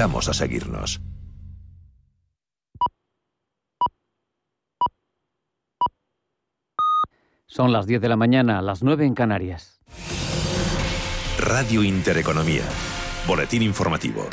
Vamos 0.00 0.28
a 0.28 0.32
seguirnos. 0.32 1.00
Son 7.46 7.72
las 7.72 7.88
10 7.88 8.00
de 8.02 8.08
la 8.08 8.14
mañana, 8.14 8.62
las 8.62 8.84
9 8.84 9.04
en 9.06 9.14
Canarias. 9.14 9.80
Radio 11.40 11.82
Intereconomía. 11.82 12.62
Boletín 13.26 13.62
informativo. 13.62 14.28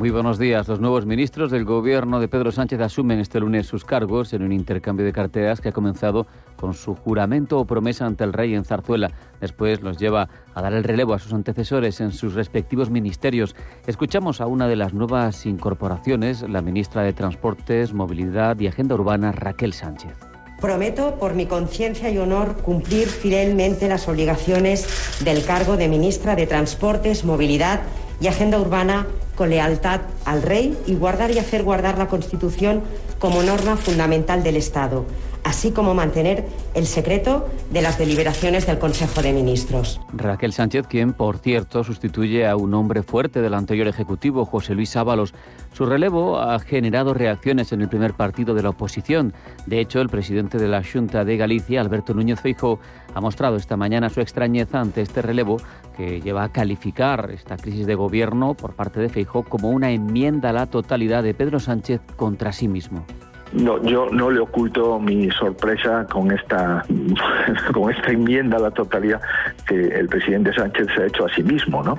Muy 0.00 0.08
buenos 0.08 0.38
días. 0.38 0.66
Los 0.66 0.80
nuevos 0.80 1.04
ministros 1.04 1.50
del 1.50 1.66
gobierno 1.66 2.20
de 2.20 2.28
Pedro 2.28 2.52
Sánchez 2.52 2.80
asumen 2.80 3.20
este 3.20 3.38
lunes 3.38 3.66
sus 3.66 3.84
cargos 3.84 4.32
en 4.32 4.42
un 4.42 4.50
intercambio 4.50 5.04
de 5.04 5.12
carteras 5.12 5.60
que 5.60 5.68
ha 5.68 5.72
comenzado 5.72 6.26
con 6.56 6.72
su 6.72 6.94
juramento 6.94 7.58
o 7.58 7.66
promesa 7.66 8.06
ante 8.06 8.24
el 8.24 8.32
rey 8.32 8.54
en 8.54 8.64
Zarzuela. 8.64 9.10
Después 9.42 9.82
los 9.82 9.98
lleva 9.98 10.30
a 10.54 10.62
dar 10.62 10.72
el 10.72 10.84
relevo 10.84 11.12
a 11.12 11.18
sus 11.18 11.34
antecesores 11.34 12.00
en 12.00 12.12
sus 12.12 12.32
respectivos 12.32 12.88
ministerios. 12.88 13.54
Escuchamos 13.86 14.40
a 14.40 14.46
una 14.46 14.68
de 14.68 14.76
las 14.76 14.94
nuevas 14.94 15.44
incorporaciones, 15.44 16.48
la 16.48 16.62
ministra 16.62 17.02
de 17.02 17.12
Transportes, 17.12 17.92
Movilidad 17.92 18.58
y 18.58 18.68
Agenda 18.68 18.94
Urbana, 18.94 19.32
Raquel 19.32 19.74
Sánchez. 19.74 20.16
Prometo, 20.62 21.16
por 21.16 21.34
mi 21.34 21.44
conciencia 21.44 22.08
y 22.08 22.16
honor, 22.16 22.56
cumplir 22.62 23.06
fielmente 23.06 23.86
las 23.86 24.08
obligaciones 24.08 25.20
del 25.22 25.44
cargo 25.44 25.76
de 25.76 25.88
ministra 25.88 26.36
de 26.36 26.46
Transportes, 26.46 27.22
Movilidad 27.22 27.82
Agenda 28.28 28.60
Urbana 28.60 29.06
con 29.34 29.50
lealtad 29.50 30.02
al 30.26 30.42
rey 30.42 30.76
y 30.86 30.94
guardar 30.94 31.30
y 31.30 31.38
hacer 31.38 31.62
guardar 31.62 31.96
la 31.96 32.08
Constitución 32.08 32.82
como 33.18 33.42
norma 33.42 33.76
fundamental 33.76 34.42
del 34.42 34.56
Estado, 34.56 35.06
así 35.44 35.70
como 35.70 35.94
mantener 35.94 36.46
el 36.74 36.86
secreto 36.86 37.48
de 37.70 37.82
las 37.82 37.98
deliberaciones 37.98 38.66
del 38.66 38.78
Consejo 38.78 39.22
de 39.22 39.32
Ministros. 39.32 40.00
Raquel 40.12 40.52
Sánchez, 40.52 40.86
quien, 40.86 41.12
por 41.12 41.38
cierto, 41.38 41.84
sustituye 41.84 42.46
a 42.46 42.56
un 42.56 42.74
hombre 42.74 43.02
fuerte 43.02 43.40
del 43.40 43.54
anterior 43.54 43.88
Ejecutivo, 43.88 44.44
José 44.44 44.74
Luis 44.74 44.96
Ábalos. 44.96 45.34
Su 45.72 45.86
relevo 45.86 46.38
ha 46.38 46.58
generado 46.58 47.14
reacciones 47.14 47.72
en 47.72 47.80
el 47.80 47.88
primer 47.88 48.14
partido 48.14 48.54
de 48.54 48.62
la 48.62 48.70
oposición. 48.70 49.32
De 49.66 49.80
hecho, 49.80 50.00
el 50.00 50.08
presidente 50.08 50.58
de 50.58 50.68
la 50.68 50.82
Junta 50.82 51.24
de 51.24 51.36
Galicia, 51.36 51.80
Alberto 51.80 52.12
Núñez 52.12 52.40
Feijóo, 52.40 52.80
ha 53.14 53.20
mostrado 53.20 53.56
esta 53.56 53.76
mañana 53.76 54.08
su 54.08 54.20
extrañeza 54.20 54.80
ante 54.80 55.02
este 55.02 55.22
relevo 55.22 55.56
que 55.96 56.20
lleva 56.20 56.44
a 56.44 56.52
calificar 56.52 57.30
esta 57.30 57.56
crisis 57.56 57.86
de 57.86 57.94
gobierno 57.94 58.54
por 58.54 58.74
parte 58.74 59.00
de 59.00 59.08
Feijóo 59.08 59.44
como 59.44 59.70
una 59.70 59.90
enmienda 59.90 60.50
a 60.50 60.52
la 60.52 60.66
totalidad 60.66 61.22
de 61.22 61.34
Pedro 61.34 61.60
Sánchez 61.60 62.00
contra 62.16 62.52
sí 62.52 62.68
mismo. 62.68 63.04
No, 63.52 63.82
yo 63.82 64.08
no 64.10 64.30
le 64.30 64.38
oculto 64.38 65.00
mi 65.00 65.28
sorpresa 65.32 66.06
con 66.08 66.30
esta 66.30 66.84
con 67.72 67.90
esta 67.90 68.12
enmienda 68.12 68.58
a 68.58 68.60
la 68.60 68.70
totalidad 68.70 69.20
que 69.66 69.74
el 69.74 70.08
presidente 70.08 70.52
Sánchez 70.52 70.86
se 70.94 71.02
ha 71.02 71.06
hecho 71.06 71.26
a 71.26 71.34
sí 71.34 71.42
mismo, 71.42 71.82
¿no? 71.82 71.98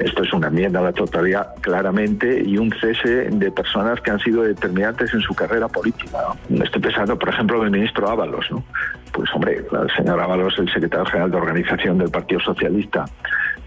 Esto 0.00 0.24
es 0.24 0.32
una 0.32 0.48
enmienda 0.48 0.80
a 0.80 0.84
la 0.84 0.92
totalidad 0.92 1.54
claramente 1.60 2.42
y 2.44 2.58
un 2.58 2.72
cese 2.80 3.28
de 3.30 3.50
personas 3.52 4.00
que 4.00 4.10
han 4.10 4.18
sido 4.18 4.42
determinantes 4.42 5.14
en 5.14 5.20
su 5.20 5.34
carrera 5.34 5.68
política. 5.68 6.18
Estoy 6.50 6.82
pensando, 6.82 7.16
por 7.16 7.28
ejemplo, 7.28 7.58
en 7.58 7.64
el 7.66 7.70
ministro 7.70 8.08
Ábalos, 8.08 8.50
¿no? 8.50 8.64
Pues 9.12 9.30
hombre, 9.34 9.56
el 9.70 9.90
señor 9.96 10.20
Ábalos, 10.20 10.58
el 10.58 10.72
secretario 10.72 11.06
general 11.06 11.30
de 11.30 11.36
organización 11.36 11.98
del 11.98 12.10
Partido 12.10 12.40
Socialista, 12.40 13.04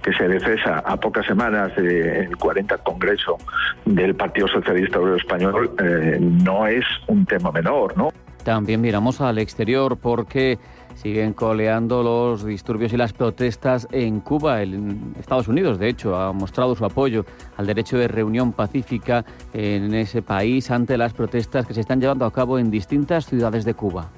que 0.02 0.14
se 0.14 0.28
defesa 0.28 0.80
a 0.80 0.98
pocas 0.98 1.26
semanas 1.26 1.76
del 1.76 2.36
40 2.38 2.78
Congreso 2.80 3.38
del 3.86 4.16
Partido 4.16 4.48
Socialista 4.48 5.00
Obrero 5.00 5.18
Español, 5.18 5.72
eh, 5.80 6.18
no 6.20 6.68
es 6.68 6.86
un 7.08 7.26
tema 7.26 7.52
menor, 7.52 7.96
¿no? 7.98 8.10
También 8.44 8.82
miramos 8.82 9.22
al 9.22 9.38
exterior 9.38 9.98
porque 9.98 10.58
siguen 10.96 11.34
coleando 11.34 12.04
los 12.04 12.44
disturbios 12.44 12.92
y 12.94 12.98
las 12.98 13.14
protestas 13.14 13.88
en 13.92 14.20
Cuba. 14.20 14.62
En 14.64 15.14
Estados 15.20 15.48
Unidos, 15.48 15.80
de 15.80 15.90
hecho, 15.90 16.16
ha 16.16 16.34
mostrado 16.34 16.76
su 16.76 16.84
apoyo 16.86 17.26
al 17.58 17.68
derecho 17.68 17.98
de 17.98 18.08
reunión 18.08 18.52
pacífica 18.52 19.24
en 19.54 19.94
ese 19.94 20.22
país 20.22 20.72
ante 20.72 20.98
las 20.98 21.14
protestas 21.14 21.66
que 21.66 21.74
se 21.74 21.82
están 21.82 22.02
llevando 22.02 22.26
a 22.26 22.32
cabo 22.32 22.58
en 22.58 22.72
distintas 22.72 23.26
ciudades 23.26 23.64
de 23.64 23.74
Cuba. 23.74 24.10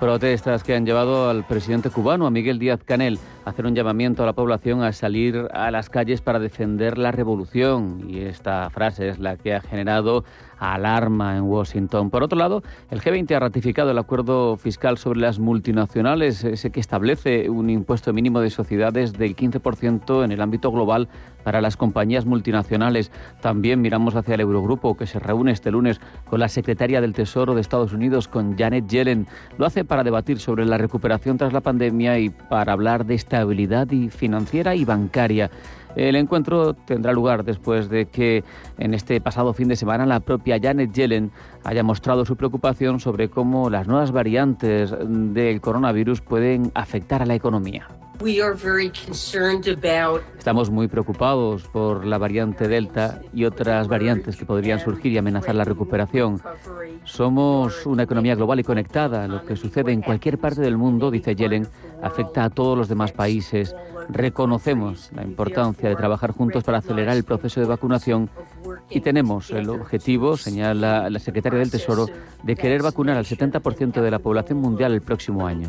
Protestas 0.00 0.62
que 0.62 0.74
han 0.74 0.84
llevado 0.84 1.30
al 1.30 1.46
presidente 1.46 1.90
cubano, 1.90 2.26
a 2.26 2.30
Miguel 2.30 2.58
Díaz 2.58 2.80
Canel, 2.84 3.18
hacer 3.46 3.64
un 3.64 3.76
llamamiento 3.76 4.24
a 4.24 4.26
la 4.26 4.32
población 4.32 4.82
a 4.82 4.92
salir 4.92 5.46
a 5.52 5.70
las 5.70 5.88
calles 5.88 6.20
para 6.20 6.40
defender 6.40 6.98
la 6.98 7.12
revolución. 7.12 8.04
Y 8.08 8.18
esta 8.18 8.68
frase 8.70 9.08
es 9.08 9.20
la 9.20 9.36
que 9.36 9.54
ha 9.54 9.60
generado 9.60 10.24
alarma 10.58 11.36
en 11.36 11.44
Washington. 11.44 12.10
Por 12.10 12.22
otro 12.22 12.38
lado, 12.38 12.62
el 12.90 13.00
G20 13.00 13.36
ha 13.36 13.40
ratificado 13.40 13.90
el 13.90 13.98
acuerdo 13.98 14.56
fiscal 14.56 14.98
sobre 14.98 15.20
las 15.20 15.38
multinacionales, 15.38 16.42
ese 16.44 16.70
que 16.70 16.80
establece 16.80 17.48
un 17.48 17.70
impuesto 17.70 18.12
mínimo 18.12 18.40
de 18.40 18.50
sociedades 18.50 19.12
del 19.12 19.36
15% 19.36 20.24
en 20.24 20.32
el 20.32 20.40
ámbito 20.40 20.72
global 20.72 21.08
para 21.44 21.60
las 21.60 21.76
compañías 21.76 22.26
multinacionales. 22.26 23.12
También 23.40 23.80
miramos 23.80 24.16
hacia 24.16 24.34
el 24.34 24.40
Eurogrupo, 24.40 24.96
que 24.96 25.06
se 25.06 25.20
reúne 25.20 25.52
este 25.52 25.70
lunes 25.70 26.00
con 26.28 26.40
la 26.40 26.48
secretaria 26.48 27.00
del 27.00 27.12
Tesoro 27.12 27.54
de 27.54 27.60
Estados 27.60 27.92
Unidos, 27.92 28.26
con 28.26 28.56
Janet 28.56 28.88
Yellen. 28.88 29.28
Lo 29.56 29.66
hace 29.66 29.84
para 29.84 30.02
debatir 30.02 30.40
sobre 30.40 30.64
la 30.64 30.78
recuperación 30.78 31.38
tras 31.38 31.52
la 31.52 31.60
pandemia 31.60 32.18
y 32.18 32.30
para 32.30 32.72
hablar 32.72 33.06
de 33.06 33.14
estabilidad 33.36 33.88
financiera 34.10 34.74
y 34.74 34.84
bancaria. 34.84 35.50
El 35.94 36.16
encuentro 36.16 36.74
tendrá 36.74 37.12
lugar 37.12 37.44
después 37.44 37.88
de 37.88 38.06
que 38.06 38.44
en 38.78 38.92
este 38.92 39.20
pasado 39.20 39.54
fin 39.54 39.68
de 39.68 39.76
semana 39.76 40.04
la 40.04 40.20
propia 40.20 40.58
Janet 40.60 40.92
Yellen 40.92 41.30
haya 41.64 41.82
mostrado 41.82 42.26
su 42.26 42.36
preocupación 42.36 43.00
sobre 43.00 43.30
cómo 43.30 43.70
las 43.70 43.86
nuevas 43.86 44.12
variantes 44.12 44.94
del 45.08 45.60
coronavirus 45.62 46.20
pueden 46.20 46.70
afectar 46.74 47.22
a 47.22 47.26
la 47.26 47.34
economía. 47.34 47.88
Estamos 50.38 50.70
muy 50.70 50.88
preocupados 50.88 51.64
por 51.64 52.06
la 52.06 52.16
variante 52.18 52.66
Delta 52.66 53.20
y 53.34 53.44
otras 53.44 53.88
variantes 53.88 54.36
que 54.36 54.46
podrían 54.46 54.80
surgir 54.80 55.12
y 55.12 55.18
amenazar 55.18 55.54
la 55.54 55.64
recuperación. 55.64 56.40
Somos 57.04 57.84
una 57.84 58.04
economía 58.04 58.34
global 58.34 58.60
y 58.60 58.64
conectada. 58.64 59.28
Lo 59.28 59.44
que 59.44 59.56
sucede 59.56 59.92
en 59.92 60.00
cualquier 60.00 60.38
parte 60.38 60.62
del 60.62 60.78
mundo, 60.78 61.10
dice 61.10 61.34
Yellen, 61.34 61.68
afecta 62.02 62.44
a 62.44 62.50
todos 62.50 62.76
los 62.76 62.88
demás 62.88 63.12
países. 63.12 63.74
Reconocemos 64.08 65.10
la 65.14 65.22
importancia 65.24 65.88
de 65.88 65.96
trabajar 65.96 66.32
juntos 66.32 66.62
para 66.62 66.78
acelerar 66.78 67.16
el 67.16 67.24
proceso 67.24 67.60
de 67.60 67.66
vacunación 67.66 68.30
y 68.88 69.00
tenemos 69.00 69.50
el 69.50 69.68
objetivo, 69.68 70.36
señala 70.36 71.10
la 71.10 71.18
secretaria 71.18 71.58
del 71.58 71.70
Tesoro, 71.70 72.06
de 72.42 72.56
querer 72.56 72.82
vacunar 72.82 73.16
al 73.16 73.24
70% 73.24 74.00
de 74.00 74.10
la 74.10 74.18
población 74.18 74.58
mundial 74.58 74.92
el 74.92 75.02
próximo 75.02 75.46
año. 75.46 75.68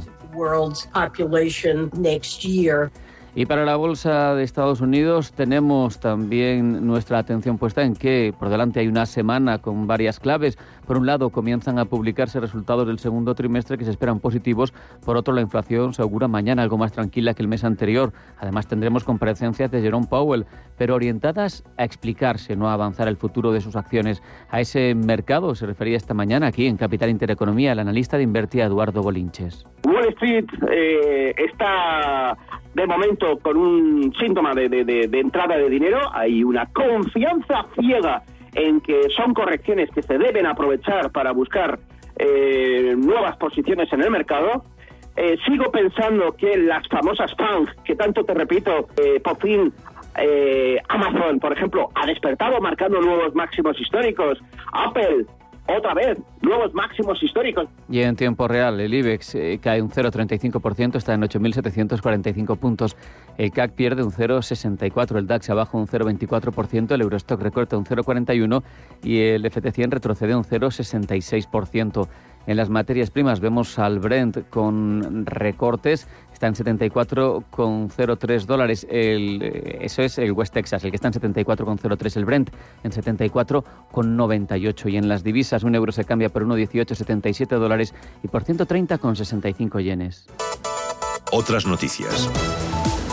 Y 3.40 3.46
para 3.46 3.66
la 3.66 3.76
bolsa 3.76 4.34
de 4.34 4.42
Estados 4.44 4.82
Unidos 4.82 5.32
tenemos 5.32 6.00
también 6.00 6.88
nuestra 6.88 7.20
atención 7.20 7.60
puesta 7.60 7.84
en 7.84 7.94
que 7.94 8.34
por 8.40 8.50
delante 8.50 8.80
hay 8.80 8.88
una 8.88 9.06
semana 9.06 9.60
con 9.60 9.86
varias 9.86 10.20
claves. 10.20 10.58
Por 10.88 10.98
un 10.98 11.06
lado, 11.06 11.30
comienzan 11.30 11.78
a 11.78 11.86
publicarse 11.86 12.40
resultados 12.40 12.88
del 12.88 12.98
segundo 12.98 13.36
trimestre 13.36 13.78
que 13.78 13.86
se 13.86 13.92
esperan 13.92 14.20
positivos. 14.20 14.74
Por 15.06 15.18
otro, 15.18 15.36
la 15.36 15.42
inflación 15.42 15.94
se 15.94 16.02
augura 16.02 16.28
mañana 16.28 16.64
algo 16.64 16.80
más 16.80 16.94
tranquila 16.94 17.36
que 17.36 17.44
el 17.44 17.48
mes 17.48 17.64
anterior. 17.64 18.12
Además, 18.40 18.66
tendremos 18.66 19.04
comparecencias 19.04 19.70
de 19.70 19.84
Jerome 19.84 20.08
Powell, 20.10 20.48
pero 20.76 20.96
orientadas 20.96 21.64
a 21.78 21.84
explicarse, 21.84 22.56
no 22.56 22.70
a 22.70 22.74
avanzar 22.74 23.08
el 23.08 23.18
futuro 23.18 23.52
de 23.52 23.62
sus 23.62 23.76
acciones. 23.76 24.24
A 24.50 24.62
ese 24.62 24.96
mercado 24.96 25.54
se 25.54 25.68
refería 25.68 25.98
esta 25.98 26.16
mañana 26.16 26.48
aquí 26.48 26.66
en 26.66 26.76
Capital 26.76 27.12
Intereconomía 27.12 27.74
el 27.74 27.80
analista 27.80 28.18
de 28.18 28.24
Invertia 28.24 28.66
Eduardo 28.66 29.04
Bolinches. 29.04 29.68
Wall 29.86 30.08
Street 30.08 30.46
eh, 30.72 31.36
está 31.38 32.36
de 32.78 32.86
momento 32.86 33.27
con 33.36 33.58
un 33.58 34.14
síntoma 34.18 34.54
de, 34.54 35.10
entrada 35.12 35.58
de 35.58 35.70
dinero, 35.70 36.00
hay 36.14 36.44
una 36.44 36.66
confianza 36.68 37.66
ciega 37.80 38.24
en 38.54 38.82
que 38.82 39.10
son 39.16 39.34
correcciones 39.34 39.90
que 39.92 40.02
se 40.02 40.18
deben 40.18 40.46
aprovechar 40.46 41.12
para 41.12 41.32
buscar 41.32 41.80
eh, 42.18 42.96
nuevas 42.98 43.38
posiciones 43.38 43.92
en 43.92 44.02
el 44.04 44.10
mercado. 44.10 44.64
Eh, 45.16 45.38
sigo 45.46 45.72
pensando 45.72 46.32
que 46.36 46.58
las 46.58 46.88
famosas 46.88 47.34
FANG, 47.36 47.68
que 47.84 47.96
tanto 47.96 48.24
te 48.24 48.34
repito, 48.34 48.88
eh, 48.98 49.20
por 49.20 49.38
fin 49.40 49.74
Amazon, 50.90 51.40
por 51.40 51.54
ejemplo, 51.54 51.90
ha 51.94 52.08
despertado 52.08 52.60
marcando 52.60 53.00
nuevos 53.00 53.36
máximos 53.36 53.80
históricos. 53.80 54.40
Apple 54.74 55.28
otra 55.68 55.94
vez, 55.94 56.18
nuevos 56.42 56.74
máximos 56.74 57.22
históricos. 57.22 57.68
Y 57.90 58.00
en 58.00 58.16
tiempo 58.16 58.48
real, 58.48 58.80
el 58.80 58.94
IBEX 58.94 59.36
eh, 59.36 59.60
cae 59.62 59.82
un 59.82 59.90
0,35%, 59.90 60.96
está 60.96 61.14
en 61.14 61.22
8.745 61.22 62.58
puntos. 62.58 62.96
El 63.38 63.52
CAC 63.52 63.74
pierde 63.74 64.04
un 64.04 64.12
0,64%, 64.12 65.18
el 65.18 65.28
DAX 65.28 65.50
abajo 65.50 65.78
un 65.78 65.88
0,24%, 65.88 66.92
el 66.92 67.02
Eurostock 67.02 67.42
recorta 67.42 67.78
un 67.78 67.86
0,41% 67.86 68.64
y 69.04 69.20
el 69.20 69.44
FT100 69.44 69.90
retrocede 69.90 70.36
un 70.36 70.44
0,66%. 70.44 72.08
En 72.48 72.56
las 72.56 72.70
materias 72.70 73.12
primas 73.12 73.42
vemos 73.42 73.78
al 73.78 74.00
Brent 74.00 74.50
con 74.50 75.26
recortes, 75.26 76.08
está 76.38 76.48
en 76.48 76.56
74,03 76.56 78.46
dólares. 78.46 78.88
El, 78.90 79.42
eh, 79.42 79.80
eso 79.82 80.04
es 80.04 80.18
el 80.20 80.32
West 80.32 80.54
Texas, 80.54 80.84
el 80.84 80.92
que 80.92 80.98
está 80.98 81.08
en 81.08 81.16
74,03 81.16 82.18
el 82.18 82.26
Brent, 82.26 82.52
en 82.84 82.92
74,98. 82.92 84.92
Y 84.92 84.98
en 84.98 85.10
las 85.10 85.24
divisas 85.24 85.64
un 85.64 85.74
euro 85.76 85.92
se 85.92 86.06
cambia 86.06 86.30
por 86.30 86.46
1,1877 86.46 87.58
dólares 87.58 87.96
y 88.24 88.28
por 88.28 88.44
130,65 88.44 89.84
yenes. 89.84 90.28
Otras 91.32 91.66
noticias. 91.66 92.30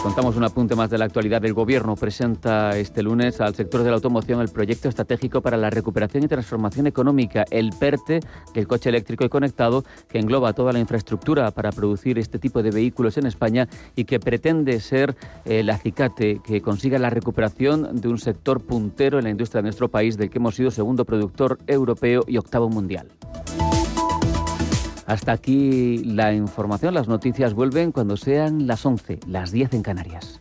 Contamos 0.05 0.37
un 0.37 0.45
apunte 0.45 0.75
más 0.77 0.91
de 0.91 0.99
la 0.99 1.07
actualidad. 1.07 1.41
del 1.41 1.55
Gobierno 1.55 1.97
presenta 1.97 2.77
este 2.77 3.03
lunes 3.03 3.41
al 3.41 3.55
sector 3.55 3.83
de 3.83 3.89
la 3.89 3.97
automoción 3.97 4.43
el 4.43 4.51
proyecto 4.51 4.91
estratégico 4.91 5.41
para 5.41 5.57
la 5.57 5.71
recuperación 5.71 6.23
y 6.23 6.29
transformación 6.29 6.87
económica, 6.87 7.47
el 7.51 7.71
PERTE, 7.71 8.21
el 8.53 8.69
coche 8.69 8.91
eléctrico 8.91 9.25
y 9.25 9.31
conectado, 9.31 9.83
que 10.07 10.19
engloba 10.19 10.53
toda 10.53 10.75
la 10.75 10.79
infraestructura 10.79 11.51
para 11.53 11.73
producir 11.73 12.19
este 12.19 12.39
tipo 12.39 12.63
de 12.63 12.71
vehículos 12.71 13.17
en 13.17 13.25
España 13.25 13.67
y 13.97 14.05
que 14.05 14.21
pretende 14.21 14.79
ser 14.81 15.17
el 15.47 15.71
acicate 15.71 16.43
que 16.45 16.61
consiga 16.61 16.99
la 16.99 17.09
recuperación 17.09 17.99
de 17.99 18.09
un 18.09 18.19
sector 18.19 18.61
puntero 18.61 19.17
en 19.19 19.25
la 19.25 19.31
industria 19.31 19.63
de 19.63 19.69
nuestro 19.69 19.89
país, 19.89 20.19
del 20.19 20.29
que 20.29 20.37
hemos 20.37 20.55
sido 20.55 20.71
segundo 20.71 21.07
productor 21.07 21.57
europeo 21.67 22.25
y 22.29 22.37
octavo 22.37 22.69
mundial. 22.69 23.09
Hasta 25.07 25.33
aquí 25.33 25.99
la 26.05 26.33
información. 26.33 26.95
Las 26.95 27.09
noticias 27.09 27.55
vuelven 27.55 27.93
cuando 27.93 28.17
sean 28.17 28.67
las 28.67 28.85
11, 28.85 29.21
las 29.27 29.53
10 29.53 29.75
en 29.75 29.83
Canarias. 29.83 30.41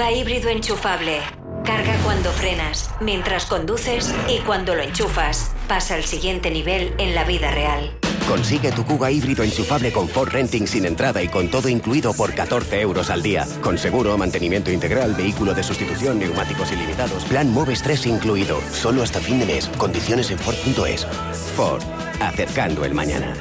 Kuga 0.00 0.12
híbrido 0.12 0.48
enchufable. 0.48 1.20
Carga 1.62 1.94
cuando 2.02 2.30
frenas, 2.32 2.88
mientras 3.02 3.44
conduces 3.44 4.14
y 4.30 4.38
cuando 4.38 4.74
lo 4.74 4.80
enchufas. 4.80 5.50
Pasa 5.68 5.94
al 5.94 6.04
siguiente 6.04 6.50
nivel 6.50 6.94
en 6.96 7.14
la 7.14 7.24
vida 7.24 7.50
real. 7.50 7.98
Consigue 8.26 8.72
tu 8.72 8.82
Kuga 8.86 9.10
híbrido 9.10 9.44
enchufable 9.44 9.92
con 9.92 10.08
Ford 10.08 10.30
Renting 10.30 10.66
sin 10.66 10.86
entrada 10.86 11.22
y 11.22 11.28
con 11.28 11.50
todo 11.50 11.68
incluido 11.68 12.14
por 12.14 12.32
14 12.32 12.80
euros 12.80 13.10
al 13.10 13.22
día. 13.22 13.46
Con 13.60 13.76
seguro, 13.76 14.16
mantenimiento 14.16 14.70
integral, 14.70 15.12
vehículo 15.14 15.52
de 15.52 15.62
sustitución, 15.62 16.18
neumáticos 16.18 16.72
ilimitados. 16.72 17.26
Plan 17.26 17.52
Moves 17.52 17.82
3 17.82 18.06
incluido. 18.06 18.58
Solo 18.72 19.02
hasta 19.02 19.20
fin 19.20 19.38
de 19.38 19.44
mes. 19.44 19.68
Condiciones 19.76 20.30
en 20.30 20.38
Ford.es. 20.38 21.06
Ford. 21.54 21.82
Acercando 22.22 22.86
el 22.86 22.94
mañana. 22.94 23.34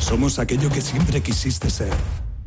Somos 0.00 0.40
aquello 0.40 0.68
que 0.70 0.80
siempre 0.80 1.20
quisiste 1.20 1.70
ser 1.70 1.94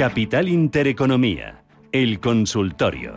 Capital 0.00 0.48
Intereconomía, 0.48 1.60
el 1.92 2.18
consultorio. 2.20 3.16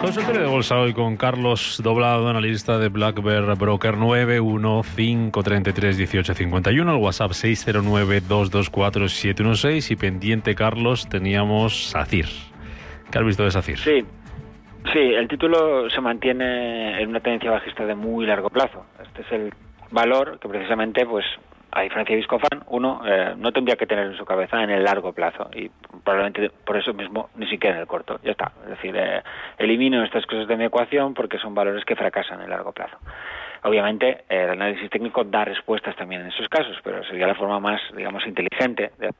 Consultorio 0.00 0.40
de 0.40 0.46
bolsa 0.46 0.78
hoy 0.78 0.94
con 0.94 1.18
Carlos 1.18 1.78
Doblado, 1.84 2.28
analista 2.28 2.78
de 2.78 2.88
Black 2.88 3.22
Bear 3.22 3.58
Broker 3.58 3.96
915331851, 3.96 6.80
el 6.80 6.96
WhatsApp 6.96 7.32
609224716 7.32 9.90
y 9.90 9.96
pendiente 9.96 10.54
Carlos 10.54 11.06
teníamos 11.06 11.90
SACIR. 11.90 12.24
¿Qué 13.12 13.18
has 13.18 13.24
visto 13.26 13.44
de 13.44 13.50
SACIR? 13.50 13.78
Sí, 13.80 14.02
sí, 14.94 14.98
el 14.98 15.28
título 15.28 15.90
se 15.90 16.00
mantiene 16.00 17.02
en 17.02 17.10
una 17.10 17.20
tendencia 17.20 17.50
bajista 17.50 17.84
de 17.84 17.94
muy 17.94 18.24
largo 18.24 18.48
plazo. 18.48 18.86
Este 19.02 19.20
es 19.20 19.30
el 19.30 19.52
valor 19.90 20.38
que 20.40 20.48
precisamente 20.48 21.04
pues 21.04 21.26
a 21.70 21.82
diferencia 21.82 22.14
de 22.14 22.20
Viscofan, 22.20 22.64
uno 22.68 23.02
eh, 23.04 23.34
no 23.36 23.52
tendría 23.52 23.76
que 23.76 23.86
tener 23.86 24.06
en 24.06 24.16
su 24.16 24.24
cabeza 24.24 24.62
en 24.62 24.70
el 24.70 24.84
largo 24.84 25.12
plazo 25.12 25.50
y 25.54 25.68
probablemente 26.02 26.50
por 26.64 26.76
eso 26.76 26.94
mismo 26.94 27.28
ni 27.36 27.46
siquiera 27.46 27.76
en 27.76 27.82
el 27.82 27.86
corto. 27.86 28.18
Ya 28.22 28.32
está. 28.32 28.52
Es 28.64 28.70
decir, 28.70 28.96
eh, 28.96 29.22
elimino 29.58 30.02
estas 30.02 30.24
cosas 30.26 30.48
de 30.48 30.56
mi 30.56 30.64
ecuación 30.64 31.12
porque 31.12 31.38
son 31.38 31.54
valores 31.54 31.84
que 31.84 31.94
fracasan 31.94 32.38
en 32.38 32.44
el 32.44 32.50
largo 32.50 32.72
plazo. 32.72 32.96
Obviamente, 33.64 34.24
eh, 34.28 34.44
el 34.44 34.50
análisis 34.50 34.88
técnico 34.88 35.24
da 35.24 35.44
respuestas 35.44 35.94
también 35.96 36.22
en 36.22 36.28
esos 36.28 36.48
casos, 36.48 36.76
pero 36.82 37.04
sería 37.04 37.26
la 37.26 37.34
forma 37.34 37.60
más, 37.60 37.80
digamos, 37.94 38.26
inteligente 38.26 38.92
de 38.98 39.12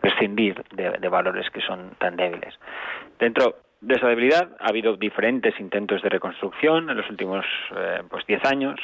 prescindir 0.00 0.62
de, 0.72 0.90
de 0.98 1.08
valores 1.08 1.48
que 1.50 1.60
son 1.62 1.92
tan 1.98 2.16
débiles. 2.16 2.54
Dentro 3.18 3.56
de 3.80 3.94
esa 3.94 4.08
debilidad 4.08 4.50
ha 4.60 4.68
habido 4.68 4.96
diferentes 4.96 5.58
intentos 5.60 6.02
de 6.02 6.08
reconstrucción 6.08 6.90
en 6.90 6.96
los 6.96 7.08
últimos 7.08 7.46
pues 8.10 8.26
10 8.26 8.44
años 8.44 8.80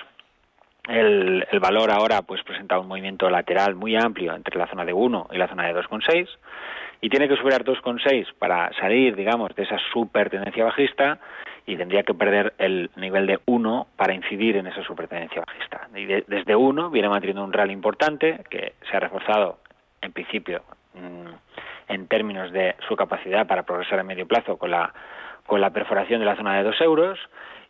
el, 0.89 1.47
valor 1.61 1.91
ahora 1.91 2.23
pues 2.23 2.43
presenta 2.43 2.79
un 2.79 2.89
movimiento 2.89 3.31
lateral 3.31 3.75
muy 3.75 3.97
amplio 3.97 4.35
entre 4.35 4.59
la 4.59 4.67
zona 4.67 4.85
de 4.85 4.93
1 4.93 5.29
y 5.33 5.39
la 5.39 5.49
zona 5.49 5.67
de 5.67 5.75
2,6 5.75 6.29
y 7.01 7.09
tiene 7.09 7.29
que 7.29 7.37
superar 7.37 7.65
2,6 7.65 8.35
para 8.39 8.73
salir, 8.75 9.17
digamos, 9.17 9.55
de 9.55 9.63
esa 9.63 9.79
super 9.93 10.31
tendencia 10.31 10.65
bajista 10.65 11.19
y 11.67 11.77
tendría 11.77 12.03
que 12.03 12.15
perder 12.15 12.55
el 12.59 12.91
nivel 12.97 13.27
de 13.27 13.41
1 13.47 13.87
para 13.97 14.15
incidir 14.15 14.57
en 14.57 14.67
esa 14.67 14.83
super 14.83 15.09
tendencia 15.09 15.43
bajista. 15.47 15.89
Y 15.95 16.05
desde 16.05 16.57
1 16.57 16.91
viene 16.91 17.09
manteniendo 17.09 17.45
un 17.45 17.53
rally 17.53 17.73
importante 17.73 18.41
que 18.51 18.75
se 18.91 18.97
ha 18.97 19.01
reforzado 19.01 19.59
en 20.03 20.13
principio 20.13 20.63
mm, 20.95 21.93
en 21.93 22.09
términos 22.09 22.53
de 22.53 22.75
su 22.87 22.97
capacidad 22.97 23.47
para 23.47 23.63
progresar 23.63 23.99
a 23.99 24.05
medio 24.05 24.27
plazo 24.27 24.57
con 24.57 24.71
la 24.71 24.93
con 25.47 25.61
la 25.61 25.71
perforación 25.71 26.21
de 26.21 26.27
la 26.27 26.37
zona 26.37 26.57
de 26.57 26.63
2 26.63 26.81
euros 26.81 27.19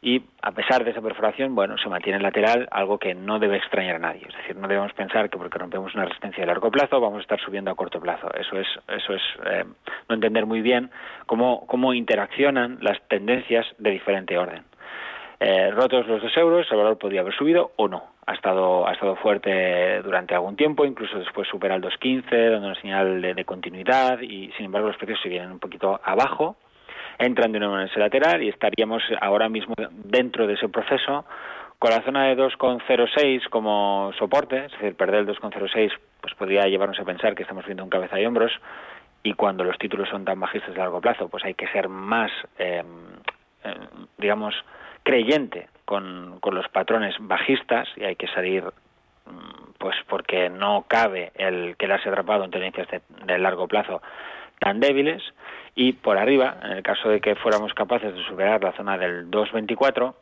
y 0.01 0.23
a 0.43 0.53
pesar 0.53 0.85
de 0.85 0.91
esa 0.91 1.01
perforación, 1.01 1.55
bueno, 1.55 1.79
se 1.79 1.89
mantiene 1.89 2.21
lateral, 2.21 2.69
algo 2.71 2.99
que 2.99 3.15
no 3.15 3.39
debe 3.39 3.57
extrañar 3.57 3.97
a 3.97 3.99
nadie. 3.99 4.27
Es 4.29 4.37
decir, 4.37 4.55
no 4.55 4.69
debemos 4.69 4.93
pensar 4.93 5.31
que 5.31 5.39
porque 5.39 5.59
rompemos 5.59 5.95
una 5.95 6.05
resistencia 6.05 6.43
de 6.43 6.47
largo 6.47 6.71
plazo 6.71 7.01
vamos 7.01 7.19
a 7.19 7.23
estar 7.23 7.41
subiendo 7.41 7.71
a 7.71 7.75
corto 7.75 8.01
plazo. 8.01 8.29
Eso 8.35 8.59
es, 8.59 8.69
eso 8.89 9.15
es 9.15 9.23
eh, 9.47 9.65
no 10.09 10.15
entender 10.15 10.45
muy 10.45 10.61
bien 10.61 10.91
cómo, 11.25 11.67
cómo 11.67 11.95
interaccionan 11.95 12.79
las 12.83 13.01
tendencias 13.09 13.67
de 13.79 13.91
diferente 13.93 14.37
orden. 14.37 14.65
Eh, 15.41 15.71
rotos 15.73 16.07
los 16.07 16.23
dos 16.23 16.37
euros, 16.37 16.67
el 16.71 16.77
valor 16.77 16.97
podría 16.97 17.21
haber 17.21 17.35
subido 17.35 17.73
o 17.77 17.89
no. 17.89 18.03
Ha 18.27 18.35
estado, 18.35 18.87
ha 18.87 18.93
estado 18.93 19.17
fuerte 19.17 20.01
durante 20.03 20.35
algún 20.35 20.57
tiempo, 20.57 20.85
incluso 20.85 21.19
después 21.19 21.49
supera 21.49 21.75
el 21.75 21.83
2.15, 21.83 22.51
dando 22.51 22.69
una 22.69 22.81
señal 22.81 23.21
de, 23.21 23.45
continuidad 23.45 24.21
y, 24.21 24.51
sin 24.53 24.67
embargo, 24.67 24.89
los 24.89 24.97
precios 24.97 25.21
se 25.23 25.29
vienen 25.29 25.53
un 25.53 25.59
poquito 25.59 26.01
abajo, 26.03 26.57
entran 27.19 27.53
de 27.53 27.61
nuevo 27.61 27.79
en 27.79 27.87
ese 27.87 27.99
lateral 27.99 28.43
y 28.43 28.49
estaríamos 28.49 29.03
ahora 29.21 29.49
mismo 29.49 29.75
dentro 30.05 30.47
de 30.47 30.55
ese 30.55 30.69
proceso 30.69 31.25
con 31.79 31.91
la 31.91 32.03
zona 32.03 32.25
de 32.25 32.37
2,06 32.37 33.49
como 33.51 34.11
soporte, 34.19 34.67
es 34.67 34.73
decir, 34.73 34.97
perder 34.97 35.21
el 35.21 35.27
2,06 35.29 35.93
pues 36.21 36.35
podría 36.35 36.67
llevarnos 36.67 36.99
a 36.99 37.05
pensar 37.05 37.35
que 37.35 37.43
estamos 37.43 37.67
viendo 37.67 37.85
un 37.85 37.91
cabeza 37.91 38.19
y 38.19 38.25
hombros 38.25 38.53
y 39.23 39.35
cuando 39.35 39.65
los 39.65 39.79
títulos 39.79 40.09
son 40.09 40.25
tan 40.25 40.39
bajistas 40.39 40.73
de 40.73 40.79
largo 40.79 41.01
plazo, 41.01 41.29
pues 41.29 41.45
hay 41.45 41.55
que 41.55 41.67
ser 41.69 41.89
más, 41.89 42.31
em, 42.59 42.87
digamos, 44.19 44.55
creyente 45.03 45.69
con, 45.85 46.41
los 46.43 46.69
patrones 46.69 47.15
bajistas 47.19 47.89
y 47.97 48.05
hay 48.05 48.17
que 48.17 48.29
salir, 48.29 48.65
mm, 48.65 49.73
pues 49.79 49.97
porque 50.09 50.51
no 50.51 50.85
cabe 50.87 51.33
el 51.35 51.77
quedarse 51.77 52.09
atrapado 52.09 52.45
en 52.45 52.51
tendencias 52.51 52.87
de, 52.89 53.01
de 53.25 53.39
largo 53.39 53.67
plazo 53.67 54.03
tan 54.65 54.81
débiles 54.81 55.23
y 55.75 55.93
por 55.93 56.17
arriba, 56.17 56.57
en 56.63 56.73
el 56.73 56.83
caso 56.83 57.11
de 57.11 57.21
que 57.21 57.35
fuéramos 57.35 57.75
capaces 57.75 58.15
de 58.15 58.25
superar 58.25 58.65
la 58.65 58.73
zona 58.73 58.97
del 58.97 59.31
224, 59.31 60.15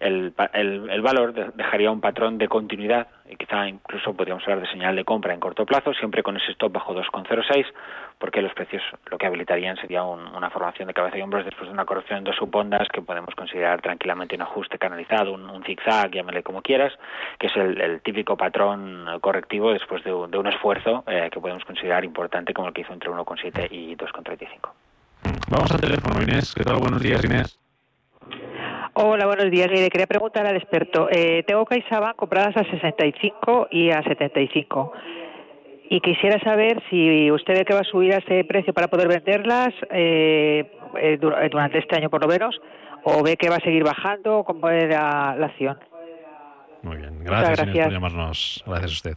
el, 0.00 0.32
el, 0.54 1.02
valor 1.02 1.34
dejaría 1.54 1.90
un 1.90 2.00
patrón 2.00 2.38
de 2.38 2.48
continuidad 2.48 3.06
y 3.28 3.36
quizá 3.36 3.68
incluso 3.68 4.14
podríamos 4.14 4.42
hablar 4.44 4.62
de 4.62 4.72
señal 4.72 4.96
de 4.96 5.04
compra 5.04 5.34
en 5.34 5.40
corto 5.40 5.66
plazo, 5.66 5.92
siempre 5.92 6.22
con 6.22 6.38
ese 6.38 6.52
stop 6.52 6.72
bajo 6.72 6.94
2,06, 6.94 7.66
porque 8.22 8.40
los 8.40 8.54
precios 8.54 8.84
lo 9.10 9.18
que 9.18 9.26
habilitarían 9.26 9.76
sería 9.78 10.04
una 10.04 10.48
formación 10.48 10.86
de 10.86 10.94
cabeza 10.94 11.18
y 11.18 11.22
hombros 11.22 11.44
después 11.44 11.66
de 11.66 11.72
una 11.72 11.84
corrección 11.84 12.18
en 12.18 12.24
dos 12.24 12.36
subondas 12.36 12.86
que 12.92 13.02
podemos 13.02 13.34
considerar 13.34 13.82
tranquilamente 13.82 14.36
un 14.36 14.42
ajuste 14.42 14.78
canalizado, 14.78 15.32
un, 15.32 15.64
zigzag, 15.64 16.12
llámale 16.12 16.44
como 16.44 16.62
quieras, 16.62 16.92
que 17.40 17.48
es 17.48 17.56
el, 17.56 18.00
típico 18.02 18.36
patrón 18.36 19.06
correctivo 19.20 19.72
después 19.72 20.04
de 20.04 20.12
un, 20.12 20.46
esfuerzo 20.46 21.02
eh, 21.08 21.30
que 21.32 21.40
podemos 21.40 21.64
considerar 21.64 22.04
importante 22.04 22.54
como 22.54 22.68
el 22.68 22.74
que 22.74 22.82
hizo 22.82 22.92
entre 22.92 23.10
1,7 23.10 23.66
y 23.72 23.96
2,35. 23.96 24.70
Vamos 25.50 25.72
al 25.72 25.80
teléfono, 25.80 26.22
Inés. 26.22 26.54
¿Qué 26.54 26.62
tal? 26.62 26.76
Buenos 26.76 27.02
días, 27.02 27.24
Inés. 27.24 27.58
Hola, 28.94 29.26
buenos 29.26 29.50
días. 29.50 29.68
Le 29.68 29.90
quería 29.90 30.06
preguntar 30.06 30.46
al 30.46 30.54
experto. 30.54 31.08
Eh, 31.10 31.42
tengo 31.44 31.64
CaixaBank 31.66 32.14
compradas 32.14 32.56
a 32.56 32.62
65 32.70 33.66
y 33.72 33.90
a 33.90 34.00
75. 34.04 34.92
Y 35.92 36.00
quisiera 36.00 36.40
saber 36.40 36.82
si 36.88 37.30
usted 37.30 37.52
ve 37.52 37.64
que 37.66 37.74
va 37.74 37.80
a 37.80 37.84
subir 37.84 38.14
a 38.14 38.16
ese 38.16 38.44
precio 38.44 38.72
para 38.72 38.88
poder 38.88 39.08
venderlas 39.08 39.74
eh, 39.90 40.64
eh, 40.98 41.18
durante 41.20 41.80
este 41.80 41.96
año 41.96 42.08
por 42.08 42.22
lo 42.22 42.28
menos, 42.28 42.58
o 43.04 43.22
ve 43.22 43.36
que 43.36 43.50
va 43.50 43.56
a 43.56 43.60
seguir 43.60 43.84
bajando, 43.84 44.42
cómo 44.42 44.70
es 44.70 44.88
la, 44.88 45.36
la 45.38 45.46
acción. 45.48 45.78
Muy 46.80 46.96
bien, 46.96 47.22
gracias, 47.22 47.60
gracias. 47.60 47.84
por 47.84 47.92
llamarnos. 47.92 48.64
Gracias 48.66 48.90
a 48.90 48.94
usted. 48.94 49.16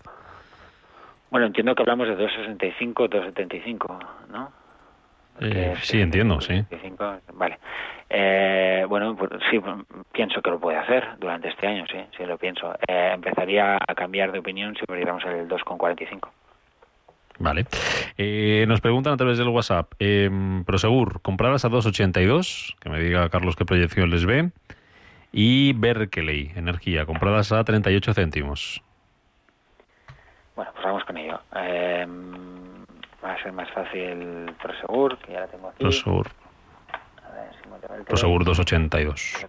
Bueno, 1.32 1.48
entiendo 1.48 1.74
que 1.75 1.82
hablamos 1.82 2.10
de 2.10 2.17
2,65, 2.17 3.10
2,75, 3.10 3.98
¿no? 4.34 4.51
Eh, 5.39 5.75
sí, 5.82 6.01
entiendo, 6.01 6.41
sí. 6.41 6.62
Vale. 7.36 7.58
Eh, 8.10 8.86
bueno, 8.89 9.15
pues, 9.15 9.32
sí, 9.50 9.62
pienso 10.12 10.41
que 10.41 10.50
lo 10.50 10.60
puede 10.60 10.77
hacer 10.77 11.08
durante 11.20 11.48
este 11.48 11.67
año, 11.67 11.86
sí, 11.89 12.00
sí 12.17 12.25
lo 12.25 12.38
pienso. 12.38 12.74
Eh, 12.86 13.12
empezaría 13.13 13.77
a 13.77 13.96
cambiar 13.96 14.34
de 14.34 14.39
opinión 14.39 14.75
si 14.75 14.86
perdiéramos 14.86 15.24
el 15.24 15.48
2,45. 15.48 16.27
Vale. 17.38 17.65
nos 18.68 18.82
preguntan 18.82 19.13
a 19.13 19.18
través 19.18 19.38
del 19.38 19.50
WhatsApp, 19.50 19.92
Prosegur, 20.65 21.22
compradas 21.22 21.65
a 21.65 21.70
2,82, 21.70 22.75
que 22.80 22.89
me 22.89 23.00
diga 23.00 23.30
Carlos 23.30 23.56
qué 23.56 23.65
proyección 23.65 24.10
les 24.10 24.25
ve, 24.25 24.51
y 25.38 25.74
Berkeley, 25.74 26.54
energía, 26.56 27.06
compradas 27.06 27.51
a 27.51 27.62
38 27.63 28.13
céntimos. 28.13 28.82
Bueno, 30.56 30.72
pues 30.74 30.86
vamos 30.86 31.04
con 31.04 31.18
ello. 31.18 31.42
Eh, 31.58 32.08
va 33.24 33.34
a 33.34 33.44
ser 33.44 33.51
más 33.51 33.70
fácil 33.72 34.54
Prosegur, 34.62 35.18
que 35.18 35.34
ya 35.34 35.42
la 35.42 35.48
tengo 35.48 35.68
aquí. 35.68 35.80
Prosegur. 35.84 36.27
Prosegur 38.08 38.46
282. 38.46 39.46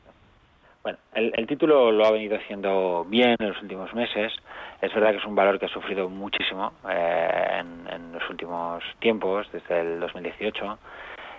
Bueno, 0.87 1.01
el, 1.15 1.49
título 1.49 1.91
lo 1.91 2.07
ha 2.07 2.13
venido 2.13 2.37
haciendo 2.37 3.05
bien 3.09 3.35
en 3.41 3.49
los 3.49 3.61
últimos 3.61 3.93
meses. 3.93 4.33
Es 4.81 4.95
verdad 4.95 5.11
que 5.11 5.17
es 5.17 5.25
un 5.25 5.35
valor 5.35 5.59
que 5.59 5.67
ha 5.67 5.69
sufrido 5.69 6.09
muchísimo 6.09 6.75
eh, 6.89 7.61
en, 7.91 8.13
los 8.13 8.31
últimos 8.31 8.85
tiempos, 9.01 9.51
desde 9.51 9.81
el 9.81 9.99
2018, 9.99 10.79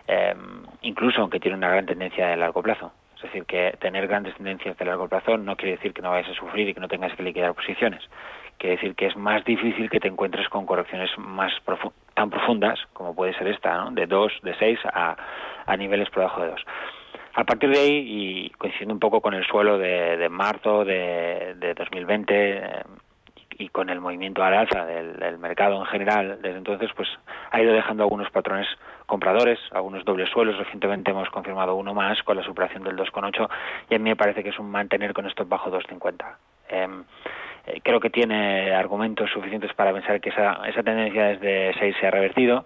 eh, 0.10 0.36
incluso 0.82 1.22
aunque 1.22 1.40
tiene 1.40 1.56
una 1.56 1.70
gran 1.70 1.86
tendencia 1.86 2.28
de 2.28 2.36
largo 2.36 2.62
plazo. 2.62 2.92
Es 3.16 3.22
decir, 3.22 3.46
que 3.46 3.78
tener 3.80 4.06
grandes 4.10 4.36
tendencias 4.36 4.78
de 4.78 4.84
largo 4.84 5.08
plazo 5.08 5.38
no 5.38 5.56
quiere 5.56 5.78
decir 5.78 5.94
que 5.94 6.02
no 6.02 6.10
vayas 6.10 6.30
a 6.30 6.34
sufrir 6.34 6.68
y 6.68 6.74
que 6.74 6.82
no 6.82 6.90
tengas 6.90 7.16
que 7.16 7.24
liquidar 7.24 7.54
posiciones. 7.54 8.04
Quiere 8.58 8.76
decir 8.76 8.96
que 8.96 9.06
es 9.06 9.16
más 9.16 9.46
difícil 9.46 9.90
que 9.90 10.02
te 10.02 10.10
encuentres 10.10 10.50
con 10.50 10.66
correcciones 10.66 11.10
más 11.18 11.54
tan 12.16 12.30
profundas 12.30 12.80
como 12.92 13.16
puede 13.16 13.34
ser 13.36 13.48
esta, 13.48 13.78
¿no? 13.78 13.92
de 13.92 14.08
2, 14.08 14.42
de 14.44 14.56
6 14.56 14.80
a, 14.92 15.16
a 15.66 15.78
niveles 15.78 16.10
por 16.10 16.24
debajo 16.24 16.42
de 16.42 16.50
2. 16.50 16.66
A 17.38 17.44
partir 17.44 17.70
de 17.70 17.78
ahí, 17.78 18.04
y 18.04 18.50
coincidiendo 18.58 18.96
un 18.96 19.00
poco 19.00 19.22
con 19.22 19.36
el 19.36 19.46
suelo 19.46 19.78
de, 19.78 20.28
marzo 20.28 20.84
de, 20.84 21.54
de 21.60 21.76
2020 21.76 22.34
eh, 22.34 22.84
y 23.60 23.70
con 23.70 23.92
el 23.92 24.02
movimiento 24.02 24.44
al 24.44 24.56
alza 24.56 24.88
del, 24.88 25.38
mercado 25.38 25.78
en 25.78 25.86
general, 25.86 26.40
desde 26.42 26.58
entonces 26.58 26.90
pues 26.96 27.08
ha 27.52 27.62
ido 27.62 27.74
dejando 27.74 28.02
algunos 28.02 28.32
patrones 28.32 28.66
compradores, 29.06 29.60
algunos 29.70 30.04
dobles 30.04 30.32
suelos. 30.32 30.58
Recientemente 30.58 31.12
hemos 31.12 31.30
confirmado 31.30 31.76
uno 31.76 31.94
más 31.94 32.24
con 32.24 32.38
la 32.38 32.44
superación 32.44 32.84
del 32.84 32.98
2,8 32.98 33.48
y 33.92 33.94
a 33.94 34.00
mí 34.00 34.10
me 34.10 34.16
parece 34.16 34.42
que 34.42 34.50
es 34.50 34.58
un 34.58 34.72
mantener 34.72 35.14
con 35.14 35.28
esto 35.28 35.46
bajo 35.46 35.70
2,50. 35.70 36.38
Em, 36.70 37.04
eh, 37.68 37.82
creo 37.84 38.00
que 38.00 38.10
tiene 38.10 38.74
argumentos 38.74 39.30
suficientes 39.30 39.72
para 39.76 39.94
pensar 39.94 40.20
que 40.22 40.30
esa, 40.30 40.68
esa 40.68 40.82
tendencia 40.82 41.26
desde 41.26 41.76
6 41.78 41.98
se 42.00 42.08
ha 42.08 42.10
revertido. 42.10 42.66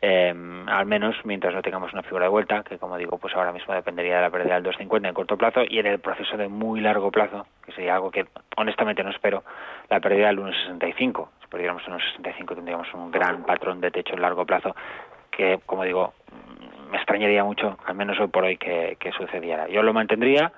Em, 0.00 0.68
al 0.68 0.84
menos 0.84 1.16
mientras 1.24 1.54
no 1.54 1.62
tengamos 1.62 1.92
una 1.92 2.02
figura 2.02 2.24
de 2.24 2.30
vuelta, 2.30 2.62
que 2.62 2.78
como 2.78 2.98
digo, 2.98 3.18
pues 3.18 3.34
ahora 3.34 3.52
mismo 3.52 3.72
dependería 3.72 4.16
de 4.16 4.22
la 4.22 4.30
pérdida 4.30 4.54
del 4.54 4.62
250 4.64 5.08
en 5.08 5.14
corto 5.14 5.36
plazo 5.38 5.62
y 5.66 5.78
en 5.78 5.86
el 5.86 6.00
proceso 6.00 6.36
de 6.36 6.48
muy 6.48 6.80
largo 6.80 7.10
plazo, 7.10 7.46
que 7.64 7.72
sería 7.72 7.94
algo 7.94 8.10
que 8.10 8.26
honestamente 8.56 9.02
no 9.02 9.10
espero, 9.10 9.42
la 9.88 10.00
pérdida 10.00 10.26
del 10.26 10.38
1,65. 10.38 11.28
Si 11.40 11.46
perdiéramos 11.48 11.82
1,65 11.84 12.54
tendríamos 12.54 12.92
un 12.92 13.10
gran 13.10 13.44
patrón 13.44 13.80
de 13.80 13.90
techo 13.90 14.14
en 14.14 14.22
largo 14.22 14.44
plazo 14.44 14.76
que, 15.30 15.60
como 15.64 15.84
digo, 15.84 16.14
me 16.90 16.98
extrañaría 16.98 17.42
mucho, 17.44 17.78
al 17.84 17.94
menos 17.94 18.18
hoy 18.20 18.28
por 18.28 18.44
hoy, 18.44 18.56
que 18.58 19.12
sucediera. 19.16 19.68
Yo 19.68 19.82
lo 19.82 19.92
mantendría, 19.92 20.52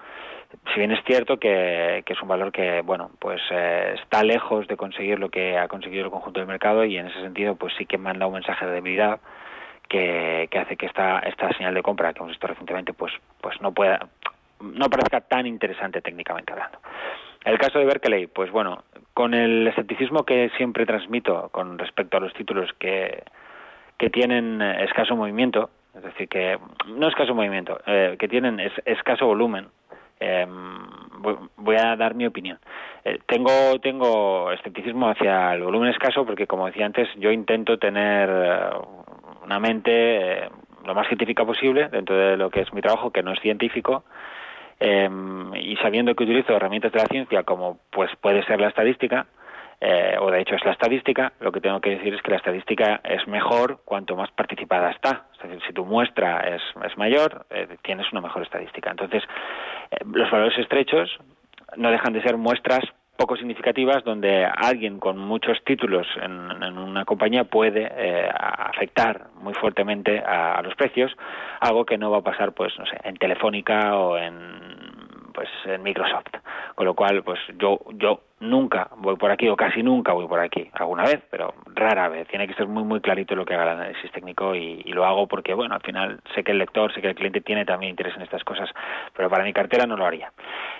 si 0.72 0.78
bien 0.78 0.92
es 0.92 1.04
cierto 1.04 1.38
que, 1.38 2.04
es 2.06 2.22
un 2.22 2.28
valor 2.28 2.52
que, 2.52 2.80
bueno, 2.82 3.10
pues 3.18 3.40
eh, 3.50 3.94
está 4.02 4.22
lejos 4.22 4.66
de 4.66 4.76
conseguir 4.76 5.18
lo 5.18 5.28
que 5.28 5.58
ha 5.58 5.68
conseguido 5.68 6.04
el 6.04 6.10
conjunto 6.10 6.40
del 6.40 6.48
mercado 6.48 6.84
y 6.84 6.96
en 6.96 7.06
ese 7.06 7.20
sentido, 7.20 7.56
pues 7.56 7.74
sí 7.76 7.86
que 7.86 7.98
manda 7.98 8.26
un 8.26 8.34
mensaje 8.34 8.66
de 8.66 8.72
debilidad 8.72 9.20
que, 9.88 10.48
hace 10.58 10.76
que 10.76 10.86
esta, 10.86 11.20
esta 11.20 11.52
señal 11.54 11.74
de 11.74 11.82
compra 11.82 12.12
que 12.12 12.20
hemos 12.20 12.30
visto 12.30 12.46
recientemente, 12.46 12.92
pues, 12.92 13.12
pues 13.40 13.60
no 13.60 13.72
pueda, 13.72 14.08
no 14.60 14.88
parezca 14.88 15.20
tan 15.20 15.46
interesante 15.46 16.00
técnicamente 16.00 16.52
hablando. 16.52 16.78
El 17.44 17.58
caso 17.58 17.78
de 17.78 17.86
Berkeley, 17.86 18.26
pues 18.26 18.50
bueno, 18.50 18.84
con 19.14 19.34
el 19.34 19.66
escepticismo 19.68 20.24
que 20.24 20.50
siempre 20.56 20.86
transmito 20.86 21.48
con 21.50 21.78
respecto 21.78 22.16
a 22.16 22.20
los 22.20 22.32
títulos 22.34 22.70
que, 22.78 23.22
que 23.96 24.10
tienen 24.10 24.60
escaso 24.60 25.16
movimiento, 25.16 25.70
es 25.94 26.02
decir, 26.02 26.28
que 26.28 26.58
no 26.86 27.08
escaso 27.08 27.34
movimiento, 27.34 27.80
eh, 27.86 28.16
que 28.18 28.28
tienen 28.28 28.60
escaso 28.84 29.26
volumen, 29.26 29.68
eh, 30.20 30.46
voy 31.56 31.76
a 31.76 31.96
dar 31.96 32.14
mi 32.14 32.26
opinión. 32.26 32.58
Eh, 33.04 33.18
tengo, 33.26 33.78
tengo 33.80 34.52
escepticismo 34.52 35.08
hacia 35.08 35.54
el 35.54 35.62
volumen 35.62 35.90
escaso 35.90 36.24
porque, 36.24 36.46
como 36.46 36.66
decía 36.66 36.86
antes, 36.86 37.08
yo 37.16 37.30
intento 37.30 37.78
tener 37.78 38.28
eh, 38.28 38.60
una 39.44 39.58
mente 39.58 40.44
eh, 40.44 40.48
lo 40.84 40.94
más 40.94 41.06
científica 41.08 41.44
posible 41.44 41.88
dentro 41.88 42.16
de 42.16 42.36
lo 42.36 42.50
que 42.50 42.60
es 42.60 42.72
mi 42.72 42.80
trabajo, 42.80 43.10
que 43.10 43.22
no 43.22 43.32
es 43.32 43.40
científico, 43.40 44.04
y 44.80 45.76
sabiendo 45.82 46.14
que 46.14 46.22
utilizo 46.22 46.54
herramientas 46.54 46.92
de 46.92 47.00
la 47.00 47.06
ciencia 47.06 47.42
como 47.42 47.80
pues 47.90 48.12
puede 48.20 48.44
ser 48.44 48.60
la 48.60 48.68
estadística, 48.68 49.26
eh, 49.80 50.16
o 50.20 50.30
de 50.30 50.40
hecho 50.40 50.56
es 50.56 50.64
la 50.64 50.72
estadística, 50.72 51.32
lo 51.38 51.52
que 51.52 51.60
tengo 51.60 51.80
que 51.80 51.90
decir 51.90 52.12
es 52.12 52.20
que 52.22 52.32
la 52.32 52.38
estadística 52.38 53.00
es 53.04 53.26
mejor 53.28 53.80
cuanto 53.84 54.16
más 54.16 54.30
participada 54.32 54.90
está. 54.90 55.26
Es 55.34 55.42
decir, 55.42 55.62
si 55.68 55.72
tu 55.72 55.84
muestra 55.84 56.40
es, 56.40 56.62
es 56.84 56.98
mayor, 56.98 57.46
eh, 57.50 57.68
tienes 57.82 58.10
una 58.10 58.20
mejor 58.20 58.42
estadística. 58.42 58.90
Entonces, 58.90 59.22
eh, 59.90 59.98
los 60.04 60.28
valores 60.30 60.58
estrechos 60.58 61.16
no 61.76 61.90
dejan 61.90 62.12
de 62.12 62.22
ser 62.22 62.36
muestras 62.36 62.84
poco 63.16 63.36
significativas 63.36 64.04
donde 64.04 64.44
alguien 64.44 64.98
con 64.98 65.18
muchos 65.18 65.58
títulos 65.64 66.06
en, 66.22 66.78
una 66.78 67.04
compañía 67.04 67.42
puede 67.42 67.84
afectar 68.32 69.26
muy 69.40 69.54
fuertemente 69.54 70.20
a, 70.24 70.54
a, 70.54 70.62
los 70.62 70.76
precios, 70.76 71.12
algo 71.58 71.84
que 71.84 71.98
no 71.98 72.12
va 72.12 72.18
a 72.18 72.22
pasar, 72.22 72.52
pues, 72.52 72.78
no 72.78 72.86
sé, 72.86 72.96
en 73.02 73.16
Telefónica 73.16 73.96
o 73.96 74.16
en 74.16 74.87
pues 75.38 75.50
en 75.66 75.84
Microsoft. 75.84 76.34
Con 76.74 76.84
lo 76.84 76.94
cual, 76.94 77.22
pues 77.22 77.38
yo, 77.60 77.78
yo 77.92 78.22
nunca 78.40 78.88
voy 78.96 79.14
por 79.14 79.30
aquí 79.30 79.48
o 79.48 79.54
casi 79.54 79.84
nunca 79.84 80.12
voy 80.12 80.26
por 80.26 80.40
aquí. 80.40 80.68
Alguna 80.72 81.04
vez, 81.04 81.22
pero 81.30 81.54
rara 81.76 82.08
vez. 82.08 82.26
Tiene 82.26 82.48
que 82.48 82.54
ser 82.54 82.66
muy, 82.66 82.82
muy 82.82 83.00
clarito 83.00 83.36
lo 83.36 83.44
que 83.44 83.54
haga 83.54 83.62
el 83.62 83.78
análisis 83.80 84.10
técnico 84.10 84.56
y, 84.56 84.82
lo 84.82 85.06
hago 85.06 85.28
porque, 85.28 85.54
bueno, 85.54 85.76
al 85.76 85.80
final 85.80 86.18
sé 86.34 86.42
que 86.42 86.50
el 86.50 86.58
lector, 86.58 86.92
sé 86.92 87.00
que 87.00 87.06
el 87.06 87.14
cliente 87.14 87.40
tiene 87.40 87.64
también 87.64 87.90
interés 87.90 88.16
en 88.16 88.22
estas 88.22 88.42
cosas, 88.42 88.68
pero 89.14 89.30
para 89.30 89.44
mi 89.44 89.52
cartera 89.52 89.86
no 89.86 89.96
lo 89.96 90.06
haría. 90.06 90.32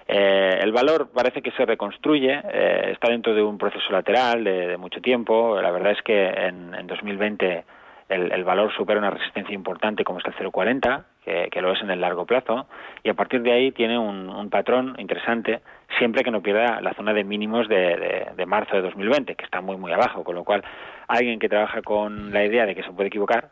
Eh, 0.08 0.58
el 0.60 0.72
valor 0.72 1.08
parece 1.14 1.40
que 1.40 1.52
se 1.52 1.64
reconstruye, 1.64 2.40
eh, 2.52 2.90
está 2.90 3.10
dentro 3.10 3.32
de 3.32 3.42
un 3.44 3.58
proceso 3.58 3.92
lateral 3.92 4.42
de, 4.42 4.76
mucho 4.76 5.00
tiempo. 5.00 5.60
La 5.62 5.70
verdad 5.70 5.92
es 5.92 6.02
que 6.02 6.26
en, 6.26 6.74
en 6.74 6.88
2020 6.88 7.64
el, 8.08 8.44
valor 8.44 8.72
supera 8.74 8.98
una 8.98 9.10
resistencia 9.10 9.54
importante 9.54 10.04
como 10.04 10.18
es 10.18 10.24
el 10.24 10.34
0,40, 10.34 11.04
que, 11.50 11.60
lo 11.60 11.72
es 11.72 11.82
en 11.82 11.90
el 11.90 12.00
largo 12.00 12.26
plazo, 12.26 12.66
y 13.02 13.10
a 13.10 13.14
partir 13.14 13.42
de 13.42 13.52
ahí 13.52 13.72
tiene 13.72 13.98
un, 13.98 14.48
patrón 14.50 14.94
interesante 14.98 15.60
siempre 15.98 16.24
que 16.24 16.30
no 16.30 16.42
pierda 16.42 16.80
la 16.80 16.94
zona 16.94 17.12
de 17.12 17.24
mínimos 17.24 17.68
de, 17.68 18.26
de, 18.34 18.46
marzo 18.46 18.76
de 18.76 18.82
2020, 18.82 19.34
que 19.34 19.44
está 19.44 19.60
muy, 19.60 19.76
muy 19.76 19.92
abajo, 19.92 20.24
con 20.24 20.34
lo 20.34 20.44
cual 20.44 20.64
alguien 21.06 21.38
que 21.38 21.48
trabaja 21.48 21.82
con 21.82 22.32
la 22.32 22.44
idea 22.44 22.64
de 22.64 22.74
que 22.74 22.82
se 22.82 22.92
puede 22.92 23.08
equivocar, 23.08 23.50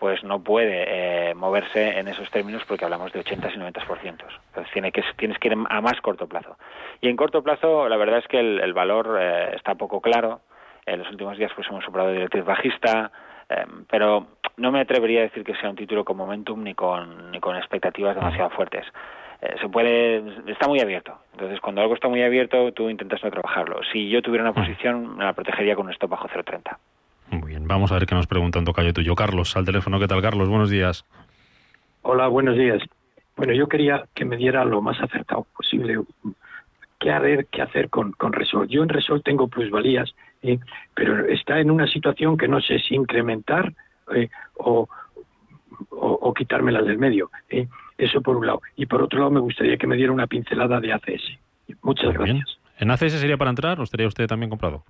pues 0.00 0.24
no 0.24 0.42
puede 0.42 0.84
eh, 0.88 1.34
moverse 1.34 1.98
en 1.98 2.08
esos 2.08 2.30
términos 2.30 2.62
porque 2.66 2.86
hablamos 2.86 3.12
de 3.12 3.20
80 3.20 3.50
y 3.50 3.58
90%. 3.58 4.02
Entonces 4.02 4.72
tiene 4.72 4.92
que, 4.92 5.04
tienes 5.16 5.38
que 5.38 5.48
ir 5.48 5.54
a 5.68 5.80
más 5.82 6.00
corto 6.00 6.26
plazo. 6.26 6.56
Y 7.02 7.08
en 7.10 7.16
corto 7.16 7.42
plazo, 7.42 7.86
la 7.86 7.98
verdad 7.98 8.20
es 8.20 8.26
que 8.26 8.40
el, 8.40 8.72
valor 8.72 9.18
eh, 9.20 9.50
está 9.54 9.74
poco 9.74 10.00
claro. 10.00 10.40
En 10.86 11.00
los 11.00 11.10
últimos 11.10 11.36
días 11.36 11.52
pues 11.54 11.68
hemos 11.68 11.84
superado 11.84 12.12
directriz 12.12 12.46
bajista, 12.46 13.12
Em, 13.50 13.84
pero 13.90 14.28
no 14.56 14.70
me 14.70 14.80
atrevería 14.80 15.20
a 15.20 15.22
decir 15.24 15.42
que 15.42 15.56
sea 15.56 15.70
un 15.70 15.76
título 15.76 16.04
con 16.04 16.16
momentum 16.16 16.62
ni 16.62 16.74
con, 16.74 17.32
ni 17.32 17.40
con 17.40 17.56
expectativas 17.56 18.14
demasiado 18.14 18.50
fuertes. 18.50 18.86
Eh, 19.42 19.56
se 19.60 19.68
puede, 19.68 20.22
está 20.46 20.68
muy 20.68 20.80
abierto. 20.80 21.18
Entonces, 21.32 21.60
cuando 21.60 21.80
algo 21.80 21.94
está 21.94 22.08
muy 22.08 22.22
abierto, 22.22 22.72
tú 22.72 22.88
intentas 22.88 23.22
no 23.24 23.30
trabajarlo. 23.30 23.80
Si 23.92 24.08
yo 24.08 24.22
tuviera 24.22 24.44
una 24.44 24.52
posición, 24.52 25.16
me 25.16 25.24
la 25.24 25.32
protegería 25.32 25.74
con 25.74 25.86
un 25.86 25.92
stop 25.92 26.10
bajo 26.10 26.28
0.30. 26.28 26.76
Muy 27.30 27.50
bien, 27.50 27.66
vamos 27.66 27.90
a 27.90 27.94
ver 27.94 28.06
qué 28.06 28.14
nos 28.14 28.26
pregunta 28.26 28.58
un 28.58 28.64
tocayo 28.64 28.92
tuyo. 28.92 29.14
Carlos, 29.14 29.56
al 29.56 29.64
teléfono, 29.64 29.98
¿qué 29.98 30.06
tal, 30.06 30.22
Carlos? 30.22 30.48
Buenos 30.48 30.70
días. 30.70 31.04
Hola, 32.02 32.28
buenos 32.28 32.56
días. 32.56 32.82
Bueno, 33.36 33.52
yo 33.52 33.68
quería 33.68 34.04
que 34.14 34.24
me 34.24 34.36
diera 34.36 34.64
lo 34.64 34.82
más 34.82 35.00
acertado 35.00 35.46
posible 35.56 35.98
qué 36.98 37.10
hacer, 37.10 37.46
qué 37.46 37.62
hacer 37.62 37.88
con, 37.88 38.12
con 38.12 38.32
Resol. 38.32 38.68
Yo 38.68 38.82
en 38.82 38.90
Resol 38.90 39.22
tengo 39.22 39.48
plusvalías 39.48 40.14
pero 40.94 41.26
está 41.26 41.60
en 41.60 41.70
una 41.70 41.86
situación 41.86 42.36
que 42.36 42.48
no 42.48 42.60
sé 42.60 42.78
si 42.78 42.94
incrementar 42.94 43.72
eh, 44.14 44.28
o, 44.54 44.88
o, 45.90 46.34
quitármelas 46.34 46.86
del 46.86 46.98
medio. 46.98 47.30
Eso 47.98 48.20
por 48.22 48.36
un 48.36 48.46
lado. 48.46 48.62
Y 48.76 48.86
por 48.86 49.02
otro 49.02 49.18
lado, 49.18 49.30
me 49.30 49.40
gustaría 49.40 49.76
que 49.76 49.86
me 49.86 49.96
diera 49.96 50.12
una 50.12 50.26
pincelada 50.26 50.80
de 50.80 50.92
ACS. 50.92 51.38
Muchas 51.82 52.14
gracias. 52.14 52.58
¿En 52.78 52.90
ACS 52.90 53.20
sería 53.20 53.36
para 53.36 53.50
entrar 53.50 53.78
o 53.78 53.82
estaría 53.82 54.06
usted 54.06 54.26
también 54.26 54.48
comprado? 54.50 54.84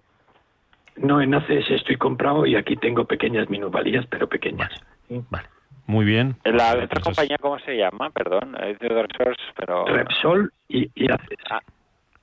No, 0.96 1.20
en 1.20 1.34
ACS 1.34 1.70
estoy 1.70 1.96
comprado 1.96 2.46
y 2.46 2.56
aquí 2.56 2.76
tengo 2.76 3.04
pequeñas 3.04 3.48
minusvalías, 3.50 4.06
pero 4.06 4.28
pequeñas. 4.28 4.70
Vale. 5.08 5.48
Muy 5.86 6.04
bien. 6.04 6.36
¿La 6.44 6.76
otra 6.84 7.00
compañía 7.00 7.36
cómo 7.40 7.58
se 7.58 7.76
llama? 7.76 8.10
Perdón, 8.10 8.56
pero... 9.56 9.86
Repsol 9.86 10.52
y, 10.68 10.88
y 10.94 11.10
ACS. 11.10 11.28
Ah, 11.50 11.60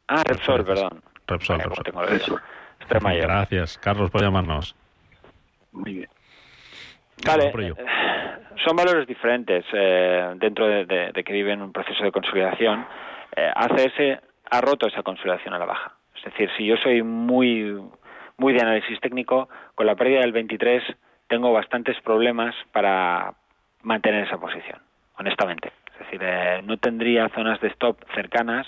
ah 0.07 0.23
Repsol, 0.25 0.63
perdón. 0.63 1.01
Repsol, 1.27 1.59
Repsol. 1.59 2.41
Gracias, 2.89 3.77
Carlos, 3.77 4.11
por 4.11 4.21
llamarnos. 4.21 4.75
Muy 5.71 5.93
bien. 5.93 6.09
Vale, 7.25 7.51
eh, 7.55 7.73
son 8.65 8.75
valores 8.75 9.07
diferentes 9.07 9.65
eh, 9.73 10.33
dentro 10.35 10.67
de, 10.67 11.23
que 11.25 11.33
viven 11.33 11.61
un 11.61 11.71
proceso 11.71 12.03
de 12.03 12.11
consolidación. 12.11 12.85
Eh, 13.35 13.51
ACS 13.55 14.21
ha 14.49 14.61
roto 14.61 14.87
esa 14.87 15.03
consolidación 15.03 15.53
a 15.53 15.59
la 15.59 15.65
baja. 15.65 15.93
Es 16.15 16.23
decir, 16.23 16.49
si 16.57 16.65
yo 16.65 16.75
soy 16.77 17.03
muy, 17.03 17.79
muy 18.37 18.53
de 18.53 18.61
análisis 18.61 18.99
técnico, 18.99 19.49
con 19.75 19.85
la 19.85 19.95
pérdida 19.95 20.21
del 20.21 20.31
23 20.31 20.83
tengo 21.27 21.51
bastantes 21.51 21.99
problemas 22.01 22.55
para 22.71 23.33
mantener 23.83 24.25
esa 24.25 24.37
posición, 24.37 24.79
honestamente. 25.17 25.71
Es 25.93 25.99
decir, 25.99 26.21
eh, 26.23 26.61
no 26.63 26.77
tendría 26.77 27.29
zonas 27.29 27.59
de 27.61 27.67
stop 27.69 27.97
cercanas 28.13 28.67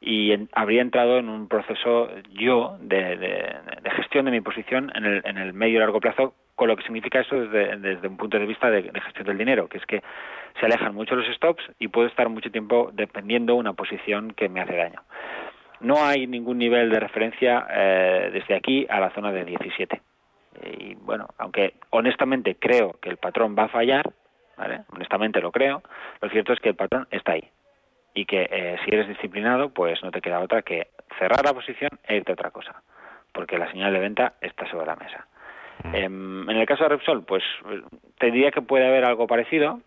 y 0.00 0.32
habría 0.52 0.82
entrado 0.82 1.18
en 1.18 1.28
un 1.28 1.48
proceso 1.48 2.08
yo 2.30 2.76
de, 2.80 3.56
gestión 3.96 4.26
de 4.26 4.30
mi 4.30 4.40
posición 4.40 4.92
en 4.94 5.04
el, 5.04 5.22
en 5.24 5.38
el 5.38 5.52
medio 5.52 5.76
y 5.76 5.80
largo 5.80 6.00
plazo, 6.00 6.34
con 6.54 6.68
lo 6.68 6.76
que 6.76 6.84
significa 6.84 7.20
eso 7.20 7.36
desde, 7.36 7.76
desde 7.76 8.08
un 8.08 8.16
punto 8.16 8.38
de 8.38 8.46
vista 8.46 8.70
de, 8.70 8.82
gestión 8.82 9.26
del 9.26 9.38
dinero, 9.38 9.68
que 9.68 9.78
es 9.78 9.86
que 9.86 10.02
se 10.58 10.66
alejan 10.66 10.94
mucho 10.94 11.16
los 11.16 11.26
stops 11.34 11.62
y 11.78 11.88
puedo 11.88 12.06
estar 12.06 12.28
mucho 12.28 12.50
tiempo 12.50 12.90
dependiendo 12.92 13.56
una 13.56 13.72
posición 13.72 14.32
que 14.32 14.48
me 14.48 14.60
hace 14.60 14.76
daño. 14.76 15.02
No 15.80 16.04
hay 16.04 16.26
ningún 16.26 16.58
nivel 16.58 16.90
de 16.90 17.00
referencia 17.00 17.66
eh, 17.70 18.30
desde 18.32 18.54
aquí 18.54 18.86
a 18.88 19.00
la 19.00 19.10
zona 19.10 19.30
de 19.30 19.44
17. 19.44 20.00
Y 20.76 20.94
bueno, 20.96 21.28
aunque 21.38 21.74
honestamente 21.90 22.56
creo 22.58 22.98
que 23.00 23.08
el 23.08 23.16
patrón 23.16 23.54
va 23.56 23.64
a 23.64 23.68
fallar, 23.68 24.10
¿vale? 24.56 24.80
honestamente 24.92 25.40
lo 25.40 25.52
creo, 25.52 25.82
lo 26.20 26.28
cierto 26.30 26.52
es 26.52 26.60
que 26.60 26.70
el 26.70 26.74
patrón 26.74 27.06
está 27.12 27.32
ahí 27.32 27.48
y 28.14 28.24
que 28.24 28.48
eh, 28.50 28.76
si 28.84 28.94
eres 28.94 29.08
disciplinado, 29.08 29.70
pues 29.70 30.02
no 30.02 30.10
te 30.10 30.20
queda 30.20 30.40
otra 30.40 30.62
que 30.62 30.88
cerrar 31.18 31.44
la 31.44 31.54
posición 31.54 31.90
e 32.04 32.16
irte 32.16 32.32
a 32.32 32.34
otra 32.34 32.50
cosa, 32.50 32.82
porque 33.32 33.58
la 33.58 33.70
señal 33.70 33.92
de 33.92 34.00
venta 34.00 34.34
está 34.40 34.68
sobre 34.70 34.86
la 34.86 34.96
mesa. 34.96 35.26
Em, 35.92 36.48
en 36.50 36.56
el 36.56 36.66
caso 36.66 36.84
de 36.84 36.90
Repsol, 36.90 37.24
pues 37.24 37.44
te 38.18 38.30
diría 38.30 38.50
que 38.50 38.62
puede 38.62 38.86
haber 38.86 39.04
algo 39.04 39.26
parecido, 39.26 39.80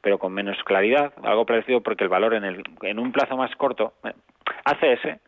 pero 0.00 0.18
con 0.18 0.32
menos 0.32 0.56
claridad, 0.64 1.12
algo 1.22 1.46
parecido 1.46 1.80
porque 1.80 2.04
el 2.04 2.10
valor 2.10 2.34
en, 2.34 2.44
el, 2.44 2.62
en 2.82 2.98
un 2.98 3.12
plazo 3.12 3.36
más 3.36 3.54
corto, 3.56 3.94
eh, 4.04 4.12
ACS, 4.64 5.20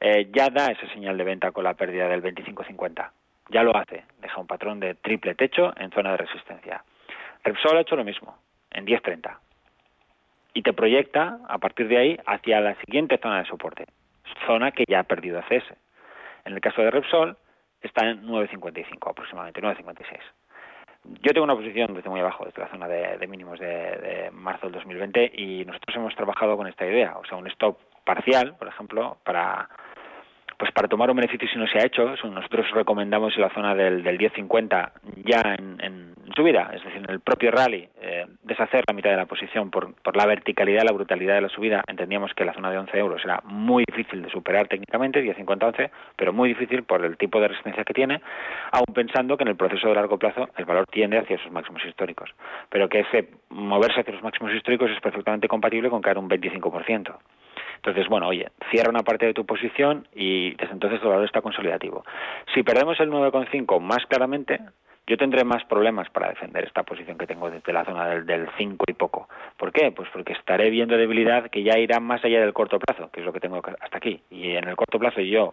eh, 0.00 0.28
ya 0.32 0.50
da 0.50 0.66
esa 0.66 0.86
señal 0.92 1.16
de 1.16 1.24
venta 1.24 1.50
con 1.50 1.64
la 1.64 1.74
pérdida 1.74 2.08
del 2.08 2.22
25-50. 2.22 3.10
Ya 3.50 3.62
lo 3.62 3.76
hace, 3.76 4.04
deja 4.20 4.40
un 4.40 4.46
patrón 4.46 4.80
de 4.80 4.94
triple 4.94 5.34
techo 5.34 5.72
en 5.76 5.90
zona 5.90 6.12
de 6.12 6.18
resistencia. 6.18 6.84
Repsol 7.42 7.76
ha 7.76 7.80
hecho 7.80 7.96
lo 7.96 8.04
mismo, 8.04 8.38
en 8.70 8.86
10-30 8.86 9.38
y 10.54 10.62
te 10.62 10.72
proyecta 10.72 11.38
a 11.48 11.58
partir 11.58 11.88
de 11.88 11.98
ahí 11.98 12.18
hacia 12.26 12.60
la 12.60 12.76
siguiente 12.76 13.18
zona 13.18 13.40
de 13.40 13.46
soporte, 13.46 13.86
zona 14.46 14.70
que 14.70 14.84
ya 14.88 15.00
ha 15.00 15.04
perdido 15.04 15.38
acceso. 15.38 15.74
En 16.44 16.54
el 16.54 16.60
caso 16.60 16.80
de 16.80 16.90
Repsol 16.90 17.36
está 17.82 18.08
en 18.08 18.26
9.55 18.26 19.10
aproximadamente, 19.10 19.60
9.56. 19.60 20.18
Yo 21.20 21.32
tengo 21.32 21.44
una 21.44 21.56
posición 21.56 21.92
desde 21.92 22.08
muy 22.08 22.20
abajo, 22.20 22.46
desde 22.46 22.62
la 22.62 22.68
zona 22.68 22.88
de, 22.88 23.26
mínimos 23.26 23.58
de, 23.58 23.66
de, 23.66 24.30
marzo 24.32 24.66
del 24.66 24.76
2020 24.76 25.32
y 25.34 25.64
nosotros 25.66 25.94
hemos 25.96 26.14
trabajado 26.14 26.56
con 26.56 26.66
esta 26.66 26.86
idea, 26.86 27.18
o 27.18 27.24
sea, 27.26 27.36
un 27.36 27.46
stop 27.48 27.78
parcial, 28.04 28.56
por 28.56 28.68
ejemplo, 28.68 29.18
para 29.22 29.68
pues 30.64 30.72
para 30.72 30.88
tomar 30.88 31.10
un 31.10 31.16
beneficio 31.16 31.46
si 31.46 31.58
no 31.58 31.66
se 31.66 31.76
ha 31.76 31.84
hecho, 31.84 32.14
nosotros 32.24 32.70
recomendamos 32.70 33.34
en 33.36 33.42
la 33.42 33.50
zona 33.50 33.74
del, 33.74 34.02
del 34.02 34.16
10.50 34.16 34.92
ya 35.26 35.56
en, 35.58 36.14
subida, 36.34 36.70
es 36.72 36.82
decir, 36.82 37.02
en 37.04 37.10
el 37.10 37.20
propio 37.20 37.50
rally, 37.50 37.86
eh, 38.00 38.24
deshacer 38.44 38.82
la 38.88 38.94
mitad 38.94 39.10
de 39.10 39.18
la 39.18 39.26
posición 39.26 39.70
por, 39.70 39.94
por 39.96 40.16
la 40.16 40.24
verticalidad, 40.24 40.84
la 40.84 40.94
brutalidad 40.94 41.34
de 41.34 41.42
la 41.42 41.50
subida, 41.50 41.84
entendíamos 41.86 42.32
que 42.32 42.46
la 42.46 42.54
zona 42.54 42.70
de 42.70 42.78
11 42.78 42.96
euros 42.96 43.22
era 43.22 43.42
muy 43.44 43.84
difícil 43.86 44.22
de 44.22 44.30
superar 44.30 44.66
técnicamente, 44.66 45.22
10.50-11, 45.22 45.90
pero 46.16 46.32
muy 46.32 46.48
difícil 46.48 46.84
por 46.84 47.04
el 47.04 47.18
tipo 47.18 47.38
de 47.42 47.48
resistencia 47.48 47.84
que 47.84 47.92
tiene, 47.92 48.22
aún 48.72 48.94
pensando 48.94 49.36
que 49.36 49.42
en 49.42 49.48
el 49.48 49.56
proceso 49.56 49.88
de 49.88 49.96
largo 49.96 50.18
plazo 50.18 50.48
el 50.56 50.64
valor 50.64 50.86
tiende 50.86 51.18
hacia 51.18 51.36
esos 51.36 51.52
máximos 51.52 51.84
históricos, 51.84 52.30
pero 52.70 52.88
que 52.88 53.00
ese 53.00 53.28
moverse 53.50 54.00
hacia 54.00 54.14
los 54.14 54.22
máximos 54.22 54.54
históricos 54.54 54.90
es 54.90 55.00
perfectamente 55.02 55.46
compatible 55.46 55.90
con 55.90 56.00
caer 56.00 56.16
un 56.16 56.30
25%. 56.30 57.16
Entonces, 57.84 58.08
bueno, 58.08 58.28
oye, 58.28 58.48
cierra 58.70 58.88
una 58.88 59.02
parte 59.02 59.26
de 59.26 59.34
tu 59.34 59.44
posición 59.44 60.08
y 60.14 60.54
desde 60.54 60.72
entonces 60.72 61.02
el 61.02 61.08
valor 61.08 61.26
está 61.26 61.42
consolidativo. 61.42 62.02
Si 62.54 62.62
perdemos 62.62 62.98
el 62.98 63.10
9,5 63.10 63.78
más 63.78 64.06
claramente, 64.06 64.58
yo 65.06 65.18
tendré 65.18 65.44
más 65.44 65.62
problemas 65.66 66.08
para 66.08 66.30
defender 66.30 66.64
esta 66.64 66.82
posición 66.82 67.18
que 67.18 67.26
tengo 67.26 67.50
desde 67.50 67.74
la 67.74 67.84
zona 67.84 68.08
del, 68.08 68.24
del 68.24 68.48
5 68.56 68.86
y 68.88 68.94
poco. 68.94 69.28
¿Por 69.58 69.70
qué? 69.70 69.92
Pues 69.92 70.08
porque 70.14 70.32
estaré 70.32 70.70
viendo 70.70 70.96
debilidad 70.96 71.50
que 71.50 71.62
ya 71.62 71.78
irá 71.78 72.00
más 72.00 72.24
allá 72.24 72.40
del 72.40 72.54
corto 72.54 72.78
plazo, 72.78 73.10
que 73.12 73.20
es 73.20 73.26
lo 73.26 73.34
que 73.34 73.40
tengo 73.40 73.60
hasta 73.80 73.98
aquí. 73.98 74.22
Y 74.30 74.52
en 74.52 74.66
el 74.66 74.76
corto 74.76 74.98
plazo 74.98 75.20
yo 75.20 75.52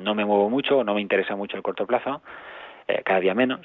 no 0.00 0.16
me 0.16 0.24
muevo 0.24 0.50
mucho, 0.50 0.82
no 0.82 0.94
me 0.94 1.00
interesa 1.00 1.36
mucho 1.36 1.56
el 1.56 1.62
corto 1.62 1.86
plazo, 1.86 2.22
eh, 2.88 3.02
cada 3.04 3.20
día 3.20 3.36
menos. 3.36 3.60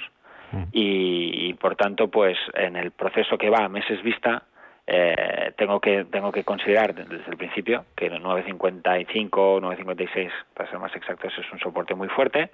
Mm. 0.51 0.63
Y, 0.71 1.49
y, 1.49 1.53
por 1.55 1.75
tanto, 1.75 2.09
pues 2.09 2.37
en 2.53 2.75
el 2.75 2.91
proceso 2.91 3.39
que 3.39 3.49
va 3.49 3.65
a 3.65 3.69
meses 3.69 4.03
vista, 4.03 4.43
eh, 4.93 5.53
tengo 5.55 5.79
que 5.79 6.03
tengo 6.03 6.33
que 6.33 6.43
considerar 6.43 6.93
desde 6.93 7.31
el 7.31 7.37
principio 7.37 7.85
que 7.95 8.07
el 8.07 8.21
955 8.21 9.59
956 9.61 10.29
para 10.53 10.69
ser 10.69 10.79
más 10.79 10.93
exactos 10.93 11.31
es 11.37 11.49
un 11.53 11.59
soporte 11.59 11.95
muy 11.95 12.09
fuerte 12.09 12.51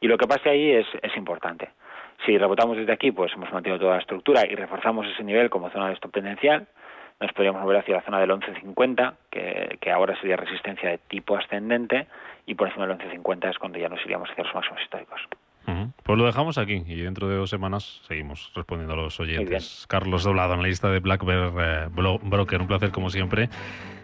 y 0.00 0.06
lo 0.06 0.16
que 0.16 0.28
pase 0.28 0.50
ahí 0.50 0.70
es, 0.70 0.86
es 1.02 1.16
importante. 1.16 1.70
Si 2.24 2.38
rebotamos 2.38 2.76
desde 2.76 2.92
aquí 2.92 3.10
pues 3.10 3.32
hemos 3.32 3.52
mantenido 3.52 3.80
toda 3.80 3.94
la 3.94 4.02
estructura 4.02 4.46
y 4.48 4.54
reforzamos 4.54 5.04
ese 5.08 5.24
nivel 5.24 5.50
como 5.50 5.68
zona 5.70 5.88
de 5.88 5.94
stop 5.94 6.12
tendencial 6.12 6.68
nos 7.18 7.32
podríamos 7.32 7.60
mover 7.60 7.78
hacia 7.78 7.96
la 7.96 8.02
zona 8.02 8.20
del 8.20 8.28
1150 8.28 9.14
que, 9.28 9.78
que 9.80 9.90
ahora 9.90 10.14
sería 10.20 10.36
resistencia 10.36 10.90
de 10.90 10.98
tipo 10.98 11.36
ascendente 11.36 12.06
y 12.46 12.54
por 12.54 12.68
encima 12.68 12.86
del 12.86 12.98
1150 12.98 13.50
es 13.50 13.58
cuando 13.58 13.80
ya 13.80 13.88
nos 13.88 14.00
iríamos 14.04 14.30
hacia 14.30 14.44
los 14.44 14.54
máximos 14.54 14.80
históricos 14.80 15.20
pues 16.02 16.18
lo 16.18 16.26
dejamos 16.26 16.58
aquí 16.58 16.82
y 16.86 16.96
dentro 17.02 17.28
de 17.28 17.36
dos 17.36 17.48
semanas 17.50 18.00
seguimos 18.08 18.50
respondiendo 18.54 18.94
a 18.94 18.96
los 18.96 19.18
oyentes. 19.20 19.86
Carlos 19.88 20.24
Doblado, 20.24 20.54
analista 20.54 20.88
de 20.90 20.98
Black 20.98 21.24
Bear 21.24 21.52
eh, 21.86 21.88
Broker, 22.22 22.60
un 22.60 22.66
placer 22.66 22.90
como 22.90 23.10
siempre. 23.10 23.48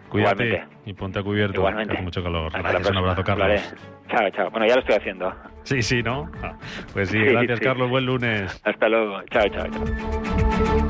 Cuídate 0.09 0.63
y 0.85 0.93
ponte 0.93 1.19
a 1.19 1.23
cubierto. 1.23 1.59
Igualmente. 1.59 1.93
Hace 1.93 2.01
mucho 2.01 2.23
calor. 2.23 2.45
Hasta 2.47 2.61
la 2.61 2.69
Gracias, 2.69 2.91
un 2.91 2.97
abrazo, 2.97 3.23
Carlos. 3.23 3.47
Vale. 3.47 3.61
Chao, 4.09 4.29
chao. 4.31 4.49
Bueno, 4.51 4.65
ya 4.67 4.75
lo 4.75 4.79
estoy 4.79 4.95
haciendo. 4.95 5.35
Sí, 5.63 5.81
sí, 5.81 6.01
¿no? 6.01 6.31
Ah, 6.41 6.53
Pues 6.93 7.09
sí, 7.09 7.17
Sí, 7.19 7.25
gracias, 7.25 7.59
sí. 7.59 7.65
Carlos. 7.65 7.89
Buen 7.89 8.05
lunes. 8.05 8.61
Hasta 8.63 8.87
luego. 8.87 9.21
Chao, 9.29 9.49
chao, 9.49 9.67
chao. 9.69 10.87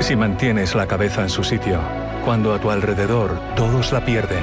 Si 0.00 0.16
mantienes 0.16 0.74
la 0.74 0.86
cabeza 0.86 1.22
en 1.22 1.28
su 1.28 1.44
sitio, 1.44 1.80
cuando 2.24 2.54
a 2.54 2.60
tu 2.60 2.70
alrededor 2.70 3.38
todos 3.54 3.92
la 3.92 4.04
pierden, 4.04 4.42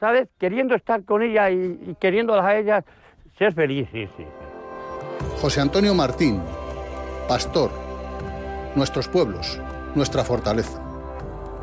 ¿sabes? 0.00 0.28
Queriendo 0.38 0.74
estar 0.74 1.04
con 1.04 1.22
ellas 1.22 1.52
y, 1.52 1.90
y 1.90 1.96
queriéndolas 2.00 2.44
a 2.44 2.56
ellas, 2.56 2.84
ser 3.38 3.54
feliz, 3.54 3.88
sí, 3.92 4.08
sí. 4.16 4.24
José 5.40 5.60
Antonio 5.60 5.94
Martín, 5.94 6.40
pastor, 7.28 7.70
nuestros 8.74 9.08
pueblos, 9.08 9.60
nuestra 9.94 10.24
fortaleza. 10.24 10.82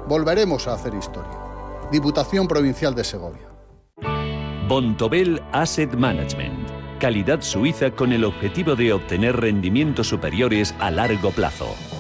Volveremos 0.08 0.67
a 0.67 0.73
hacer 0.73 0.93
historia. 0.93 1.38
Diputación 1.91 2.47
Provincial 2.47 2.95
de 2.95 3.04
Segovia. 3.04 3.47
Bontobel 4.67 5.41
Asset 5.52 5.93
Management. 5.93 6.69
Calidad 7.00 7.41
suiza 7.41 7.91
con 7.91 8.12
el 8.12 8.23
objetivo 8.23 8.76
de 8.76 8.91
obtener 8.93 9.38
rendimientos 9.38 10.08
superiores 10.08 10.76
a 10.80 10.91
largo 10.91 11.32
plazo. 11.32 11.73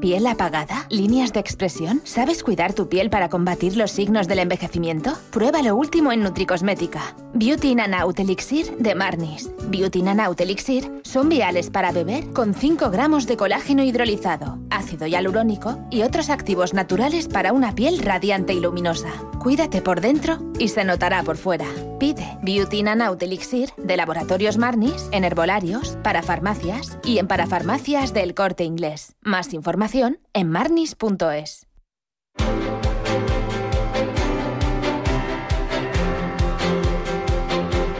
¿Piel 0.00 0.26
apagada? 0.26 0.86
¿Líneas 0.88 1.34
de 1.34 1.40
expresión? 1.40 2.00
¿Sabes 2.04 2.42
cuidar 2.42 2.72
tu 2.72 2.88
piel 2.88 3.10
para 3.10 3.28
combatir 3.28 3.76
los 3.76 3.90
signos 3.90 4.28
del 4.28 4.38
envejecimiento? 4.38 5.12
Prueba 5.30 5.60
lo 5.60 5.76
último 5.76 6.10
en 6.10 6.22
Nutricosmética. 6.22 7.14
Beauty 7.34 7.76
Out 7.78 8.18
Elixir 8.18 8.74
de 8.78 8.94
Marnis. 8.94 9.50
Beauty 9.68 10.02
Out 10.08 10.40
Elixir 10.40 10.90
son 11.04 11.28
viales 11.28 11.68
para 11.68 11.92
beber 11.92 12.32
con 12.32 12.54
5 12.54 12.90
gramos 12.90 13.26
de 13.26 13.36
colágeno 13.36 13.84
hidrolizado, 13.84 14.58
ácido 14.70 15.06
hialurónico 15.06 15.78
y 15.90 16.02
otros 16.02 16.30
activos 16.30 16.72
naturales 16.72 17.28
para 17.28 17.52
una 17.52 17.74
piel 17.74 17.98
radiante 17.98 18.54
y 18.54 18.60
luminosa. 18.60 19.10
Cuídate 19.38 19.82
por 19.82 20.00
dentro 20.00 20.38
y 20.58 20.68
se 20.68 20.84
notará 20.84 21.22
por 21.22 21.36
fuera. 21.36 21.66
Pide 21.98 22.38
Beauty 22.42 22.84
Out 22.88 23.22
Elixir 23.22 23.70
de 23.76 23.98
Laboratorios 23.98 24.56
Marnis 24.56 25.08
en 25.12 25.24
herbolarios, 25.24 25.98
para 26.02 26.22
farmacias 26.22 26.98
y 27.04 27.18
en 27.18 27.26
parafarmacias 27.26 28.14
del 28.14 28.34
Corte 28.34 28.64
Inglés. 28.64 29.14
Más 29.22 29.52
información 29.52 29.89
en 30.32 30.48
marnis.es. 30.48 31.66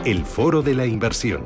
El 0.05 0.24
foro 0.24 0.62
de 0.62 0.74
la 0.74 0.87
inversión. 0.87 1.44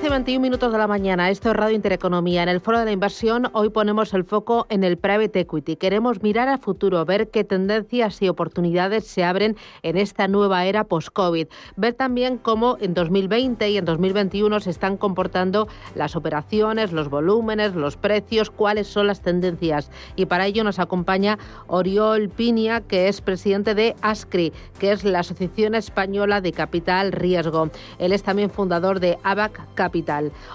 10 0.00 0.06
y 0.06 0.12
21 0.12 0.40
minutos 0.40 0.72
de 0.72 0.78
la 0.78 0.86
mañana, 0.86 1.28
esto 1.28 1.50
es 1.50 1.56
Radio 1.56 1.76
Intereconomía. 1.76 2.42
En 2.42 2.48
el 2.48 2.60
Foro 2.60 2.78
de 2.78 2.86
la 2.86 2.92
Inversión 2.92 3.50
hoy 3.52 3.68
ponemos 3.68 4.14
el 4.14 4.24
foco 4.24 4.66
en 4.70 4.82
el 4.82 4.96
private 4.96 5.40
equity. 5.40 5.76
Queremos 5.76 6.22
mirar 6.22 6.48
al 6.48 6.58
futuro, 6.58 7.04
ver 7.04 7.28
qué 7.28 7.44
tendencias 7.44 8.22
y 8.22 8.28
oportunidades 8.30 9.04
se 9.06 9.24
abren 9.24 9.58
en 9.82 9.98
esta 9.98 10.26
nueva 10.26 10.64
era 10.64 10.84
post-COVID. 10.84 11.48
Ver 11.76 11.92
también 11.92 12.38
cómo 12.38 12.78
en 12.80 12.94
2020 12.94 13.68
y 13.68 13.76
en 13.76 13.84
2021 13.84 14.60
se 14.60 14.70
están 14.70 14.96
comportando 14.96 15.68
las 15.94 16.16
operaciones, 16.16 16.92
los 16.92 17.10
volúmenes, 17.10 17.74
los 17.74 17.98
precios, 17.98 18.48
cuáles 18.48 18.86
son 18.86 19.06
las 19.06 19.20
tendencias. 19.20 19.90
Y 20.16 20.24
para 20.24 20.46
ello 20.46 20.64
nos 20.64 20.78
acompaña 20.78 21.38
Oriol 21.66 22.30
Pinia, 22.30 22.80
que 22.80 23.08
es 23.08 23.20
presidente 23.20 23.74
de 23.74 23.94
ASCRI, 24.00 24.54
que 24.78 24.92
es 24.92 25.04
la 25.04 25.18
Asociación 25.18 25.74
Española 25.74 26.40
de 26.40 26.52
Capital 26.52 27.12
Riesgo. 27.12 27.68
Él 27.98 28.12
es 28.12 28.22
también 28.22 28.48
fundador 28.48 28.98
de 28.98 29.18
ABAC 29.24 29.60
Capital. 29.74 29.89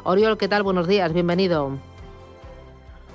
Oriol, 0.04 0.38
¿qué 0.38 0.48
tal? 0.48 0.64
Buenos 0.64 0.88
días, 0.88 1.14
bienvenido. 1.14 1.72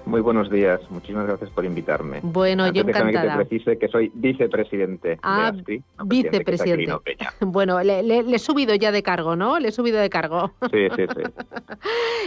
Muy 0.07 0.23
buenos 0.23 0.51
días, 0.51 0.81
muchísimas 0.91 1.27
gracias 1.27 1.51
por 1.51 1.65
invitarme. 1.65 2.21
Bueno, 2.23 2.65
Antes, 2.65 2.83
yo 2.83 2.87
déjame 2.87 3.11
encantada. 3.11 3.37
que 3.39 3.45
te 3.45 3.49
precise 3.49 3.79
que 3.79 3.89
soy 3.89 4.11
vicepresidente 4.15 5.19
Ah, 5.23 5.53
de 5.53 5.59
ASCRI. 5.61 5.79
no 5.99 6.07
presidente, 6.09 6.31
que 6.45 6.53
es 6.55 6.63
vicepresidente. 6.65 7.17
Peña. 7.17 7.33
Bueno, 7.53 7.83
le, 7.83 8.03
le- 8.03 8.23
le 8.23 8.37
he 8.37 8.39
subido 8.39 8.75
ya 8.75 8.93
de 8.93 9.03
cargo, 9.03 9.37
¿no? 9.37 9.59
Le 9.61 9.69
he 9.69 9.73
subido 9.73 10.01
de 10.01 10.09
cargo. 10.11 10.53
Sí, 10.73 10.89
sí, 10.97 11.05
sí. 11.15 11.23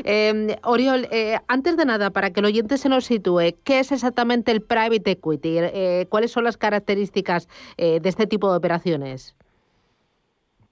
Eh, 0.05 0.57
Oriol, 0.63 1.07
eh, 1.11 1.37
antes 1.47 1.77
de 1.77 1.85
nada, 1.85 2.09
para 2.11 2.31
que 2.31 2.39
el 2.39 2.45
oyente 2.47 2.77
se 2.77 2.89
nos 2.89 3.05
sitúe, 3.05 3.55
¿qué 3.63 3.79
es 3.79 3.91
exactamente 3.91 4.51
el 4.51 4.61
private 4.61 5.11
equity? 5.11 5.57
Eh, 5.59 6.07
¿Cuáles 6.09 6.31
son 6.31 6.43
las 6.45 6.57
características 6.57 7.47
eh, 7.77 7.99
de 8.01 8.09
este 8.09 8.27
tipo 8.27 8.49
de 8.51 8.57
operaciones? 8.57 9.35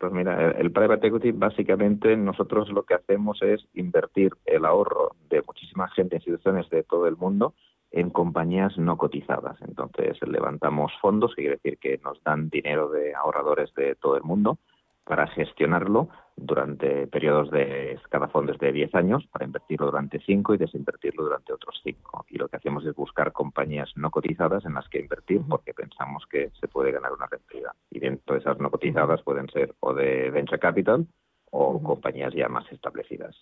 Pues 0.01 0.13
mira, 0.13 0.49
el, 0.57 0.71
private 0.71 1.09
equity 1.09 1.31
básicamente 1.31 2.17
nosotros 2.17 2.69
lo 2.69 2.81
que 2.81 2.95
hacemos 2.95 3.39
es 3.43 3.67
invertir 3.75 4.31
el 4.47 4.65
ahorro 4.65 5.11
de 5.29 5.43
muchísima 5.45 5.87
gente, 5.89 6.15
instituciones 6.15 6.67
de 6.71 6.81
todo 6.81 7.05
el 7.05 7.17
mundo 7.17 7.53
en 7.91 8.09
compañías 8.09 8.75
no 8.79 8.97
cotizadas. 8.97 9.61
Entonces 9.61 10.17
levantamos 10.27 10.91
fondos, 10.99 11.35
que 11.35 11.43
quiere 11.43 11.57
decir 11.57 11.77
que 11.77 11.99
nos 12.03 12.19
dan 12.23 12.49
dinero 12.49 12.89
de 12.89 13.13
ahorradores 13.13 13.71
de 13.75 13.93
todo 13.93 14.17
el 14.17 14.23
mundo 14.23 14.57
para 15.03 15.27
gestionarlo 15.27 16.09
durante 16.35 17.07
periodos 17.07 17.51
de 17.51 17.99
cada 18.09 18.27
fondo 18.27 18.51
es 18.51 18.59
de 18.59 18.71
10 18.71 18.95
años 18.95 19.27
para 19.31 19.45
invertirlo 19.45 19.87
durante 19.87 20.19
5 20.19 20.53
y 20.53 20.57
desinvertirlo 20.57 21.23
durante 21.23 21.53
otros 21.53 21.79
5. 21.83 22.25
Y 22.29 22.37
lo 22.37 22.47
que 22.47 22.57
hacemos 22.57 22.85
es 22.85 22.95
buscar 22.95 23.31
compañías 23.31 23.91
no 23.95 24.09
cotizadas 24.09 24.65
en 24.65 24.73
las 24.73 24.87
que 24.89 24.99
invertir 24.99 25.41
porque 25.47 25.73
pensamos 25.73 26.25
que 26.29 26.51
se 26.59 26.67
puede 26.67 26.91
ganar 26.91 27.11
una 27.11 27.27
rentabilidad. 27.27 27.73
Y 27.89 27.99
dentro 27.99 28.35
de 28.35 28.41
esas 28.41 28.59
no 28.59 28.71
cotizadas 28.71 29.21
pueden 29.21 29.49
ser 29.49 29.75
o 29.79 29.93
de 29.93 30.31
venture 30.31 30.59
capital 30.59 31.05
o 31.51 31.81
compañías 31.83 32.33
ya 32.33 32.47
más 32.47 32.69
establecidas. 32.71 33.35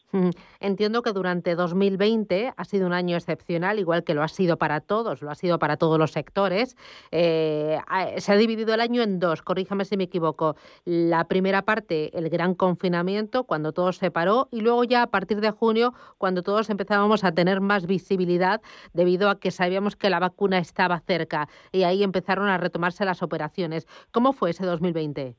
Entiendo 0.60 1.04
que 1.04 1.14
durante 1.14 1.56
2020 1.56 2.54
ha 2.58 2.66
sido 2.66 2.88
un 2.88 2.94
año 2.94 3.16
excepcional, 3.16 3.80
igual 3.80 4.04
que 4.04 4.16
lo 4.16 4.24
ha 4.24 4.28
sido 4.28 4.58
para 4.58 4.82
todos, 4.82 5.22
lo 5.22 5.30
ha 5.30 5.36
sido 5.36 5.60
para 5.60 5.78
todos 5.78 6.00
los 6.00 6.12
sectores. 6.12 6.76
Eh, 7.12 7.78
se 8.18 8.32
ha 8.32 8.36
dividido 8.36 8.74
el 8.74 8.82
año 8.82 9.04
en 9.04 9.20
dos, 9.20 9.44
corríjame 9.44 9.86
si 9.86 9.96
me 9.96 10.06
equivoco. 10.06 10.56
La 10.86 11.26
primera 11.26 11.62
parte, 11.62 12.18
el 12.18 12.30
gran 12.30 12.56
confinamiento, 12.56 13.44
cuando 13.44 13.74
todo 13.74 13.94
se 13.94 14.10
paró, 14.10 14.48
y 14.52 14.62
luego 14.62 14.84
ya 14.84 15.04
a 15.04 15.08
partir 15.08 15.40
de 15.40 15.52
junio, 15.52 15.94
cuando 16.18 16.42
todos 16.42 16.70
empezábamos 16.72 17.24
a 17.24 17.32
tener 17.32 17.62
más 17.62 17.86
visibilidad 17.86 18.62
debido 18.94 19.30
a 19.30 19.40
que 19.40 19.52
sabíamos 19.52 19.96
que 19.96 20.10
la 20.10 20.20
vacuna 20.20 20.58
estaba 20.58 21.00
cerca 21.00 21.48
y 21.72 21.84
ahí 21.84 22.04
empezaron 22.04 22.48
a 22.48 22.58
retomarse 22.58 23.06
las 23.06 23.22
operaciones. 23.22 23.88
¿Cómo 24.12 24.34
fue 24.34 24.50
ese 24.50 24.66
2020? 24.66 25.36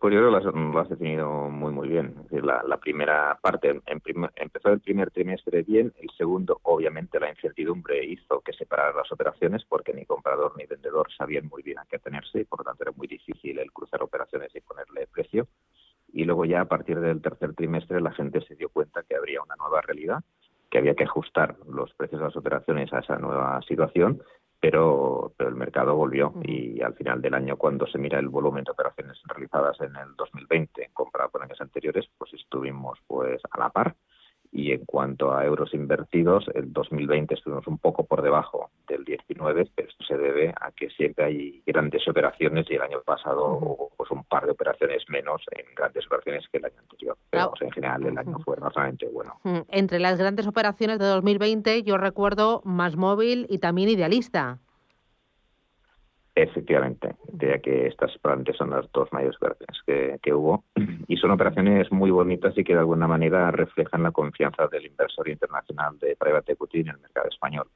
Pues 0.00 0.14
yo 0.14 0.20
creo 0.20 0.30
que 0.30 0.72
lo 0.72 0.80
has, 0.80 0.88
definido 0.88 1.50
muy, 1.50 1.74
muy 1.74 1.86
bien. 1.86 2.14
Es 2.16 2.30
decir, 2.30 2.42
la, 2.42 2.78
primera 2.78 3.38
parte 3.42 3.68
en 3.68 4.02
empezó 4.36 4.70
el 4.70 4.80
primer 4.80 5.10
trimestre 5.10 5.62
bien, 5.62 5.92
el 6.00 6.08
segundo, 6.16 6.58
obviamente, 6.62 7.20
la 7.20 7.28
incertidumbre 7.28 8.02
hizo 8.06 8.40
que 8.40 8.54
separaran 8.54 8.96
las 8.96 9.12
operaciones 9.12 9.62
porque 9.68 9.92
ni 9.92 10.06
comprador 10.06 10.54
ni 10.56 10.64
vendedor 10.64 11.08
sabían 11.12 11.48
muy 11.48 11.62
bien 11.62 11.78
a 11.80 11.84
qué 11.84 11.96
atenerse 11.96 12.40
y 12.40 12.44
por 12.44 12.60
lo 12.60 12.64
tanto 12.64 12.84
era 12.84 12.92
muy 12.92 13.08
difícil 13.08 13.58
el 13.58 13.70
cruzar 13.72 14.02
operaciones 14.02 14.50
y 14.56 14.60
ponerle 14.62 15.06
precio. 15.06 15.48
Y 16.14 16.24
luego 16.24 16.46
ya 16.46 16.62
a 16.62 16.64
partir 16.64 16.98
del 16.98 17.20
tercer 17.20 17.52
trimestre 17.52 18.00
la 18.00 18.12
gente 18.12 18.40
se 18.40 18.56
dio 18.56 18.70
cuenta 18.70 19.02
que 19.02 19.16
habría 19.16 19.42
una 19.42 19.56
nueva 19.56 19.82
realidad, 19.82 20.24
que 20.70 20.78
había 20.78 20.94
que 20.94 21.04
ajustar 21.04 21.56
los 21.68 21.92
precios 21.92 22.22
de 22.22 22.26
las 22.28 22.36
operaciones 22.36 22.90
a 22.94 23.00
esa 23.00 23.18
nueva 23.18 23.60
situación 23.68 24.22
pero, 24.60 25.32
pero 25.36 25.48
el 25.48 25.56
mercado 25.56 25.94
volvió 25.94 26.34
y 26.42 26.82
al 26.82 26.94
final 26.94 27.22
del 27.22 27.34
año, 27.34 27.56
cuando 27.56 27.86
se 27.86 27.98
mira 27.98 28.18
el 28.18 28.28
volumen 28.28 28.64
de 28.64 28.72
operaciones 28.72 29.18
realizadas 29.24 29.80
en 29.80 29.96
el 29.96 30.14
2020 30.16 30.90
comparado 30.92 31.30
con 31.30 31.42
años 31.42 31.60
anteriores, 31.60 32.06
pues 32.18 32.34
estuvimos 32.34 32.98
pues 33.06 33.40
a 33.50 33.58
la 33.58 33.70
par. 33.70 33.96
Y 34.52 34.72
en 34.72 34.84
cuanto 34.84 35.32
a 35.32 35.44
euros 35.44 35.72
invertidos, 35.74 36.46
el 36.54 36.72
2020 36.72 37.34
estuvimos 37.34 37.66
un 37.68 37.78
poco 37.78 38.04
por 38.04 38.20
debajo 38.20 38.70
del 38.90 39.04
19, 39.04 39.70
pero 39.74 39.88
esto 39.88 40.04
se 40.04 40.16
debe 40.16 40.52
a 40.60 40.70
que 40.72 40.90
siempre 40.90 41.24
hay 41.24 41.62
grandes 41.66 42.06
operaciones 42.08 42.66
y 42.70 42.74
el 42.74 42.82
año 42.82 43.00
pasado 43.02 43.58
hubo 43.58 43.90
pues, 43.96 44.10
un 44.10 44.24
par 44.24 44.44
de 44.44 44.52
operaciones 44.52 45.04
menos 45.08 45.42
en 45.52 45.66
grandes 45.74 46.06
operaciones 46.06 46.44
que 46.50 46.58
el 46.58 46.66
año 46.66 46.80
anterior. 46.80 47.16
Pero 47.30 47.52
en 47.60 47.70
general 47.70 48.04
el 48.06 48.18
año 48.18 48.38
fue 48.44 48.56
realmente 48.56 49.08
bueno. 49.08 49.40
Entre 49.68 49.98
las 49.98 50.18
grandes 50.18 50.46
operaciones 50.46 50.98
de 50.98 51.06
2020 51.06 51.82
yo 51.82 51.96
recuerdo 51.96 52.62
Más 52.64 52.96
Móvil 52.96 53.46
y 53.48 53.58
también 53.58 53.88
Idealista. 53.88 54.58
Efectivamente, 56.34 57.16
diría 57.32 57.58
que 57.58 57.88
estas 57.88 58.16
probablemente 58.18 58.56
son 58.56 58.70
las 58.70 58.90
dos 58.92 59.12
mayores 59.12 59.36
operaciones 59.36 59.78
que, 59.84 60.18
que, 60.22 60.32
hubo 60.32 60.64
y 61.08 61.16
son 61.16 61.32
operaciones 61.32 61.90
muy 61.90 62.10
bonitas 62.10 62.56
y 62.56 62.62
que 62.62 62.72
de 62.72 62.78
alguna 62.78 63.08
manera 63.08 63.50
reflejan 63.50 64.04
la 64.04 64.12
confianza 64.12 64.68
del 64.68 64.86
inversor 64.86 65.28
internacional 65.28 65.98
de 65.98 66.16
private 66.16 66.52
equity 66.52 66.80
en 66.80 66.88
el 66.88 66.98
mercado 66.98 67.28
español, 67.28 67.68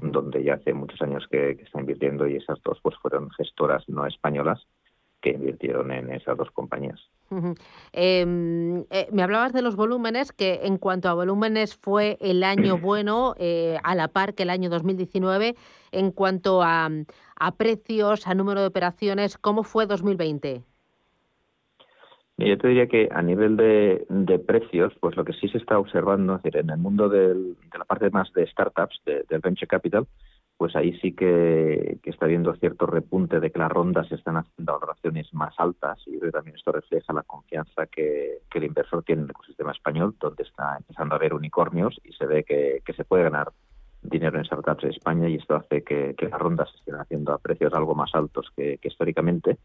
donde 0.00 0.44
ya 0.44 0.54
hace 0.54 0.72
muchos 0.72 1.00
años 1.02 1.26
que, 1.30 1.56
que, 1.56 1.64
está 1.64 1.80
invirtiendo 1.80 2.26
y 2.26 2.36
esas 2.36 2.60
dos 2.62 2.78
pues 2.82 2.96
fueron 2.96 3.30
gestoras 3.30 3.88
no 3.88 4.06
españolas 4.06 4.66
que 5.20 5.30
invirtieron 5.30 5.90
en 5.90 6.12
esas 6.12 6.36
dos 6.36 6.50
compañías. 6.50 7.00
eh, 7.92 8.84
eh, 8.90 9.08
me 9.12 9.22
hablabas 9.22 9.52
de 9.52 9.62
los 9.62 9.74
volúmenes, 9.74 10.32
que 10.32 10.60
en 10.64 10.78
cuanto 10.78 11.08
a 11.08 11.14
volúmenes 11.14 11.74
fue 11.74 12.16
el 12.20 12.44
año 12.44 12.78
bueno, 12.80 13.34
eh, 13.38 13.78
a 13.82 13.94
la 13.94 14.08
par 14.08 14.34
que 14.34 14.44
el 14.44 14.50
año 14.50 14.70
2019. 14.70 15.56
En 15.92 16.12
cuanto 16.12 16.62
a, 16.62 16.90
a 17.36 17.56
precios, 17.56 18.26
a 18.26 18.34
número 18.34 18.60
de 18.60 18.66
operaciones, 18.66 19.38
¿cómo 19.38 19.62
fue 19.62 19.86
2020? 19.86 20.62
Yo 22.38 22.58
te 22.58 22.68
diría 22.68 22.86
que 22.86 23.08
a 23.10 23.22
nivel 23.22 23.56
de, 23.56 24.38
precios, 24.46 24.92
pues 25.00 25.16
lo 25.16 25.24
que 25.24 25.32
sí 25.32 25.48
se 25.48 25.56
está 25.56 25.78
observando, 25.78 26.36
es 26.36 26.42
decir, 26.42 26.60
en 26.60 26.68
el 26.68 26.78
mundo 26.78 27.08
de 27.08 27.34
la 27.76 27.84
parte 27.86 28.10
más 28.10 28.30
de 28.34 28.46
startups, 28.46 29.00
de, 29.06 29.24
del 29.28 29.40
venture 29.40 29.66
capital, 29.66 30.06
pues 30.56 30.74
ahí 30.76 30.98
sí 31.00 31.12
que, 31.12 31.98
está 32.04 32.26
habiendo 32.26 32.54
cierto 32.56 32.86
repunte 32.86 33.40
de 33.40 33.50
que 33.50 33.58
las 33.58 33.70
rondas 33.70 34.08
se 34.08 34.14
están 34.14 34.36
haciendo 34.36 34.72
valoraciones 34.72 35.32
más 35.34 35.54
altas 35.58 35.98
y 36.06 36.18
también 36.30 36.56
esto 36.56 36.72
refleja 36.72 37.12
la 37.12 37.22
confianza 37.22 37.86
que, 37.86 38.38
que, 38.50 38.58
el 38.58 38.64
inversor 38.64 39.02
tiene 39.02 39.20
en 39.22 39.26
el 39.26 39.30
ecosistema 39.30 39.72
español, 39.72 40.14
donde 40.20 40.44
está 40.44 40.76
empezando 40.76 41.14
a 41.14 41.18
haber 41.18 41.34
unicornios 41.34 42.00
y 42.04 42.12
se 42.12 42.26
ve 42.26 42.44
que, 42.44 42.82
se 42.94 43.04
puede 43.04 43.24
ganar 43.24 43.52
dinero 44.02 44.38
en 44.38 44.44
startups 44.44 44.84
de 44.84 44.90
España 44.90 45.28
y 45.28 45.36
esto 45.36 45.56
hace 45.56 45.82
que 45.82 46.14
las 46.20 46.40
rondas 46.40 46.70
se 46.70 46.78
estén 46.78 46.94
haciendo 46.94 47.32
a 47.32 47.38
precios 47.38 47.74
algo 47.74 47.94
más 47.94 48.14
altos 48.14 48.50
que, 48.56 48.78
históricamente. 48.82 49.58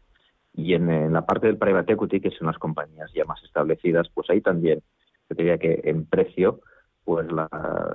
Y 0.54 0.74
en, 0.74 0.90
en, 0.90 1.12
la 1.12 1.24
parte 1.24 1.46
del 1.46 1.58
private 1.58 1.94
equity, 1.94 2.20
que 2.20 2.30
son 2.30 2.46
las 2.46 2.58
compañías 2.58 3.10
ya 3.14 3.24
más 3.24 3.42
establecidas, 3.42 4.08
pues 4.14 4.28
ahí 4.30 4.40
también 4.40 4.82
yo 5.28 5.36
diría 5.36 5.58
que 5.58 5.80
en 5.84 6.04
precio 6.06 6.60
pues 7.04 7.30
la, 7.32 7.48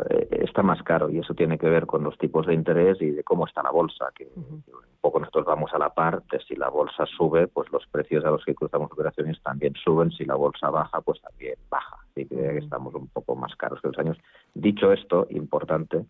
eh, 0.10 0.28
está 0.43 0.63
más 0.63 0.84
caro 0.84 1.10
y 1.10 1.20
eso 1.20 1.34
tiene 1.34 1.58
que 1.58 1.70
ver 1.70 1.86
con 1.86 2.04
los 2.04 2.17
tipos 2.17 2.46
de 2.46 2.54
interés 2.54 3.02
y 3.02 3.12
de 3.12 3.24
cómo 3.24 3.48
está 3.48 3.63
la 3.63 3.72
bolsa, 3.72 4.12
que 4.13 4.26
uh 4.36 4.41
-huh. 4.41 4.52
un 4.52 5.00
poco 5.00 5.20
nosotros 5.20 5.46
vamos 5.46 5.74
a 5.74 5.78
la 5.78 5.93
par 5.93 6.24
de 6.24 6.39
si 6.41 6.56
la 6.56 6.70
bolsa 6.70 7.06
sube, 7.06 7.48
pues 7.48 7.72
los 7.72 7.86
precios 7.88 8.26
a 8.26 8.32
los 8.32 8.43
que 8.43 8.54
cruzamos 8.54 8.91
operaciones 8.91 9.41
también 9.41 9.74
suben, 9.76 10.12
si 10.12 10.26
la 10.26 10.36
bolsa 10.36 10.70
baja, 10.70 11.00
pues 11.02 11.22
también 11.22 11.56
baja, 11.70 11.98
así 12.17 12.25
que, 12.27 12.58
estamos 12.58 12.93
un 12.95 13.08
poco 13.08 13.36
más 13.36 13.56
caros 13.56 13.80
que 13.82 13.88
los 13.88 13.97
años. 13.99 14.17
Dicho 14.53 14.91
esto, 14.91 15.27
importante, 15.30 16.06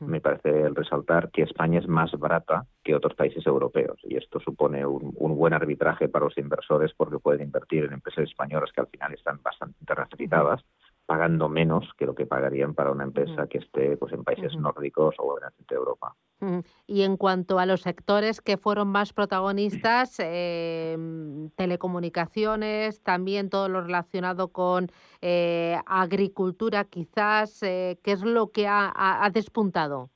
me 0.00 0.20
parece 0.20 0.62
el 0.62 0.74
resaltar 0.74 1.30
que 1.30 1.42
España 1.42 1.80
es 1.80 1.88
más 1.88 2.12
barata 2.18 2.64
que 2.82 2.94
otros 2.94 3.14
países 3.14 3.46
europeos. 3.46 3.98
Y 4.04 4.16
esto 4.16 4.40
supone 4.40 4.86
un, 4.86 5.12
un 5.16 5.36
buen 5.36 5.52
arbitraje 5.52 6.08
para 6.08 6.24
los 6.24 6.38
inversores 6.38 6.92
porque 6.96 7.18
pueden 7.18 7.42
invertir 7.42 7.84
en 7.84 7.92
empresas 7.92 8.24
españolas 8.24 8.72
que 8.72 8.80
al 8.80 8.86
final 8.86 9.12
están 9.12 9.40
bastante 9.42 9.76
internacionalizadas 9.80 10.64
pagando 11.06 11.48
menos 11.48 11.84
que 11.98 12.06
lo 12.06 12.14
que 12.14 12.26
pagarían 12.26 12.74
para 12.74 12.90
una 12.90 13.04
empresa 13.04 13.46
que 13.46 13.58
esté 13.58 13.96
pues 13.96 14.12
en 14.12 14.24
países 14.24 14.54
uh 14.54 14.58
-huh. 14.58 14.62
nórdicos 14.62 15.14
o 15.18 15.38
en 15.38 15.44
el 15.44 15.52
centro 15.52 15.76
de 15.76 15.80
Europa. 15.80 16.14
Uh 16.40 16.46
-huh. 16.46 16.64
Y 16.86 17.02
en 17.02 17.16
cuanto 17.16 17.58
a 17.58 17.66
los 17.66 17.82
sectores 17.82 18.40
que 18.40 18.56
fueron 18.56 18.88
más 18.88 19.12
protagonistas, 19.12 20.18
eh, 20.20 20.96
telecomunicaciones, 21.56 23.02
también 23.02 23.50
todo 23.50 23.68
lo 23.68 23.82
relacionado 23.82 24.48
con 24.48 24.90
eh, 25.20 25.76
agricultura, 25.86 26.84
quizás, 26.84 27.62
eh, 27.62 27.98
¿qué 28.02 28.12
es 28.12 28.22
lo 28.22 28.50
que 28.50 28.66
ha, 28.66 28.90
ha, 28.94 29.24
ha 29.24 29.30
despuntado? 29.30 30.10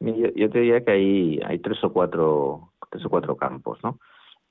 Yo, 0.00 0.28
yo, 0.34 0.50
te 0.50 0.58
diría 0.60 0.84
que 0.84 0.92
hay, 0.92 1.40
hay 1.46 1.58
tres 1.58 1.82
o 1.82 1.92
cuatro 1.92 2.72
tres 2.90 3.04
o 3.04 3.08
cuatro 3.08 3.36
campos, 3.36 3.78
¿no? 3.82 3.98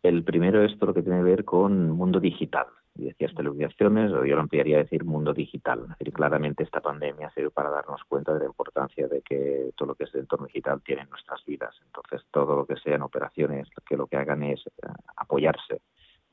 El 0.01 0.23
primero 0.23 0.63
es 0.63 0.77
todo 0.77 0.87
lo 0.87 0.93
que 0.93 1.01
tiene 1.01 1.19
que 1.19 1.23
ver 1.23 1.45
con 1.45 1.91
mundo 1.91 2.19
digital 2.19 2.67
y 2.95 3.05
decías 3.05 3.33
telecomunicaciones, 3.35 4.11
o 4.11 4.25
yo 4.25 4.35
lo 4.35 4.41
ampliaría 4.41 4.77
a 4.77 4.83
decir 4.83 5.03
mundo 5.03 5.33
digital. 5.33 5.87
Es 5.91 5.99
decir, 5.99 6.13
claramente 6.13 6.63
esta 6.63 6.81
pandemia 6.81 7.27
ha 7.27 7.33
sido 7.33 7.51
para 7.51 7.69
darnos 7.69 8.01
cuenta 8.07 8.33
de 8.33 8.39
la 8.39 8.45
importancia 8.45 9.07
de 9.07 9.21
que 9.21 9.71
todo 9.75 9.89
lo 9.89 9.95
que 9.95 10.05
es 10.05 10.13
el 10.15 10.21
entorno 10.21 10.47
digital 10.47 10.81
tiene 10.81 11.03
en 11.03 11.09
nuestras 11.09 11.43
vidas. 11.45 11.75
Entonces, 11.85 12.25
todo 12.31 12.55
lo 12.55 12.65
que 12.65 12.77
sean 12.77 13.01
operaciones 13.01 13.67
que 13.87 13.97
lo 13.97 14.07
que 14.07 14.17
hagan 14.17 14.43
es 14.43 14.65
uh, 14.67 14.91
apoyarse 15.17 15.81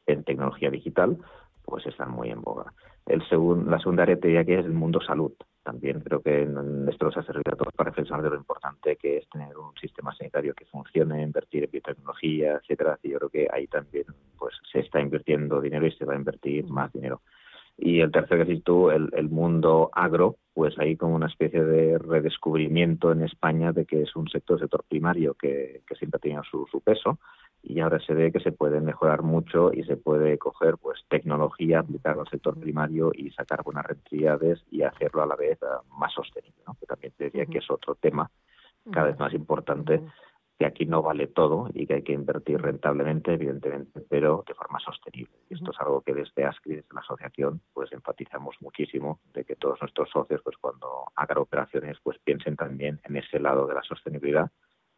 en 0.06 0.24
tecnología 0.24 0.70
digital, 0.70 1.18
pues 1.64 1.86
están 1.86 2.10
muy 2.10 2.30
en 2.30 2.42
boga. 2.42 2.72
El 3.06 3.26
segun, 3.28 3.70
la 3.70 3.78
segunda 3.78 4.04
área 4.04 4.16
te 4.16 4.28
diría 4.28 4.44
que 4.44 4.58
es 4.58 4.64
el 4.64 4.72
mundo 4.72 5.00
salud. 5.00 5.32
También 5.62 6.00
creo 6.00 6.20
que 6.20 6.42
esto 6.42 7.04
nos 7.06 7.16
ha 7.16 7.22
servido 7.22 7.52
a 7.52 7.56
todos 7.56 7.72
para 7.74 7.90
reflexionar 7.90 8.22
de 8.24 8.30
lo 8.30 8.36
importante 8.36 8.96
que 8.96 9.18
es 9.18 9.28
tener 9.28 9.56
un 9.56 9.74
sistema 9.80 10.14
sanitario 10.14 10.54
que 10.54 10.64
funcione, 10.66 11.22
invertir 11.22 11.64
en 11.64 11.70
biotecnología, 11.70 12.54
etcétera. 12.56 12.98
Y 13.02 13.10
yo 13.10 13.18
creo 13.18 13.30
que 13.30 13.48
ahí 13.52 13.68
también 13.68 14.06
pues 14.36 14.54
se 14.70 14.80
está 14.80 15.00
invirtiendo 15.00 15.60
dinero 15.60 15.86
y 15.86 15.92
se 15.92 16.04
va 16.04 16.14
a 16.14 16.16
invertir 16.16 16.66
más 16.66 16.92
dinero. 16.92 17.20
Y 17.76 18.00
el 18.00 18.12
tercero 18.12 18.46
que 18.46 18.60
tú, 18.60 18.90
el, 18.90 19.10
el 19.14 19.28
mundo 19.28 19.90
agro, 19.92 20.36
pues 20.54 20.78
hay 20.78 20.96
como 20.96 21.14
una 21.14 21.26
especie 21.26 21.64
de 21.64 21.98
redescubrimiento 21.98 23.10
en 23.12 23.22
España 23.22 23.72
de 23.72 23.86
que 23.86 24.02
es 24.02 24.14
un 24.14 24.28
sector, 24.28 24.60
sector 24.60 24.84
primario 24.88 25.34
que, 25.34 25.82
que 25.86 25.94
siempre 25.96 26.18
ha 26.18 26.20
tenido 26.20 26.42
su, 26.44 26.66
su 26.70 26.80
peso 26.80 27.18
y 27.62 27.80
ahora 27.80 28.00
se 28.00 28.12
ve 28.12 28.32
que 28.32 28.40
se 28.40 28.50
puede 28.50 28.80
mejorar 28.80 29.22
mucho 29.22 29.72
y 29.72 29.84
se 29.84 29.96
puede 29.96 30.36
coger 30.36 30.76
pues 30.78 31.00
tecnología, 31.08 31.78
aplicarla 31.78 32.22
al 32.22 32.28
sector 32.28 32.58
primario 32.58 33.12
y 33.14 33.30
sacar 33.30 33.62
buenas 33.62 33.86
rentabilidades 33.86 34.64
y 34.70 34.82
hacerlo 34.82 35.22
a 35.22 35.26
la 35.26 35.36
vez 35.36 35.58
uh, 35.62 35.96
más 35.96 36.12
sostenible, 36.12 36.60
¿no? 36.66 36.76
que 36.78 36.86
también 36.86 37.12
te 37.16 37.24
diría 37.24 37.46
que 37.46 37.58
es 37.58 37.70
otro 37.70 37.94
tema 37.94 38.28
cada 38.90 39.06
vez 39.06 39.18
más 39.18 39.32
importante. 39.32 40.02
Que 40.58 40.66
aquí 40.66 40.86
no 40.86 41.02
vale 41.02 41.26
todo 41.26 41.68
y 41.72 41.86
que 41.86 41.94
hay 41.94 42.02
que 42.02 42.12
invertir 42.12 42.60
rentablemente, 42.60 43.34
evidentemente, 43.34 44.00
pero 44.08 44.44
de 44.46 44.54
forma 44.54 44.78
sostenible. 44.80 45.34
Y 45.50 45.54
esto 45.54 45.70
es 45.70 45.80
algo 45.80 46.02
que 46.02 46.14
desde 46.14 46.44
ASCRI, 46.44 46.76
desde 46.76 46.94
la 46.94 47.00
asociación, 47.00 47.60
pues 47.72 47.92
enfatizamos 47.92 48.56
muchísimo 48.60 49.20
de 49.32 49.44
que 49.44 49.56
todos 49.56 49.80
nuestros 49.80 50.10
socios, 50.10 50.40
pues 50.42 50.56
cuando 50.58 51.06
hagan 51.16 51.38
operaciones, 51.38 51.98
pues 52.02 52.18
piensen 52.22 52.56
también 52.56 53.00
en 53.04 53.16
ese 53.16 53.40
lado 53.40 53.66
de 53.66 53.74
la 53.74 53.82
sostenibilidad 53.82 54.50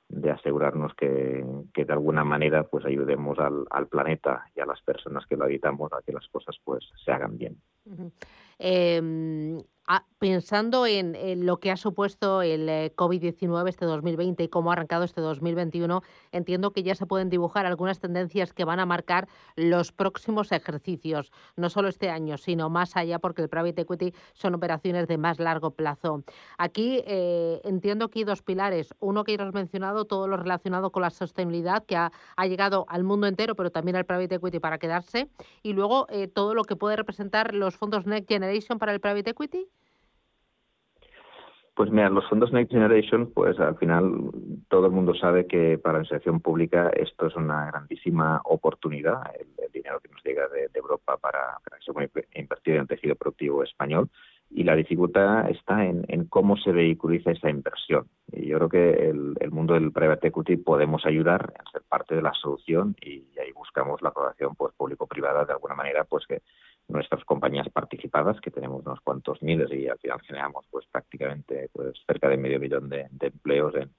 de 0.09 0.31
asegurarnos 0.31 0.95
que, 0.95 1.45
que, 1.73 1.85
de 1.85 1.93
alguna 1.93 2.25
manera 2.25 2.65
pues 2.65 2.85
ayudemos 2.85 3.39
al, 3.39 3.65
al, 3.71 3.89
planeta 3.89 4.45
y 4.55 4.61
a 4.61 4.67
las 4.67 4.81
personas 4.83 5.27
que 5.27 5.37
lo 5.37 5.45
habitamos 5.45 5.91
a 5.93 6.03
que 6.03 6.13
las 6.13 6.29
cosas 6.29 6.57
pues 6.63 6.85
se 7.03 7.11
hagan 7.11 7.39
bien. 7.39 7.57
Uh 7.87 7.95
-huh. 7.95 8.13
eh, 8.59 9.65
ah, 9.87 10.05
pensando 10.19 10.87
en, 10.87 11.15
lo 11.47 11.59
que 11.61 11.71
ha 11.71 11.77
supuesto 11.77 12.43
el 12.43 12.69
eh, 12.69 12.93
COVID-19 12.97 13.69
este 13.69 13.85
2020 13.85 14.43
y 14.43 14.49
cómo 14.49 14.71
ha 14.71 14.73
arrancado 14.73 15.05
este 15.05 15.21
2021, 15.21 16.03
entiendo 16.33 16.73
que 16.73 16.83
ya 16.83 16.95
se 16.95 17.07
pueden 17.07 17.29
dibujar 17.31 17.67
algunas 17.67 18.01
tendencias 18.01 18.53
que 18.53 18.65
van 18.65 18.81
a 18.81 18.87
marcar 18.87 19.29
los 19.55 19.93
próximos 19.93 20.51
ejercicios, 20.51 21.31
no 21.57 21.71
solo 21.71 21.89
este 21.89 22.11
año, 22.11 22.37
sino 22.39 22.71
más 22.71 22.97
allá, 22.97 23.19
porque 23.19 23.43
el 23.43 23.49
private 23.49 23.83
equity 23.83 24.13
son 24.33 24.55
operaciones 24.55 25.07
de 25.07 25.19
más 25.19 25.39
largo 25.39 25.71
plazo. 25.73 26.25
Aquí 26.59 27.03
eh, 27.07 27.61
entiendo 27.65 28.09
que 28.09 28.25
dos 28.25 28.43
pilares. 28.43 28.95
Uno 29.01 29.25
que 29.25 29.33
ya 29.33 29.53
mencionado, 29.53 30.05
todo 30.05 30.29
lo 30.29 30.37
relacionado 30.37 30.91
con 30.91 31.03
la 31.03 31.11
sostenibilidad, 31.11 31.85
que 31.85 31.97
ha, 31.97 32.13
ha, 32.37 32.47
llegado 32.47 32.87
al 32.89 33.05
mundo 33.05 33.27
entero, 33.27 33.55
pero 33.55 33.71
también 33.71 33.97
al 33.97 34.05
private 34.05 34.37
equity 34.37 34.59
para 34.59 34.79
quedarse. 34.79 35.29
Y 35.63 35.73
luego 35.73 36.07
eh, 36.11 36.29
todo 36.29 36.55
lo 36.55 36.65
que 36.65 36.77
puede 36.77 36.97
representar 36.97 37.55
los 37.55 37.77
fondos 37.77 38.07
Next 38.07 38.29
Generation 38.29 38.79
para 38.79 38.93
el 38.93 39.01
private 39.01 39.31
equity. 39.31 39.69
Pues 41.75 41.91
mira, 41.91 42.09
los 42.09 42.29
fondos 42.29 42.53
Next 42.53 42.73
Generation, 42.73 43.33
pues 43.35 43.59
al 43.59 43.77
final 43.77 44.31
todo 44.69 44.87
el 44.87 44.93
mundo 44.93 45.13
sabe 45.15 45.47
que 45.47 45.77
para 45.77 45.99
la 45.99 46.05
inversión 46.05 46.41
pública 46.41 46.91
esto 46.95 47.27
es 47.27 47.35
una 47.35 47.67
grandísima 47.67 48.41
oportunidad, 48.45 49.23
el, 49.39 49.49
dinero 49.73 49.99
que 50.01 50.09
nos 50.09 50.23
llega 50.23 50.47
de, 50.49 50.71
Europa 50.73 51.17
para, 51.17 51.59
para 51.65 51.79
que 51.79 51.85
se 51.85 52.71
en 52.71 52.81
el 52.81 52.87
tejido 52.87 53.17
productivo 53.17 53.65
español 53.65 54.09
y 54.51 54.63
la 54.63 54.77
dificultad 54.77 55.51
está 55.51 55.85
en, 55.85 56.05
en, 56.07 56.27
cómo 56.27 56.57
se 56.57 56.71
vehiculiza 56.71 57.33
esa 57.33 57.51
inversión. 57.51 58.07
Y 58.31 58.47
yo 58.47 58.59
creo 58.59 58.69
que 58.69 59.09
el, 59.11 59.35
el, 59.41 59.51
mundo 59.51 59.75
del 59.75 59.91
private 59.91 60.29
equity 60.29 60.57
podemos 60.59 61.05
ayudar 61.07 61.55
a 61.59 61.71
ser 61.73 61.83
parte 61.89 62.15
de 62.15 62.23
la 62.23 62.33
solución 62.35 62.95
y 63.01 63.25
ahí 63.41 63.51
buscamos 63.53 64.01
la 64.01 64.13
colaboración 64.13 64.55
pues, 64.55 64.73
público-privada 64.75 65.45
de 65.45 65.53
alguna 65.53 65.75
manera, 65.75 66.05
pues 66.05 66.25
que 66.27 66.43
nuestras 66.89 67.25
compañías 67.25 67.69
participadas, 67.71 68.41
que 68.41 68.51
tenemos 68.51 68.85
unos 68.85 69.01
cuantos 69.01 69.43
miles 69.43 69.71
y 69.73 69.89
al 69.89 69.99
final 69.99 70.21
generamos 70.23 70.67
pues 70.71 70.87
prácticamente 70.87 71.71
pues 71.73 71.99
cerca 72.07 72.29
de 72.29 72.37
medio 72.37 72.61
millón 72.61 72.89
de, 72.89 73.09
de 73.11 73.27
empleos 73.29 73.75
en, 73.75 73.91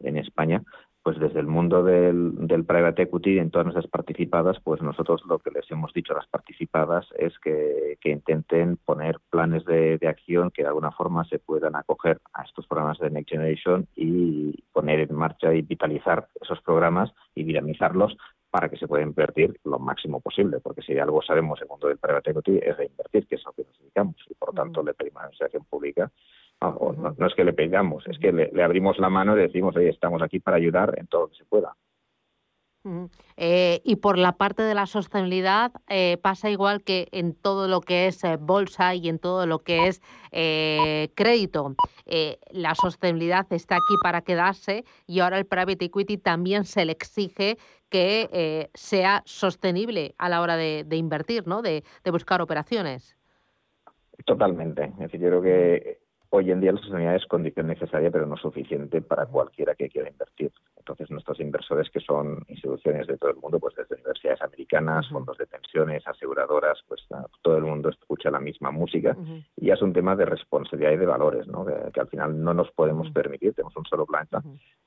en 0.00 0.16
España, 0.18 0.62
pues 1.04 1.20
desde 1.20 1.38
el 1.38 1.46
mundo 1.46 1.84
del, 1.84 2.32
del 2.46 2.64
private 2.64 3.02
equity 3.02 3.38
en 3.38 3.50
todas 3.50 3.66
nuestras 3.66 3.86
participadas, 3.88 4.56
pues 4.64 4.80
nosotros 4.80 5.22
lo 5.26 5.38
que 5.38 5.50
les 5.50 5.70
hemos 5.70 5.92
dicho 5.92 6.14
a 6.14 6.16
las 6.16 6.26
participadas 6.28 7.06
es 7.18 7.38
que, 7.40 7.98
que 8.00 8.10
intenten 8.10 8.78
poner 8.78 9.18
planes 9.28 9.66
de, 9.66 9.98
de, 9.98 10.08
acción 10.08 10.50
que 10.50 10.62
de 10.62 10.68
alguna 10.68 10.92
forma 10.92 11.26
se 11.26 11.38
puedan 11.38 11.76
acoger 11.76 12.20
a 12.32 12.44
estos 12.44 12.66
programas 12.66 12.98
de 12.98 13.10
Next 13.10 13.28
Generation 13.28 13.86
y 13.94 14.64
poner 14.72 15.00
en 15.00 15.14
marcha 15.14 15.52
y 15.52 15.60
vitalizar 15.60 16.28
esos 16.40 16.62
programas 16.62 17.12
y 17.34 17.44
dinamizarlos 17.44 18.16
para 18.54 18.68
que 18.68 18.76
se 18.76 18.86
pueda 18.86 19.02
invertir 19.02 19.58
lo 19.64 19.80
máximo 19.80 20.20
posible, 20.20 20.60
porque 20.60 20.80
si 20.80 20.96
algo 20.96 21.20
sabemos 21.22 21.58
en 21.58 21.64
el 21.64 21.70
mundo 21.70 21.88
del 21.88 21.98
private 21.98 22.30
equity 22.30 22.60
es 22.62 22.76
de 22.78 22.86
invertir, 22.86 23.26
que 23.26 23.34
es 23.34 23.44
lo 23.44 23.52
que 23.52 23.64
nos 23.64 23.76
dedicamos, 23.80 24.14
y 24.30 24.34
por 24.34 24.50
lo 24.50 24.62
tanto 24.62 24.80
le 24.84 24.94
pedimos 24.94 25.16
a 25.16 25.22
la 25.22 25.26
administración 25.26 25.64
pública 25.64 26.12
no, 26.60 27.14
no, 27.18 27.26
es 27.26 27.34
que 27.34 27.42
le 27.42 27.52
pegamos, 27.52 28.06
es 28.06 28.16
que 28.20 28.30
le, 28.30 28.50
le, 28.52 28.62
abrimos 28.62 28.96
la 29.00 29.10
mano 29.10 29.36
y 29.36 29.40
decimos, 29.40 29.74
oye, 29.74 29.88
estamos 29.88 30.22
aquí 30.22 30.38
para 30.38 30.56
ayudar 30.56 30.94
en 30.96 31.08
todo 31.08 31.22
lo 31.22 31.28
que 31.30 31.36
se 31.36 31.44
pueda. 31.46 31.74
Eh, 33.36 33.80
y 33.84 33.96
por 33.96 34.18
la 34.18 34.32
parte 34.32 34.62
de 34.62 34.74
la 34.74 34.86
sostenibilidad 34.86 35.72
eh, 35.88 36.18
pasa 36.20 36.50
igual 36.50 36.82
que 36.82 37.08
en 37.12 37.34
todo 37.34 37.66
lo 37.66 37.80
que 37.80 38.06
es 38.06 38.22
eh, 38.24 38.36
bolsa 38.36 38.94
y 38.94 39.08
en 39.08 39.18
todo 39.18 39.46
lo 39.46 39.60
que 39.60 39.88
es 39.88 40.02
eh, 40.32 41.08
crédito. 41.14 41.76
Eh, 42.04 42.38
la 42.50 42.74
sostenibilidad 42.74 43.46
está 43.52 43.76
aquí 43.76 43.94
para 44.02 44.20
quedarse 44.20 44.84
y 45.06 45.20
ahora 45.20 45.38
el 45.38 45.46
private 45.46 45.86
equity 45.86 46.18
también 46.18 46.64
se 46.64 46.84
le 46.84 46.92
exige 46.92 47.56
que 47.88 48.70
sea 48.74 49.22
sostenible 49.24 50.14
a 50.18 50.28
la 50.28 50.40
hora 50.40 50.56
de, 50.56 50.84
de 50.84 50.96
invertir, 50.96 51.46
¿no? 51.46 51.62
De, 51.62 51.84
de 52.02 52.10
buscar 52.10 52.42
operaciones. 52.42 53.16
Totalmente. 54.26 54.84
Es 54.84 54.98
decir, 54.98 55.20
yo 55.20 55.28
creo 55.28 55.42
que 55.42 55.98
hoy 56.30 56.50
en 56.50 56.60
día 56.60 56.72
la 56.72 56.78
sostenibilidad 56.78 57.16
es 57.16 57.26
condición 57.26 57.68
necesaria, 57.68 58.10
pero 58.10 58.26
no 58.26 58.36
suficiente 58.36 59.00
para 59.00 59.26
cualquiera 59.26 59.76
que 59.76 59.88
quiera 59.88 60.10
invertir. 60.10 60.52
Entonces, 60.84 61.10
nuestros 61.10 61.40
inversores, 61.40 61.88
que 61.88 62.00
son 62.00 62.44
instituciones 62.46 63.06
de 63.06 63.16
todo 63.16 63.30
el 63.30 63.36
mundo, 63.38 63.58
pues 63.58 63.74
desde 63.74 63.94
universidades 63.94 64.42
americanas, 64.42 65.06
uh 65.06 65.08
-huh. 65.08 65.12
fondos 65.14 65.38
de 65.38 65.46
pensiones, 65.46 66.06
aseguradoras, 66.06 66.78
pues 66.86 67.00
todo 67.40 67.56
el 67.56 67.64
mundo 67.64 67.88
escucha 67.88 68.30
la 68.30 68.38
misma 68.38 68.70
música. 68.70 69.16
Uh 69.16 69.22
-huh. 69.22 69.44
Y 69.56 69.70
es 69.70 69.80
un 69.80 69.94
tema 69.94 70.14
de 70.14 70.26
responsabilidad 70.26 70.92
y 70.92 70.98
de 70.98 71.06
valores, 71.06 71.46
¿no? 71.46 71.64
Que, 71.64 71.74
que 71.92 72.00
al 72.00 72.08
final 72.08 72.30
no 72.44 72.52
nos 72.52 72.70
podemos 72.72 73.06
uh 73.06 73.10
-huh. 73.10 73.14
permitir, 73.14 73.54
tenemos 73.54 73.74
un 73.76 73.86
solo 73.86 74.04
planeta, 74.04 74.42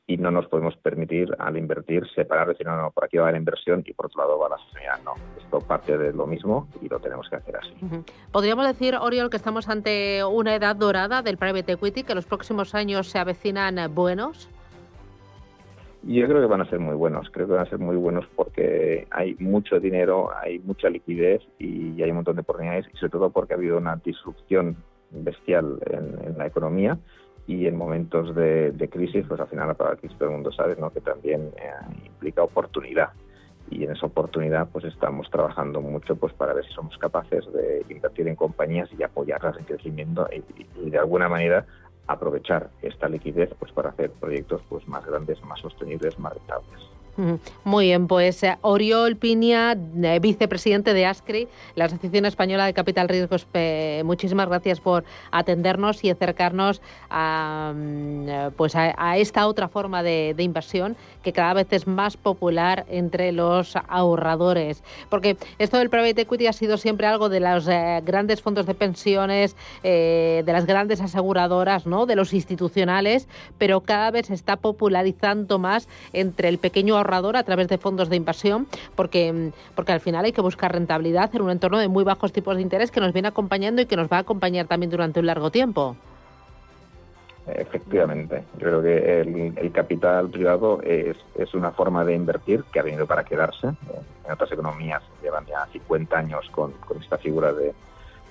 y 0.06 0.18
no 0.18 0.30
nos 0.32 0.48
podemos 0.48 0.76
permitir 0.78 1.36
al 1.40 1.58
invertir 1.58 2.08
separar, 2.16 2.48
decir, 2.48 2.66
no, 2.68 2.78
no, 2.82 2.92
por 2.92 3.04
aquí 3.06 3.18
va 3.18 3.32
la 3.32 3.38
inversión 3.38 3.84
y 3.86 3.94
por 3.94 4.06
otro 4.06 4.22
lado 4.22 4.38
va 4.40 4.50
la 4.50 4.58
sostenibilidad. 4.58 5.04
No, 5.04 5.14
esto 5.42 5.60
parte 5.60 5.98
de 5.98 6.14
lo 6.14 6.28
mismo 6.28 6.68
y 6.82 6.88
lo 6.88 7.00
tenemos 7.00 7.28
que 7.30 7.36
hacer 7.38 7.58
así. 7.58 7.74
Podríamos 8.32 8.66
decir, 8.68 8.96
Oriol, 8.96 9.30
que 9.30 9.38
estamos 9.38 9.68
ante 9.68 10.24
una 10.24 10.56
edad 10.56 10.76
dorada 10.76 11.22
del 11.24 11.38
private 11.38 11.74
equity, 11.74 12.04
que 12.04 12.16
los 12.16 12.26
próximos 12.26 12.76
años 12.76 13.10
se 13.10 13.18
avecinan 13.20 13.76
buenos. 13.94 14.50
Yo 16.08 16.26
creo 16.26 16.40
que 16.40 16.48
van 16.48 16.62
a 16.62 16.70
ser 16.70 16.80
muy 16.80 16.96
buenos, 16.96 17.30
creo 17.32 17.48
que 17.48 17.54
van 17.54 17.68
a 17.68 17.70
ser 17.70 17.80
muy 17.80 17.98
buenos 17.98 18.26
porque 18.34 19.06
hay 19.12 19.36
mucho 19.40 19.78
dinero, 19.78 20.30
hay 20.34 20.58
mucha 20.60 20.90
liquidez 20.90 21.42
y 21.60 22.02
hay 22.02 22.10
un 22.12 22.16
montón 22.16 22.36
de 22.36 22.44
oportunidades 22.44 22.86
y 22.94 22.98
sobre 22.98 23.12
todo 23.12 23.30
porque 23.30 23.54
ha 23.54 23.58
habido 23.58 23.78
una 23.78 23.98
disrupción 23.98 24.78
bestial 25.12 25.80
en, 25.86 26.18
en 26.26 26.38
la 26.38 26.48
economía 26.48 26.98
y 27.46 27.68
en 27.68 27.76
momentos 27.76 28.34
de, 28.36 28.72
de, 28.72 28.88
crisis, 28.88 29.26
pues 29.28 29.42
al 29.42 29.50
final 29.50 29.68
la 29.68 29.96
crisis 29.98 30.18
todo 30.18 30.30
el 30.30 30.36
mundo 30.36 30.52
sabe 30.54 30.78
¿no? 30.80 30.92
que 30.92 31.02
también 31.02 31.52
eh, 31.58 32.06
implica 32.06 32.42
oportunidad 32.42 33.10
y 33.70 33.84
en 33.84 33.92
esa 33.92 34.06
oportunidad 34.06 34.70
pues 34.72 34.86
estamos 34.86 35.30
trabajando 35.30 35.82
mucho 35.82 36.16
pues 36.16 36.32
para 36.32 36.54
ver 36.54 36.66
si 36.66 36.72
somos 36.72 36.98
capaces 36.98 37.44
de 37.52 37.86
invertir 37.90 38.30
en 38.30 38.38
compañías 38.38 38.90
y 38.98 39.04
apoyarlas 39.04 39.58
en 39.58 39.66
crecimiento 39.66 40.26
y, 40.32 40.66
y 40.86 40.90
de 40.90 41.00
alguna 41.00 41.28
manera 41.28 41.66
aprovechar 42.08 42.70
esta 42.82 43.08
liquidez 43.10 43.54
pues 43.60 43.72
para 43.72 43.90
hacer 43.90 44.12
proyectos 44.12 44.62
pues 44.70 44.88
más 44.88 45.06
grandes, 45.06 45.42
más 45.44 45.60
sostenibles, 45.60 46.18
más 46.20 46.34
rentables. 46.34 46.88
Muy 47.64 47.86
bien, 47.86 48.08
pues 48.08 48.44
eh, 48.44 48.58
Oriol 48.62 49.16
Piña, 49.16 49.72
eh, 49.72 50.20
vicepresidente 50.22 50.94
de 50.94 51.08
ASCRI, 51.08 51.48
la 51.74 51.86
Asociación 51.86 52.26
Española 52.26 52.68
de 52.68 52.74
Capital 52.74 53.10
Riesgos, 53.10 53.48
eh, 53.56 54.04
muchísimas 54.06 54.48
gracias 54.48 54.80
por 54.80 55.04
atendernos 55.32 56.04
y 56.04 56.12
acercarnos 56.12 56.80
a, 57.10 57.74
mm, 57.76 58.52
pues 58.56 58.76
a, 58.76 59.18
esta 59.18 59.48
otra 59.48 59.68
forma 59.68 60.04
de, 60.04 60.36
inversión 60.38 60.96
que 61.28 61.34
cada 61.34 61.56
vez 61.56 61.68
es 61.72 61.88
más 61.88 62.16
popular 62.16 62.86
entre 62.88 63.34
los 63.34 63.76
ahorradores. 63.76 64.82
Porque 65.10 65.36
esto 65.60 65.78
del 65.78 65.90
private 65.90 66.22
equity 66.22 66.48
ha 66.48 66.54
sido 66.54 66.78
siempre 66.78 67.06
algo 67.06 67.28
de 67.28 67.42
los 67.42 67.68
eh, 67.68 68.02
grandes 68.06 68.42
fondos 68.42 68.66
de 68.66 68.74
pensiones, 68.74 69.58
de 69.84 70.44
las 70.46 70.66
grandes 70.66 71.02
aseguradoras, 71.02 71.86
¿no? 71.86 72.06
de 72.06 72.16
los 72.16 72.34
institucionales, 72.34 73.28
pero 73.58 73.82
cada 73.82 74.10
vez 74.10 74.28
se 74.28 74.36
está 74.36 74.56
popularizando 74.56 75.60
más 75.60 75.90
entre 76.14 76.48
el 76.48 76.60
pequeño 76.60 76.96
ahorrador 76.96 77.36
a 77.36 77.44
través 77.44 77.68
de 77.68 77.78
fondos 77.78 78.08
de 78.08 78.16
inversión, 78.16 78.66
porque, 78.96 79.52
porque 79.76 79.92
al 79.92 80.00
final 80.00 80.24
hay 80.24 80.32
que 80.32 80.40
buscar 80.40 80.72
rentabilidad 80.72 81.36
en 81.36 81.42
un 81.42 81.52
entorno 81.52 81.78
de 81.80 81.90
muy 81.90 82.06
bajos 82.06 82.32
tipos 82.32 82.56
de 82.56 82.62
interés 82.62 82.90
que 82.90 83.02
nos 83.02 83.12
viene 83.12 83.28
acompañando 83.28 83.82
y 83.82 83.86
que 83.86 83.98
nos 83.98 84.08
va 84.08 84.16
a 84.16 84.22
acompañar 84.22 84.68
también 84.68 84.92
durante 84.92 85.20
un 85.20 85.26
largo 85.26 85.52
tiempo. 85.52 85.98
Efectivamente, 87.48 88.44
yo 88.58 88.68
creo 88.68 88.82
que 88.82 89.22
el, 89.22 89.58
el 89.58 89.72
capital 89.72 90.30
privado 90.30 90.82
es, 90.82 91.16
es, 91.36 91.54
una 91.54 91.72
forma 91.72 92.04
de 92.04 92.14
invertir 92.14 92.64
que 92.72 92.80
ha 92.80 92.84
venido 92.84 93.06
para 93.06 93.24
quedarse. 93.24 93.68
En 93.68 94.32
otras 94.32 94.52
economías 94.52 95.02
llevan 95.22 95.46
ya 95.46 95.66
50 95.72 96.18
años 96.18 96.50
con, 96.52 96.74
con 96.74 97.02
esta 97.02 97.18
figura 97.18 97.54
de, 97.54 97.74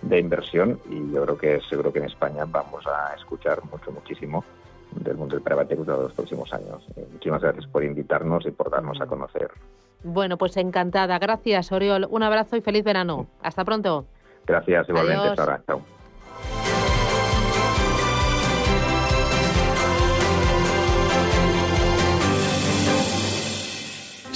de 0.03 0.19
inversión 0.19 0.79
y 0.91 1.13
yo 1.13 1.25
creo 1.25 1.39
que 1.39 1.61
seguro 1.69 1.93
que 1.93 2.01
en 2.01 2.07
España 2.07 2.45
vamos 2.47 2.87
a 2.87 3.15
escuchar 3.15 3.65
mucho, 3.71 3.91
muchísimo 3.91 4.45
del 4.93 5.17
mundo 5.17 5.35
del 5.35 5.43
private 5.43 5.75
equity 5.75 5.91
de 5.91 5.97
los 5.97 6.13
próximos 6.13 6.53
años. 6.53 6.83
Eh, 6.97 7.07
muchísimas 7.11 7.43
gracias 7.43 7.67
por 7.67 7.85
invitarnos 7.85 8.47
y 8.47 8.51
por 8.51 8.71
darnos 8.71 9.01
a 9.01 9.07
conocer. 9.07 9.51
Bueno, 10.05 10.37
pues 10.37 10.57
encantada. 10.57 11.19
Gracias, 11.19 11.73
Oriol. 11.73 12.07
Un 12.11 12.23
abrazo 12.23 12.57
y 12.57 12.61
feliz 12.61 12.85
verano. 12.85 13.27
Hasta 13.43 13.65
pronto. 13.65 14.07
Gracias, 14.47 14.89
igualmente. 14.89 15.35
Chao. 15.35 15.96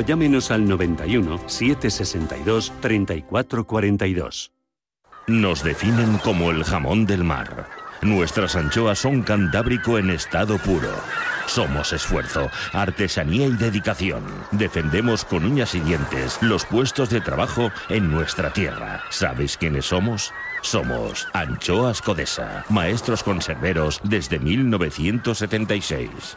llámenos 0.00 0.50
al 0.50 0.68
91 0.68 1.40
762 1.46 2.72
3442. 2.80 4.52
Nos 5.26 5.64
definen 5.64 6.18
como 6.18 6.50
el 6.50 6.62
jamón 6.62 7.04
del 7.06 7.24
mar. 7.24 7.68
Nuestras 8.02 8.54
anchoas 8.54 8.98
son 8.98 9.22
cantábrico 9.22 9.98
en 9.98 10.10
estado 10.10 10.58
puro. 10.58 10.94
Somos 11.46 11.92
esfuerzo, 11.92 12.50
artesanía 12.72 13.46
y 13.46 13.52
dedicación. 13.52 14.22
Defendemos 14.52 15.24
con 15.24 15.44
uñas 15.44 15.74
y 15.74 15.80
dientes 15.80 16.38
los 16.42 16.64
puestos 16.64 17.10
de 17.10 17.20
trabajo 17.20 17.70
en 17.88 18.10
nuestra 18.10 18.52
tierra. 18.52 19.02
¿Sabéis 19.10 19.56
quiénes 19.56 19.86
somos? 19.86 20.32
Somos 20.62 21.26
Anchoas 21.32 22.02
Codesa, 22.02 22.64
maestros 22.68 23.22
conserveros 23.22 24.00
desde 24.04 24.38
1976. 24.38 26.36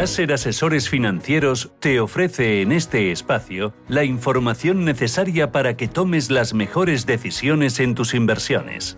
Caser 0.00 0.32
Asesores 0.32 0.88
Financieros 0.88 1.72
te 1.78 2.00
ofrece 2.00 2.62
en 2.62 2.72
este 2.72 3.12
espacio 3.12 3.74
la 3.86 4.02
información 4.02 4.86
necesaria 4.86 5.52
para 5.52 5.76
que 5.76 5.88
tomes 5.88 6.30
las 6.30 6.54
mejores 6.54 7.04
decisiones 7.04 7.78
en 7.80 7.94
tus 7.94 8.14
inversiones. 8.14 8.96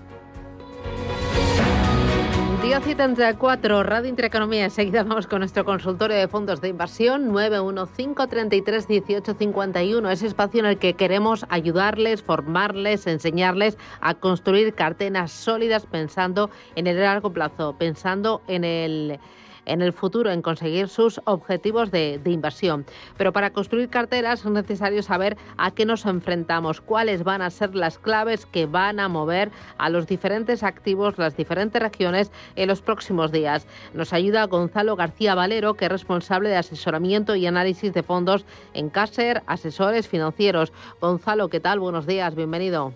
10 2.63 2.87
y 2.87 2.95
34, 2.95 3.83
Radio 3.83 4.09
Intereconomía. 4.09 4.63
Enseguida 4.63 5.03
vamos 5.03 5.27
con 5.27 5.41
nuestro 5.41 5.65
consultorio 5.65 6.17
de 6.17 6.29
fondos 6.29 6.61
de 6.61 6.69
inversión 6.69 7.33
915 7.33 8.29
33 8.29 8.87
18 8.87 9.35
51. 9.35 10.09
Ese 10.09 10.29
espacio 10.29 10.61
en 10.61 10.67
el 10.67 10.79
que 10.79 10.95
queremos 10.95 11.45
ayudarles, 11.49 12.23
formarles, 12.23 13.09
enseñarles 13.09 13.77
a 14.01 14.15
construir 14.15 14.73
carteras 14.75 15.33
sólidas 15.33 15.85
pensando 15.85 16.49
en 16.77 16.87
el 16.87 17.01
largo 17.01 17.33
plazo, 17.33 17.75
pensando 17.77 18.41
en 18.47 18.63
el 18.63 19.19
en 19.67 19.83
el 19.83 19.93
futuro 19.93 20.31
en 20.31 20.43
conseguir 20.43 20.89
sus 20.89 21.21
objetivos 21.25 21.91
de, 21.91 22.21
inversión. 22.25 22.85
Pero 23.17 23.33
para 23.33 23.51
construir 23.51 23.89
carteras 23.89 24.45
es 24.45 24.51
necesario 24.51 25.03
saber 25.03 25.37
a 25.57 25.71
qué 25.71 25.85
nos 25.85 26.07
enfrentamos, 26.07 26.81
cuáles 26.81 27.25
van 27.25 27.43
a 27.43 27.51
ser 27.51 27.75
las 27.75 27.99
claves 27.99 28.47
que 28.47 28.67
van 28.67 29.01
a 29.01 29.09
mover 29.09 29.51
a 29.79 29.91
los 29.91 30.07
diferentes 30.07 30.63
activos, 30.63 31.19
las 31.19 31.37
diferentes 31.37 31.81
regiones 31.81 32.33
en 32.57 32.69
los 32.69 32.83
próximos 32.83 33.33
días. 33.33 33.67
Nos 33.95 34.13
ayuda 34.13 34.47
Gonzalo 34.47 34.97
García 34.97 35.35
Valero, 35.35 35.75
que 35.75 35.87
es 35.87 35.93
responsable 35.93 36.49
de 36.49 36.57
asesoramiento 36.57 37.37
y 37.37 37.47
análisis 37.47 37.93
de 37.93 38.03
fondos 38.03 38.47
en 38.75 38.89
Caser, 38.89 39.43
asesores 39.47 40.09
financieros. 40.09 40.73
Gonzalo, 41.01 41.49
¿qué 41.49 41.61
tal? 41.61 41.81
Buenos 41.81 42.07
días, 42.07 42.35
bienvenido. 42.35 42.93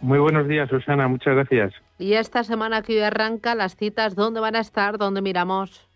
Muy 0.00 0.18
buenos 0.18 0.46
días, 0.46 0.68
Susana, 0.68 1.08
muchas 1.08 1.34
gracias. 1.34 1.85
Y 1.98 2.14
esta 2.14 2.44
semana 2.44 2.82
que 2.82 2.94
hoy 2.94 3.00
arranca, 3.00 3.54
las 3.54 3.76
citas, 3.76 4.14
¿dónde 4.14 4.40
van 4.40 4.56
a 4.56 4.60
estar? 4.60 4.98
¿Dónde 4.98 5.22
miramos? 5.22 5.88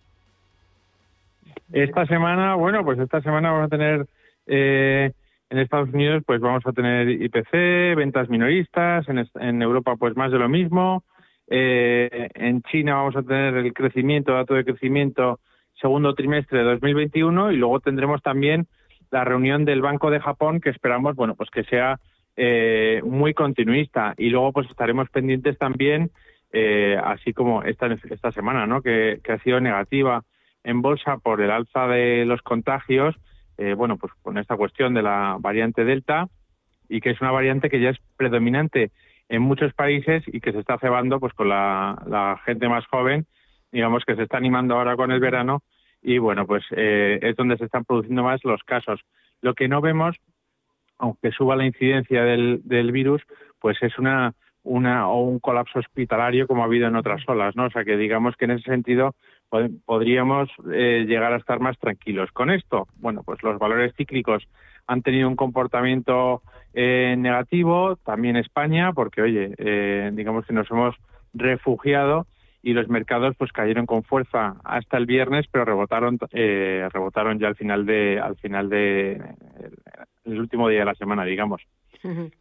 Esta 1.73 2.07
semana, 2.07 2.55
bueno, 2.55 2.85
pues 2.85 2.99
esta 2.99 3.21
semana 3.21 3.53
vamos 3.53 3.67
a 3.67 3.77
tener 3.77 4.07
eh, 4.47 5.13
en 5.51 5.59
Estados 5.59 5.91
Unidos, 5.91 6.23
pues 6.27 6.41
vamos 6.41 6.67
a 6.67 6.73
tener 6.73 7.09
IPC, 7.09 7.97
ventas 7.97 8.29
minoristas, 8.29 9.07
en, 9.09 9.63
Europa, 9.63 9.97
pues 9.97 10.17
más 10.17 10.33
de 10.33 10.39
lo 10.39 10.49
mismo. 10.49 11.05
Eh, 11.49 12.29
en 12.35 12.63
China 12.63 12.95
vamos 12.95 13.17
a 13.17 13.23
tener 13.23 13.55
el 13.57 13.73
crecimiento, 13.75 14.33
dato 14.33 14.55
de 14.55 14.65
crecimiento 14.65 15.39
segundo 15.81 16.15
trimestre 16.15 16.59
de 16.59 16.65
2021 16.65 17.53
y 17.53 17.57
luego 17.57 17.81
tendremos 17.81 18.23
también 18.23 18.67
la 19.11 19.25
reunión 19.25 19.65
del 19.65 19.83
Banco 19.83 20.11
de 20.11 20.21
Japón 20.21 20.61
que 20.61 20.71
esperamos, 20.71 21.17
bueno, 21.17 21.35
pues 21.35 21.51
que 21.51 21.65
sea 21.65 21.99
eh, 22.43 23.03
muy 23.05 23.35
continuista. 23.35 24.15
Y 24.17 24.31
luego 24.31 24.53
pues 24.53 24.71
estaremos 24.71 25.11
pendientes 25.11 25.59
también, 25.59 26.11
eh, 26.55 26.99
así 27.05 27.35
como 27.35 27.63
esta, 27.63 27.87
esta 28.09 28.33
semana, 28.33 28.67
¿no? 28.67 28.81
Que, 28.81 29.21
ha 29.29 29.39
sido 29.41 29.61
negativa 29.61 30.23
en 30.65 30.81
bolsa 30.81 31.19
por 31.19 31.43
el 31.43 31.51
alza 31.51 31.87
de 31.87 32.25
los 32.25 32.41
contagios, 32.41 33.15
eh, 33.59 33.75
bueno, 33.75 33.99
pues 33.99 34.15
con 34.23 34.39
esta 34.39 34.57
cuestión 34.57 34.95
de 34.95 35.03
la 35.03 35.37
variante 35.39 35.85
Delta 35.85 36.29
y 36.89 37.03
que 37.03 37.11
es 37.11 37.21
una 37.21 37.31
variante 37.31 37.69
que 37.69 37.79
ya 37.79 37.91
es 37.91 37.99
predominante 38.17 38.91
en 39.29 39.43
muchos 39.43 39.75
países 39.75 40.25
y 40.27 40.41
que 40.41 40.53
se 40.53 40.61
está 40.61 40.79
cebando 40.79 41.21
pues 41.21 41.35
con 41.35 41.51
la, 41.51 42.03
la 42.07 42.41
gente 42.47 42.71
más 42.71 42.87
joven, 42.87 43.27
digamos 43.71 44.03
que 44.07 44.17
se 44.17 44.23
está 44.23 44.39
animando 44.39 44.77
ahora 44.77 44.97
con 44.97 45.13
el 45.13 45.21
verano 45.21 45.63
y 46.01 46.17
bueno, 46.17 46.47
pues 46.47 46.65
es 46.71 47.37
donde 47.37 47.59
se 47.59 47.67
están 47.67 47.85
produciendo 47.85 48.23
más 48.23 48.43
los 48.45 48.63
casos. 48.63 48.99
Lo 49.43 49.53
que 49.53 49.69
no 49.69 49.83
vemos 49.83 50.17
aunque 51.01 51.33
suba 51.33 51.57
la 51.57 51.67
incidencia 51.67 52.23
del, 52.23 52.61
del 52.65 52.93
virus, 52.93 53.23
pues 53.59 53.77
es 53.83 53.99
una, 53.99 54.35
una 54.63 55.09
o 55.09 55.23
un 55.23 55.39
colapso 55.39 55.79
hospitalario 55.79 56.47
como 56.47 56.63
ha 56.63 56.67
habido 56.67 56.87
en 56.87 56.97
otras 56.97 57.23
olas, 57.29 57.57
¿no? 57.57 57.65
O 57.65 57.71
sea 57.71 57.85
que 57.85 57.97
digamos 57.97 58.37
que 58.37 58.45
en 58.45 58.53
ese 58.53 58.71
sentido 58.71 59.15
podríamos 59.85 60.49
eh, 60.73 61.05
llegar 61.09 61.33
a 61.33 61.39
estar 61.39 61.59
más 61.59 61.77
tranquilos. 61.79 62.31
Con 62.33 62.51
esto, 62.51 62.87
bueno, 62.97 63.23
pues 63.25 63.43
los 63.43 63.59
valores 63.59 63.95
cíclicos 63.97 64.47
han 64.87 65.03
tenido 65.03 65.29
un 65.29 65.37
comportamiento 65.37 66.43
eh, 66.75 67.17
negativo, 67.19 67.97
también 67.97 68.37
España, 68.37 68.93
porque 68.93 69.23
oye, 69.23 69.55
eh, 69.59 70.11
digamos 70.13 70.47
que 70.47 70.53
nos 70.53 70.71
hemos 70.71 70.95
refugiado 71.35 72.27
y 72.63 72.75
los 72.75 72.89
mercados 72.89 73.35
pues 73.39 73.53
cayeron 73.53 73.87
con 73.87 74.03
fuerza 74.03 74.57
hasta 74.65 74.99
el 74.99 75.07
viernes, 75.07 75.47
pero 75.51 75.65
rebotaron 75.65 76.19
eh, 76.33 76.89
rebotaron 76.93 77.39
ya 77.39 77.49
al 77.49 77.57
final 77.57 77.87
de 77.87 78.21
al 78.21 78.37
final 78.37 78.69
de 78.69 79.21
el 80.25 80.41
último 80.41 80.69
día 80.69 80.81
de 80.81 80.85
la 80.87 80.95
semana, 80.95 81.25
digamos. 81.25 81.63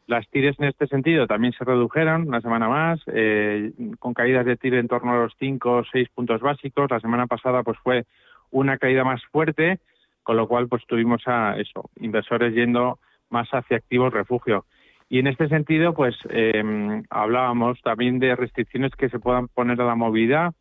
Las 0.07 0.27
tires 0.29 0.57
en 0.59 0.67
este 0.67 0.87
sentido 0.87 1.27
también 1.27 1.51
se 1.53 1.65
redujeron 1.65 2.27
una 2.27 2.39
semana 2.39 2.69
más, 2.69 3.01
eh, 3.07 3.71
con 3.99 4.13
caídas 4.13 4.45
de 4.45 4.55
tire 4.55 4.79
en 4.79 4.87
torno 4.87 5.13
a 5.13 5.23
los 5.23 5.33
5 5.37 5.71
o 5.71 5.83
6 5.83 6.09
puntos 6.15 6.39
básicos. 6.39 6.89
La 6.89 7.01
semana 7.01 7.27
pasada 7.27 7.63
pues 7.63 7.77
fue 7.79 8.05
una 8.51 8.77
caída 8.77 9.03
más 9.03 9.21
fuerte, 9.31 9.79
con 10.23 10.37
lo 10.37 10.47
cual 10.47 10.69
pues 10.69 10.85
tuvimos 10.87 11.27
a 11.27 11.57
eso, 11.57 11.89
inversores 11.99 12.53
yendo 12.53 12.99
más 13.29 13.49
hacia 13.49 13.77
activos 13.77 14.13
refugio. 14.13 14.65
Y 15.09 15.19
en 15.19 15.27
este 15.27 15.49
sentido, 15.49 15.93
pues 15.93 16.15
eh, 16.29 17.03
hablábamos 17.09 17.81
también 17.81 18.19
de 18.19 18.35
restricciones 18.35 18.91
que 18.95 19.09
se 19.09 19.19
puedan 19.19 19.47
poner 19.47 19.81
a 19.81 19.85
la 19.85 19.95
movilidad, 19.95 20.53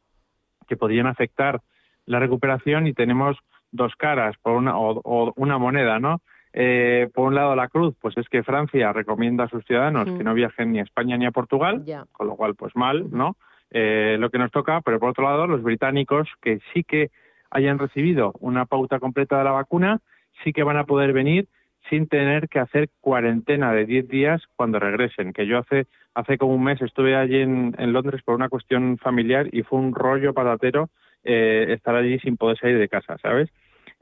que 0.67 0.77
podrían 0.77 1.07
afectar 1.07 1.61
la 2.07 2.19
recuperación 2.19 2.87
y 2.87 2.95
tenemos 2.95 3.37
dos 3.71 3.95
caras, 3.97 4.37
por 4.41 4.55
una, 4.55 4.79
o, 4.79 5.33
una 5.37 5.59
moneda, 5.59 6.01
¿no? 6.01 6.23
Eh, 6.61 7.09
por 7.15 7.29
un 7.29 7.37
lado, 7.37 7.55
la 7.55 7.69
cruz, 7.69 7.95
pues 8.01 8.19
es 8.19 8.29
que 8.29 8.43
Francia 8.43 8.93
recomienda 8.93 9.45
a 9.45 9.49
sus 9.49 9.65
ciudadanos 9.65 10.07
que 10.07 10.25
no 10.25 10.35
viajen 10.35 10.73
ni 10.73 10.81
a 10.81 10.83
España 10.83 11.17
ni 11.17 11.25
a 11.25 11.31
Portugal, 11.31 11.85
con 12.11 12.27
lo 12.27 12.35
cual, 12.35 12.57
pues 12.57 12.75
mal, 12.75 13.07
¿no? 13.13 13.37
Eh, 13.71 14.17
lo 14.19 14.29
que 14.29 14.39
nos 14.39 14.51
toca, 14.51 14.81
pero 14.81 14.99
por 14.99 15.11
otro 15.11 15.23
lado, 15.23 15.47
los 15.47 15.63
británicos 15.63 16.29
que 16.43 16.59
sí 16.75 16.83
que 16.83 17.13
hayan 17.53 17.79
recibido 17.79 18.33
una 18.41 18.67
pauta 18.67 18.99
completa 18.99 19.39
de 19.39 19.45
la 19.45 19.53
vacuna, 19.53 20.01
sí 20.43 20.53
que 20.53 20.65
van 20.65 20.79
a 20.79 20.83
poder 20.83 21.13
venir 21.13 21.47
sin 21.89 22.09
tener 22.09 22.49
que 22.49 22.59
hacer 22.59 22.89
cuarentena 23.01 23.73
de 23.73 23.87
10 23.87 24.09
días 24.09 24.43
cuando 24.57 24.81
regresen. 24.81 25.33
Que 25.33 25.47
yo 25.47 25.59
hace 25.59 25.87
hace 26.15 26.39
como 26.39 26.57
un 26.57 26.65
mes 26.65 26.83
estuve 26.83 27.15
allí 27.15 27.41
en, 27.41 27.73
Londres 27.93 28.23
por 28.25 28.35
una 28.35 28.49
cuestión 28.49 28.99
familiar 28.99 29.47
y 29.53 29.63
fue 29.63 29.79
un 29.79 29.95
rollo 29.95 30.35
patatero 30.35 30.91
eh, 31.23 31.67
estar 31.69 31.95
allí 31.95 32.19
sin 32.19 32.37
poder 32.37 32.59
salir 32.59 32.79
de 32.79 32.89
casa, 32.89 33.17
¿sabes? 33.23 33.49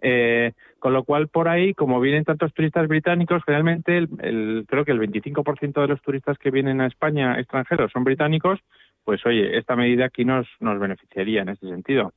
Eh, 0.03 0.53
con 0.78 0.92
lo 0.92 1.05
cual, 1.05 1.28
por 1.28 1.49
ahí, 1.49 1.74
como 1.74 2.01
vienen 2.01 2.24
tantos 2.24 2.53
turistas 2.53 2.86
británicos, 2.86 3.42
generalmente 3.44 3.97
el, 3.97 4.64
creo 4.68 4.84
que 4.84 4.92
el 4.92 5.01
25% 5.01 5.80
de 5.80 5.88
los 5.88 6.03
turistas 6.03 6.38
que 6.38 6.51
vienen 6.51 6.80
a 6.80 6.86
España 6.86 7.38
extranjeros 7.40 7.90
son 7.92 8.05
británicos, 8.05 8.61
pues 9.05 9.24
oye, 9.24 9.57
esta 9.57 9.74
medida 9.74 10.07
aquí 10.07 10.24
nos, 10.24 10.47
nos 10.61 10.78
beneficiaría 10.78 11.42
en 11.42 11.49
este 11.49 11.68
sentido. 11.68 12.12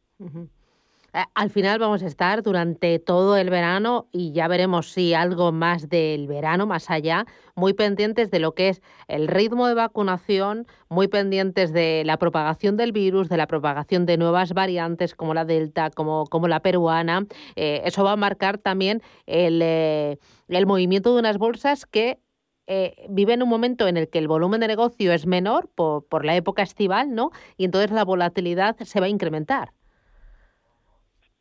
Al 1.34 1.49
final 1.49 1.80
vamos 1.80 2.03
a 2.03 2.07
estar 2.07 2.43
durante 2.43 2.99
todo 2.99 3.38
el 3.38 3.49
verano 3.49 4.07
y 4.12 4.32
ya 4.32 4.47
veremos 4.47 4.91
si 4.91 5.14
algo 5.14 5.51
más 5.51 5.89
del 5.89 6.28
verano, 6.28 6.68
más 6.68 6.89
allá, 6.89 7.26
muy 7.55 7.74
pendientes 7.74 8.32
de 8.32 8.39
lo 8.39 8.53
que 8.53 8.70
es 8.70 8.82
el 9.07 9.28
ritmo 9.28 9.68
de 9.68 9.74
vacunación, 9.74 10.68
muy 10.89 11.07
pendientes 11.07 11.74
de 11.74 12.03
la 12.05 12.18
propagación 12.18 12.78
del 12.78 12.91
virus, 12.91 13.30
de 13.30 13.38
la 13.38 13.47
propagación 13.47 14.05
de 14.05 14.18
nuevas 14.18 14.53
variantes 14.53 15.16
como 15.16 15.34
la 15.34 15.45
Delta, 15.45 15.89
como, 15.89 16.26
como 16.28 16.47
la 16.47 16.62
peruana. 16.62 17.26
Eh, 17.55 17.82
eso 17.86 18.03
va 18.03 18.14
a 18.14 18.18
marcar 18.18 18.57
también 18.57 19.01
el, 19.26 19.62
eh, 19.62 20.18
el 20.47 20.66
movimiento 20.66 21.14
de 21.14 21.20
unas 21.20 21.38
bolsas 21.38 21.86
que 21.86 22.20
viven 23.10 23.41
un 23.41 23.49
momento 23.49 23.88
en 23.88 23.97
el 23.97 24.10
que 24.10 24.20
el 24.20 24.28
volumen 24.28 24.60
de 24.60 24.68
negocio 24.68 25.12
es 25.12 25.26
menor 25.26 25.72
por, 25.74 26.05
por 26.05 26.24
la 26.24 26.36
época 26.36 26.62
estival, 26.62 27.16
¿no? 27.16 27.32
Y 27.57 27.66
entonces 27.66 27.89
la 27.89 28.05
volatilidad 28.05 28.78
se 28.78 28.99
va 28.99 29.07
a 29.07 29.10
incrementar. 29.10 29.74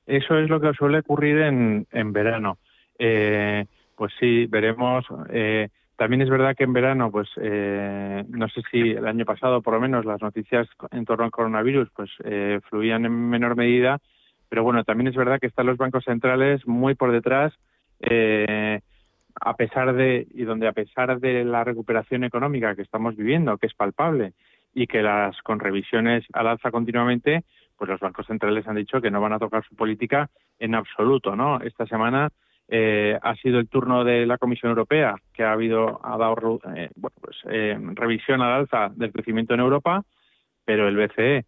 Eso 0.09 0.39
es 0.39 0.49
lo 0.49 0.59
que 0.59 0.73
suele 0.73 1.01
ocurrir 1.01 1.39
en, 1.43 1.87
en 1.93 2.13
verano. 2.15 2.57
Eh, 2.99 3.67
pues 3.95 4.11
sí, 4.19 4.47
veremos. 4.47 5.05
Eh, 5.29 5.69
también 5.97 6.23
es 6.23 6.31
verdad 6.31 6.57
que 6.57 6.65
en 6.65 6.73
verano, 6.73 7.11
pues 7.11 7.29
eh, 7.37 8.25
no 8.29 8.49
sé 8.49 8.63
si 8.71 8.93
el 8.93 9.07
año 9.07 9.27
pasado, 9.27 9.61
por 9.61 9.75
lo 9.75 9.81
menos, 9.81 10.07
las 10.07 10.23
noticias 10.23 10.67
en 10.93 11.05
torno 11.05 11.25
al 11.25 11.31
coronavirus, 11.31 11.91
pues 11.95 12.11
fluían 12.71 13.05
en 13.05 13.29
menor 13.29 13.55
medida. 13.55 13.99
Pero 14.49 14.63
bueno, 14.63 14.83
también 14.83 15.09
es 15.09 15.17
verdad 15.17 15.39
que 15.39 15.47
están 15.47 15.67
los 15.67 15.77
bancos 15.77 16.05
centrales 16.05 16.67
muy 16.67 16.95
por 16.95 17.13
detrás, 17.13 17.53
a 18.01 19.57
pesar 19.57 19.93
de 19.93 20.27
y 20.33 20.45
donde 20.45 20.69
a 20.69 20.73
pesar 20.73 21.21
de 21.21 21.45
la 21.45 21.65
recuperación 21.65 22.25
económica 22.25 22.75
que 22.75 22.83
estamos 22.83 23.15
viviendo, 23.15 23.59
que 23.59 23.67
es 23.67 23.75
palpable 23.75 24.33
y 24.75 24.87
que 24.87 25.03
las 25.03 25.41
con 25.43 25.61
revisiones 25.61 26.25
al 26.33 26.47
alza 26.49 26.71
continuamente, 26.71 27.45
pues 27.77 27.89
los 27.89 28.01
bancos 28.01 28.27
centrales 28.27 28.67
han 28.67 28.77
dicho 28.77 29.01
que 29.01 29.11
no 29.11 29.21
van 29.21 29.33
a 29.33 29.39
tocar 29.39 29.65
su 29.65 29.75
política 29.77 30.29
en 30.59 30.75
absoluto, 30.75 31.37
¿no? 31.37 31.61
Esta 31.61 31.87
semana 31.87 32.31
eh, 32.71 33.19
ha 33.23 33.35
sido 33.37 33.59
el 33.59 33.69
turno 33.69 34.05
de 34.05 34.27
la 34.27 34.37
Comisión 34.37 34.71
Europea, 34.71 35.15
que 35.33 35.43
ha 35.43 35.53
habido 35.53 36.05
ha 36.05 36.19
dado 36.19 36.61
eh, 36.77 36.91
bueno, 36.97 37.17
pues, 37.21 37.37
eh, 37.49 37.79
revisión 37.95 38.43
al 38.43 38.53
alza 38.53 38.91
del 38.95 39.11
crecimiento 39.11 39.55
en 39.55 39.61
Europa, 39.61 40.05
pero 40.67 40.87
el 40.87 40.97
BCE 40.97 41.47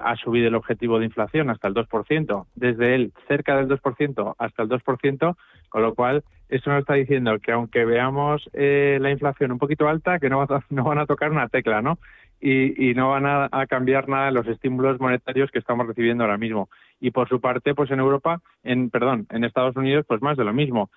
ha 0.00 0.16
subido 0.16 0.48
el 0.48 0.54
objetivo 0.54 0.98
de 0.98 1.04
inflación 1.04 1.50
hasta 1.50 1.68
el 1.68 1.74
2%, 1.74 2.46
desde 2.54 2.94
el 2.94 3.12
cerca 3.28 3.54
del 3.54 3.68
2% 3.68 4.34
hasta 4.38 4.62
el 4.62 4.68
2%, 4.70 5.36
con 5.68 5.82
lo 5.82 5.94
cual 5.94 6.24
esto 6.48 6.70
nos 6.70 6.80
está 6.80 6.94
diciendo 6.94 7.38
que 7.38 7.52
aunque 7.52 7.84
veamos 7.84 8.48
la 8.54 9.10
inflación 9.10 9.52
un 9.52 9.58
poquito 9.58 9.86
alta, 9.86 10.18
que 10.18 10.30
no, 10.30 10.46
no 10.70 10.84
van 10.84 10.98
a 10.98 11.04
tocar 11.04 11.30
una 11.30 11.48
tecla, 11.48 11.82
¿no? 11.82 11.98
Y, 12.40 12.94
no 12.94 13.10
van 13.10 13.26
a, 13.26 13.66
cambiar 13.66 14.08
nada 14.08 14.30
los 14.30 14.46
estímulos 14.46 15.00
monetarios 15.00 15.50
que 15.50 15.58
estamos 15.58 15.86
recibiendo 15.86 16.24
ahora 16.24 16.38
mismo. 16.38 16.68
Y 17.00 17.10
por 17.10 17.28
su 17.28 17.40
parte, 17.40 17.74
pues 17.74 17.90
en 17.90 18.00
Europa, 18.00 18.40
en 18.62 18.90
perdón, 18.90 19.26
en 19.30 19.44
Estados 19.44 19.76
Unidos, 19.76 20.04
pues 20.06 20.22
más 20.22 20.36
de 20.36 20.44
lo 20.44 20.52
mismo. 20.52 20.90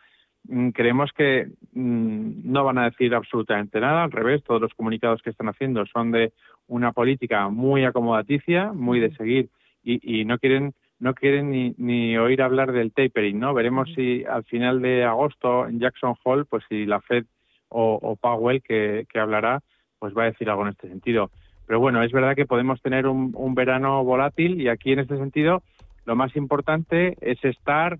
mm, 0.47 0.69
creemos 0.69 1.11
que 1.13 1.47
mm, 1.73 2.51
no 2.51 2.63
van 2.63 2.77
a 2.77 2.85
decir 2.89 3.13
absolutamente 3.15 3.79
nada, 3.79 4.03
al 4.03 4.11
revés, 4.11 4.43
todos 4.43 4.61
los 4.61 4.73
comunicados 4.73 5.21
que 5.21 5.29
están 5.29 5.49
haciendo 5.49 5.85
son 5.85 6.11
de 6.11 6.33
una 6.67 6.91
política 6.91 7.49
muy 7.49 7.85
acomodaticia, 7.85 8.71
muy 8.73 8.99
de 8.99 9.15
seguir 9.15 9.49
y, 9.83 10.21
y 10.21 10.25
no 10.25 10.37
quieren 10.39 10.73
no 11.01 11.15
quieren 11.15 11.49
ni, 11.49 11.73
ni 11.79 12.15
oír 12.15 12.43
hablar 12.43 12.71
del 12.71 12.93
tapering, 12.93 13.39
¿no? 13.39 13.55
Veremos 13.55 13.89
si 13.95 14.23
al 14.23 14.43
final 14.43 14.83
de 14.83 15.03
agosto 15.03 15.67
en 15.67 15.79
Jackson 15.79 16.13
Hole, 16.23 16.45
pues 16.45 16.63
si 16.69 16.85
la 16.85 17.01
Fed 17.01 17.25
o, 17.69 18.15
Powell 18.21 18.61
que, 18.61 19.07
que, 19.09 19.19
hablará, 19.19 19.61
pues 20.01 20.17
va 20.17 20.23
a 20.23 20.31
decir 20.31 20.49
algo 20.49 20.63
en 20.63 20.69
este 20.69 20.89
sentido. 20.89 21.29
Pero 21.67 21.79
bueno, 21.79 22.01
es 22.01 22.11
verdad 22.11 22.35
que 22.35 22.47
podemos 22.47 22.81
tener 22.81 23.05
un, 23.05 23.31
un 23.35 23.53
verano 23.53 24.03
volátil 24.03 24.59
y 24.59 24.67
aquí 24.67 24.91
en 24.91 24.99
este 24.99 25.15
sentido 25.15 25.61
lo 26.05 26.15
más 26.15 26.35
importante 26.35 27.15
es 27.21 27.37
estar 27.45 27.99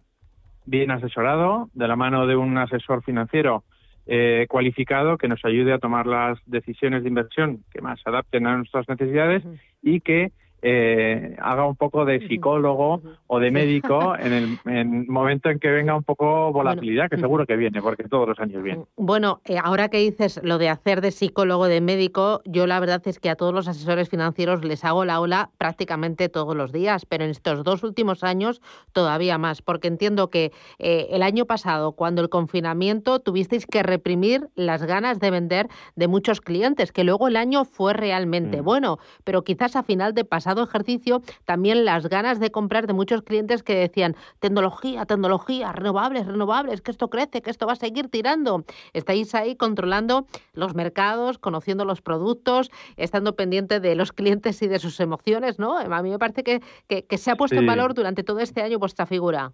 bien 0.65 0.89
asesorado 0.89 1.69
de 1.73 1.87
la 1.87 1.95
mano 1.95 2.25
de 2.25 2.35
un 2.35 2.57
asesor 2.57 3.03
financiero 3.03 3.63
eh, 4.07 4.47
cualificado 4.49 5.17
que 5.17 5.27
nos 5.27 5.45
ayude 5.45 5.73
a 5.73 5.77
tomar 5.77 6.07
las 6.07 6.39
decisiones 6.47 7.03
de 7.03 7.09
inversión 7.09 7.63
que 7.71 7.81
más 7.81 8.01
se 8.01 8.09
adapten 8.09 8.47
a 8.47 8.57
nuestras 8.57 8.89
necesidades 8.89 9.43
y 9.83 10.01
que 10.01 10.31
eh, 10.61 11.35
haga 11.41 11.65
un 11.65 11.75
poco 11.75 12.05
de 12.05 12.27
psicólogo 12.27 13.01
o 13.27 13.39
de 13.39 13.51
médico 13.51 14.15
en 14.19 14.33
el, 14.33 15.07
momento 15.07 15.49
en 15.49 15.59
que 15.59 15.69
venga 15.69 15.95
un 15.95 16.03
poco 16.03 16.51
volatilidad, 16.51 17.09
que 17.09 17.17
seguro 17.17 17.45
que 17.45 17.55
viene, 17.55 17.81
porque 17.81 18.03
todos 18.03 18.27
los 18.27 18.39
años 18.39 18.61
viene. 18.61 18.83
Bueno, 18.95 19.41
eh, 19.45 19.57
ahora 19.61 19.89
que 19.89 19.97
dices 19.97 20.39
lo 20.43 20.57
de 20.57 20.69
hacer 20.69 21.01
de 21.01 21.11
psicólogo, 21.11 21.67
de 21.67 21.81
médico, 21.81 22.41
yo 22.45 22.67
la 22.67 22.79
verdad 22.79 23.01
es 23.05 23.19
que 23.19 23.29
a 23.29 23.35
todos 23.35 23.53
los 23.53 23.67
asesores 23.67 24.09
financieros 24.09 24.63
les 24.63 24.83
hago 24.85 25.05
la 25.05 25.19
ola 25.19 25.49
prácticamente 25.57 26.29
todos 26.29 26.55
los 26.55 26.71
días, 26.71 27.05
pero 27.05 27.23
en 27.23 27.31
estos 27.31 27.63
dos 27.63 27.83
últimos 27.83 28.23
años 28.23 28.61
todavía 28.93 29.37
más, 29.37 29.61
porque 29.61 29.87
entiendo 29.87 30.29
que 30.29 30.51
eh, 30.79 31.07
el 31.11 31.23
año 31.23 31.45
pasado, 31.45 31.93
cuando 31.93 32.21
el 32.21 32.29
confinamiento, 32.29 33.19
tuvisteis 33.19 33.65
que 33.65 33.83
reprimir 33.83 34.49
las 34.55 34.83
ganas 34.83 35.19
de 35.19 35.31
vender 35.31 35.67
de 35.95 36.07
muchos 36.07 36.41
clientes, 36.41 36.91
que 36.91 37.03
luego 37.03 37.27
el 37.27 37.35
año 37.35 37.65
fue 37.65 37.93
realmente 37.93 38.61
mm. 38.61 38.65
bueno, 38.65 38.99
pero 39.23 39.43
quizás 39.43 39.75
a 39.75 39.83
final 39.83 40.13
de 40.13 40.25
pasado 40.25 40.50
ejercicio 40.59 41.21
también 41.45 41.85
las 41.85 42.07
ganas 42.07 42.39
de 42.39 42.51
comprar 42.51 42.87
de 42.87 42.93
muchos 42.93 43.21
clientes 43.21 43.63
que 43.63 43.75
decían 43.75 44.15
tecnología, 44.39 45.05
tecnología, 45.05 45.71
renovables, 45.71 46.27
renovables, 46.27 46.81
que 46.81 46.91
esto 46.91 47.09
crece, 47.09 47.41
que 47.41 47.49
esto 47.49 47.65
va 47.65 47.73
a 47.73 47.77
seguir 47.77 48.09
tirando. 48.09 48.65
Estáis 48.93 49.33
ahí 49.35 49.55
controlando 49.55 50.25
los 50.53 50.75
mercados, 50.75 51.37
conociendo 51.37 51.85
los 51.85 52.01
productos, 52.01 52.71
estando 52.97 53.35
pendiente 53.35 53.79
de 53.79 53.95
los 53.95 54.11
clientes 54.11 54.61
y 54.61 54.67
de 54.67 54.79
sus 54.79 54.99
emociones, 54.99 55.59
¿no? 55.59 55.77
A 55.77 56.03
mí 56.03 56.09
me 56.09 56.19
parece 56.19 56.43
que, 56.43 56.61
que, 56.87 57.17
se 57.17 57.31
ha 57.31 57.35
puesto 57.35 57.57
en 57.57 57.65
valor 57.65 57.93
durante 57.93 58.23
todo 58.23 58.39
este 58.39 58.61
año 58.61 58.79
vuestra 58.79 59.05
figura. 59.05 59.51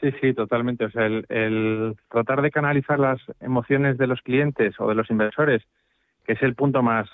Sí, 0.00 0.10
sí, 0.20 0.32
totalmente. 0.32 0.86
O 0.86 0.90
sea, 0.90 1.06
el, 1.06 1.26
el, 1.28 1.96
tratar 2.10 2.40
de 2.40 2.50
canalizar 2.50 2.98
las 2.98 3.20
emociones 3.40 3.98
de 3.98 4.06
los 4.06 4.22
clientes 4.22 4.74
o 4.78 4.88
de 4.88 4.94
los 4.94 5.10
inversores 5.10 5.62
que 6.30 6.34
es 6.34 6.42
el 6.42 6.54
punto 6.54 6.80
más 6.80 7.08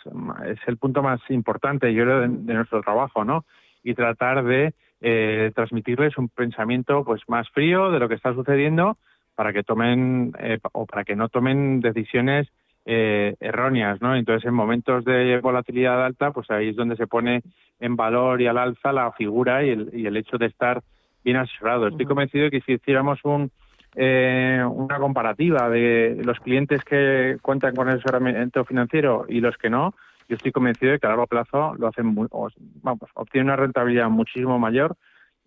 es 0.44 0.58
el 0.66 0.76
punto 0.76 1.02
más 1.02 1.18
importante 1.30 1.94
yo 1.94 2.04
creo 2.04 2.20
de, 2.20 2.28
nuestro 2.28 2.82
trabajo 2.82 3.24
no 3.24 3.46
y 3.82 3.94
tratar 3.94 4.44
de 4.44 4.74
eh, 5.00 5.52
transmitirles 5.54 6.18
un 6.18 6.28
pensamiento 6.28 7.02
pues 7.02 7.22
más 7.26 7.48
frío 7.48 7.90
de 7.90 7.98
lo 7.98 8.10
que 8.10 8.14
está 8.16 8.34
sucediendo 8.34 8.98
para 9.34 9.54
que 9.54 9.62
tomen 9.62 10.34
eh, 10.38 10.58
o 10.72 10.84
para 10.84 11.04
que 11.04 11.16
no 11.16 11.30
tomen 11.30 11.80
decisiones 11.80 12.46
eh, 12.84 13.36
erróneas, 13.40 14.00
¿no? 14.00 14.14
Entonces, 14.14 14.46
en 14.46 14.54
momentos 14.54 15.04
de 15.04 15.40
volatilidad 15.40 16.04
alta, 16.04 16.30
pues 16.30 16.50
ahí 16.50 16.68
es 16.68 16.76
donde 16.76 16.96
se 16.96 17.06
pone 17.06 17.42
en 17.80 17.96
valor 17.96 18.40
y 18.40 18.46
al 18.46 18.58
alza 18.58 18.92
la 18.92 19.10
figura 19.12 19.64
y 19.64 19.70
el, 19.70 19.90
y 19.92 20.06
el 20.06 20.16
hecho 20.16 20.38
de 20.38 20.46
estar 20.46 20.82
bien 21.24 21.36
asesorado. 21.38 21.88
Estoy 21.88 22.06
convencido 22.06 22.44
de 22.44 22.50
que 22.50 22.60
si 22.60 22.74
hiciéramos 22.74 23.18
un, 23.24 23.50
eh, 23.97 24.62
una 24.68 24.99
comparativa 24.99 25.70
de 25.70 26.20
los 26.22 26.38
clientes 26.40 26.84
que 26.84 27.38
cuentan 27.40 27.74
con 27.74 27.88
el 27.88 27.94
asesoramiento 27.94 28.64
financiero 28.64 29.24
y 29.28 29.40
los 29.40 29.57
que 29.57 29.70
no, 29.70 29.94
yo 30.28 30.36
estoy 30.36 30.53
convencido 30.53 30.92
de 30.92 30.99
que 30.99 31.07
a 31.07 31.11
largo 31.11 31.26
plazo 31.26 31.74
lo 31.76 31.88
hacen 31.88 32.14
vamos, 32.14 33.11
obtienen 33.14 33.49
una 33.49 33.57
rentabilidad 33.57 34.11
muchísimo 34.11 34.59
mayor 34.59 34.97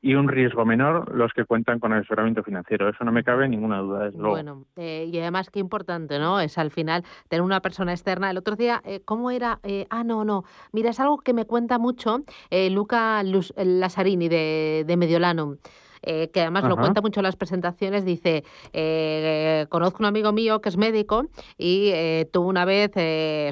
y 0.02 0.16
un 0.16 0.30
riesgo 0.30 0.66
menor 0.66 1.14
los 1.14 1.34
que 1.34 1.46
cuentan 1.46 1.80
con 1.80 1.92
el 1.92 2.00
asesoramiento 2.00 2.42
financiero. 2.42 2.90
Eso 2.90 3.04
no 3.04 3.12
me 3.12 3.24
cabe 3.24 3.48
ninguna 3.48 3.80
duda, 3.80 4.06
desde 4.06 4.18
luego. 4.18 4.32
Bueno, 4.32 4.66
eh, 4.78 5.10
y 5.12 5.20
además 5.20 5.50
qué 5.50 5.60
importante, 5.60 6.20
¿no? 6.20 6.40
Es 6.40 6.58
al 6.58 6.72
final 6.72 7.04
tener 7.28 7.44
una 7.44 7.62
persona 7.62 7.92
externa. 7.92 8.32
El 8.32 8.38
otro 8.38 8.56
día, 8.56 8.82
eh, 8.86 9.02
¿cómo 9.04 9.30
era? 9.30 9.60
Eh, 9.64 9.86
ah, 9.90 10.04
no, 10.04 10.24
no. 10.24 10.46
Mira, 10.72 10.92
es 10.92 11.00
algo 11.00 11.18
que 11.18 11.34
me 11.34 11.46
cuenta 11.46 11.78
mucho 11.78 12.24
Luca 12.50 13.22
Lazarini 13.24 14.30
de, 14.30 14.86
de 14.88 14.98
Mediolano. 14.98 15.58
Eh, 16.02 16.30
que 16.30 16.42
además 16.42 16.64
lo 16.64 16.78
cuenta 16.78 17.02
mucho 17.02 17.20
en 17.20 17.26
las 17.26 17.36
presentaciones, 17.36 18.06
dice, 18.06 18.44
eh, 18.74 19.66
conozco 19.70 19.98
un 20.00 20.06
amigo 20.06 20.32
mío 20.32 20.62
que 20.62 20.70
es 20.70 20.78
médico 20.78 21.26
y 21.58 21.90
eh, 21.94 22.30
tuvo 22.32 22.48
una 22.48 22.66
vez 22.66 22.92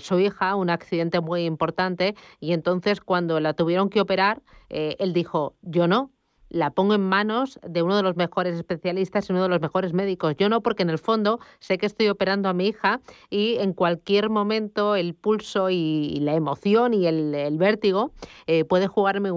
su 0.04 0.20
hija 0.20 0.56
un 0.56 0.70
accidente 0.70 1.20
muy 1.20 1.46
importante 1.46 2.16
y 2.40 2.54
entonces 2.54 3.02
cuando 3.02 3.40
la 3.40 3.54
tuvieron 3.54 3.90
que 3.90 4.02
operar, 4.02 4.42
él 4.70 5.14
dijo, 5.14 5.56
yo 5.62 5.88
no, 5.88 6.12
la 6.50 6.72
pongo 6.72 6.94
en 6.94 7.02
manos 7.02 7.60
de 7.68 7.82
uno 7.82 7.96
de 7.96 8.04
los 8.04 8.16
mejores 8.16 8.56
especialistas 8.56 9.30
y 9.30 9.34
uno 9.34 9.44
de 9.44 9.50
los 9.50 9.62
mejores 9.62 9.94
médicos. 9.94 10.36
Yo 10.38 10.50
no, 10.50 10.62
porque 10.62 10.84
en 10.84 10.90
el 10.90 11.00
fondo 11.00 11.40
sé 11.60 11.78
que 11.78 11.86
estoy 11.86 12.10
operando 12.10 12.50
a 12.50 12.54
mi 12.54 12.68
hija 12.68 13.02
y 13.30 13.56
en 13.58 13.74
cualquier 13.74 14.30
momento 14.30 14.96
el 14.96 15.14
pulso 15.16 15.70
y 15.70 16.20
la 16.22 16.36
emoción 16.36 16.94
y 16.94 17.08
el, 17.08 17.58
vértigo 17.58 18.12
eh, 18.46 18.66
puede 18.66 18.88
jugarme 18.88 19.30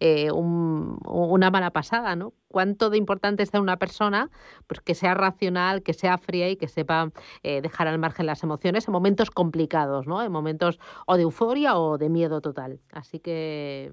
eh, 0.00 0.30
un, 0.32 0.98
una 1.06 1.50
mala 1.50 1.70
pasada, 1.70 2.16
¿no? 2.16 2.32
Cuánto 2.48 2.90
de 2.90 2.98
importante 2.98 3.44
está 3.44 3.60
una 3.60 3.76
persona 3.76 4.28
pues 4.66 4.80
que 4.80 4.94
sea 4.94 5.14
racional, 5.14 5.82
que 5.82 5.92
sea 5.92 6.18
fría 6.18 6.50
y 6.50 6.56
que 6.56 6.66
sepa 6.66 7.12
eh, 7.44 7.60
dejar 7.60 7.86
al 7.86 7.98
margen 7.98 8.26
las 8.26 8.42
emociones 8.42 8.88
en 8.88 8.92
momentos 8.92 9.30
complicados, 9.30 10.06
¿no? 10.06 10.22
En 10.22 10.32
momentos 10.32 10.80
o 11.06 11.16
de 11.16 11.22
euforia 11.22 11.78
o 11.78 11.96
de 11.96 12.08
miedo 12.08 12.40
total. 12.40 12.80
Así 12.90 13.20
que 13.20 13.92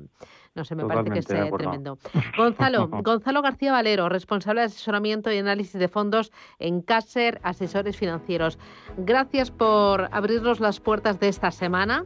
no 0.58 0.66
sé, 0.66 0.76
me 0.76 0.86
parece 0.86 1.12
que 1.12 1.20
es 1.20 1.26
tremendo. 1.26 2.00
Gonzalo, 2.36 2.88
Gonzalo 3.04 3.42
García 3.42 3.72
Valero, 3.72 4.10
responsable 4.10 4.62
de 4.62 4.66
asesoramiento 4.66 5.32
y 5.32 5.38
análisis 5.38 5.80
de 5.80 5.88
fondos 5.88 6.32
en 6.58 6.82
Caser 6.82 7.40
Asesores 7.44 7.96
Financieros. 7.96 8.58
Gracias 8.98 9.52
por 9.52 10.10
abrirnos 10.12 10.60
las 10.60 10.80
puertas 10.80 11.20
de 11.20 11.28
esta 11.28 11.52
semana 11.52 12.06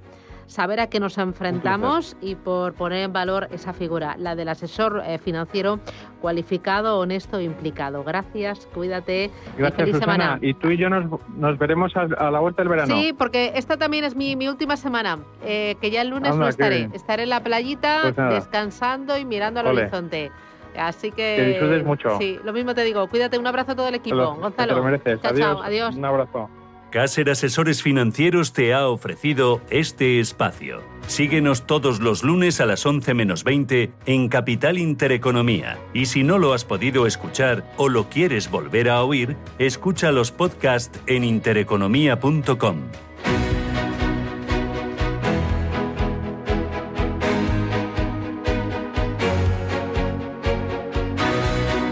saber 0.51 0.81
a 0.81 0.87
qué 0.87 0.99
nos 0.99 1.17
enfrentamos 1.17 2.17
y 2.21 2.35
por 2.35 2.73
poner 2.73 3.05
en 3.05 3.13
valor 3.13 3.47
esa 3.51 3.71
figura, 3.71 4.15
la 4.17 4.35
del 4.35 4.49
asesor 4.49 5.01
eh, 5.05 5.17
financiero 5.17 5.79
cualificado, 6.19 6.99
honesto 6.99 7.37
e 7.37 7.43
implicado. 7.43 8.03
Gracias, 8.03 8.67
cuídate. 8.73 9.31
Gracias, 9.57 9.81
feliz 9.81 9.97
semana. 9.97 10.37
Y 10.41 10.53
tú 10.53 10.69
y 10.69 10.77
yo 10.77 10.89
nos, 10.89 11.57
veremos 11.57 11.93
a, 11.95 12.29
la 12.29 12.39
vuelta 12.39 12.63
del 12.63 12.69
verano. 12.69 12.93
Sí, 12.93 13.13
porque 13.17 13.53
esta 13.55 13.77
también 13.77 14.03
es 14.03 14.15
mi, 14.15 14.35
última 14.47 14.75
semana, 14.75 15.19
eh, 15.45 15.77
que 15.79 15.89
ya 15.89 16.01
el 16.01 16.09
lunes 16.09 16.35
no 16.35 16.47
estaré. 16.47 16.89
Estaré 16.93 17.23
en 17.23 17.29
la 17.29 17.41
playita, 17.41 18.11
pues 18.13 18.15
descansando 18.29 19.17
y 19.17 19.23
mirando 19.23 19.61
al 19.61 19.67
horizonte. 19.67 20.31
Así 20.77 21.11
que. 21.11 21.35
Que 21.37 21.45
disfrutes 21.45 21.85
mucho. 21.85 22.17
Sí, 22.17 22.39
lo 22.43 22.51
mismo 22.51 22.75
te 22.75 22.83
digo. 22.83 23.07
Cuídate, 23.07 23.37
un 23.37 23.47
abrazo 23.47 23.71
a 23.71 23.75
todo 23.75 23.87
el 23.87 23.95
equipo. 23.95 24.35
Gonzalo. 24.35 24.73
Te 24.73 24.79
lo 24.79 24.83
mereces. 24.83 25.19
adiós. 25.23 25.61
adiós. 25.63 25.95
Un 25.95 26.05
abrazo. 26.05 26.49
Caser 26.91 27.29
Asesores 27.29 27.81
Financieros 27.81 28.51
te 28.51 28.73
ha 28.73 28.89
ofrecido 28.89 29.61
este 29.69 30.19
espacio. 30.19 30.83
Síguenos 31.07 31.65
todos 31.65 32.01
los 32.01 32.21
lunes 32.21 32.59
a 32.59 32.65
las 32.65 32.85
11 32.85 33.13
menos 33.13 33.45
20 33.45 33.93
en 34.05 34.27
Capital 34.27 34.77
Intereconomía. 34.77 35.79
Y 35.93 36.07
si 36.07 36.23
no 36.23 36.37
lo 36.37 36.53
has 36.53 36.65
podido 36.65 37.07
escuchar 37.07 37.63
o 37.77 37.87
lo 37.87 38.09
quieres 38.09 38.51
volver 38.51 38.89
a 38.89 39.03
oír, 39.03 39.37
escucha 39.57 40.11
los 40.11 40.33
podcasts 40.33 40.99
en 41.07 41.23
intereconomía.com. 41.23 42.77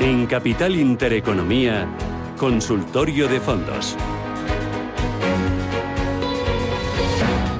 En 0.01 0.25
Capital 0.27 0.75
Intereconomía, 0.75 1.87
Consultorio 2.37 3.29
de 3.29 3.39
Fondos. 3.39 3.95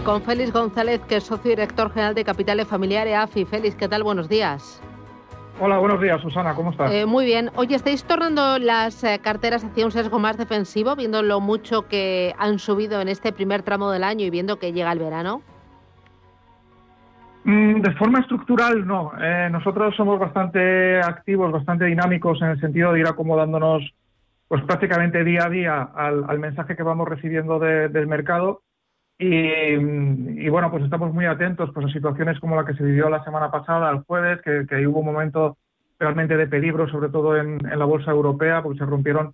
Con 0.10 0.24
Félix 0.24 0.52
González, 0.52 1.02
que 1.02 1.18
es 1.18 1.24
socio 1.24 1.52
director 1.52 1.92
general 1.92 2.16
de 2.16 2.24
Capitales 2.24 2.68
Familiares 2.68 3.16
AFI. 3.16 3.46
Félix, 3.46 3.76
¿qué 3.76 3.88
tal? 3.88 4.02
Buenos 4.02 4.28
días. 4.28 4.82
Hola, 5.60 5.78
buenos 5.78 6.02
días, 6.02 6.20
Susana, 6.20 6.56
¿cómo 6.56 6.72
estás? 6.72 6.92
Eh, 6.92 7.06
muy 7.06 7.26
bien. 7.26 7.52
Oye, 7.56 7.76
¿estáis 7.76 8.04
tornando 8.04 8.58
las 8.58 9.04
eh, 9.04 9.20
carteras 9.22 9.64
hacia 9.64 9.86
un 9.86 9.92
sesgo 9.92 10.18
más 10.18 10.36
defensivo, 10.36 10.96
viendo 10.96 11.22
lo 11.22 11.42
mucho 11.42 11.88
que 11.88 12.34
han 12.40 12.58
subido 12.58 13.02
en 13.02 13.08
este 13.08 13.32
primer 13.32 13.62
tramo 13.62 13.92
del 13.92 14.04
año 14.04 14.26
y 14.26 14.32
viendo 14.32 14.58
que 14.58 14.74
llega 14.74 14.92
el 14.92 14.98
verano? 14.98 15.44
Mm, 17.44 17.82
de 17.82 17.94
forma 17.94 18.18
estructural, 18.22 18.88
no. 18.88 19.12
Eh, 19.22 19.50
nosotros 19.52 19.96
somos 19.96 20.18
bastante 20.18 21.02
activos, 21.02 21.52
bastante 21.52 21.86
dinámicos 21.86 22.42
en 22.42 22.48
el 22.48 22.60
sentido 22.60 22.94
de 22.94 23.02
ir 23.02 23.08
acomodándonos 23.08 23.84
pues 24.48 24.64
prácticamente 24.64 25.24
día 25.24 25.46
a 25.46 25.50
día 25.52 25.82
al, 25.84 26.40
mensaje 26.40 26.76
que 26.76 26.82
vamos 26.82 27.08
recibiendo 27.08 27.60
del 27.60 28.08
mercado 28.08 28.64
y, 29.22 30.48
bueno, 30.48 30.72
pues 30.72 30.86
estamos 30.86 31.14
muy 31.14 31.26
atentos 31.26 31.70
pues, 31.74 31.86
a 31.86 31.90
situaciones 31.92 32.40
como 32.40 32.56
la 32.56 32.66
que 32.66 32.74
se 32.74 32.84
vivió 32.84 33.10
la 33.10 33.24
semana 33.26 33.52
pasada, 33.52 33.92
el 33.92 34.04
jueves, 34.04 34.40
que, 34.42 34.88
hubo 34.88 35.02
un 35.02 35.08
momento 35.08 35.58
realmente 36.00 36.38
de 36.38 36.48
peligro, 36.48 36.88
sobre 36.88 37.10
todo 37.10 37.36
en, 37.36 37.58
la 37.58 37.84
bolsa 37.84 38.12
europea, 38.12 38.64
porque 38.64 38.80
se 38.80 38.86
rompieron 38.86 39.34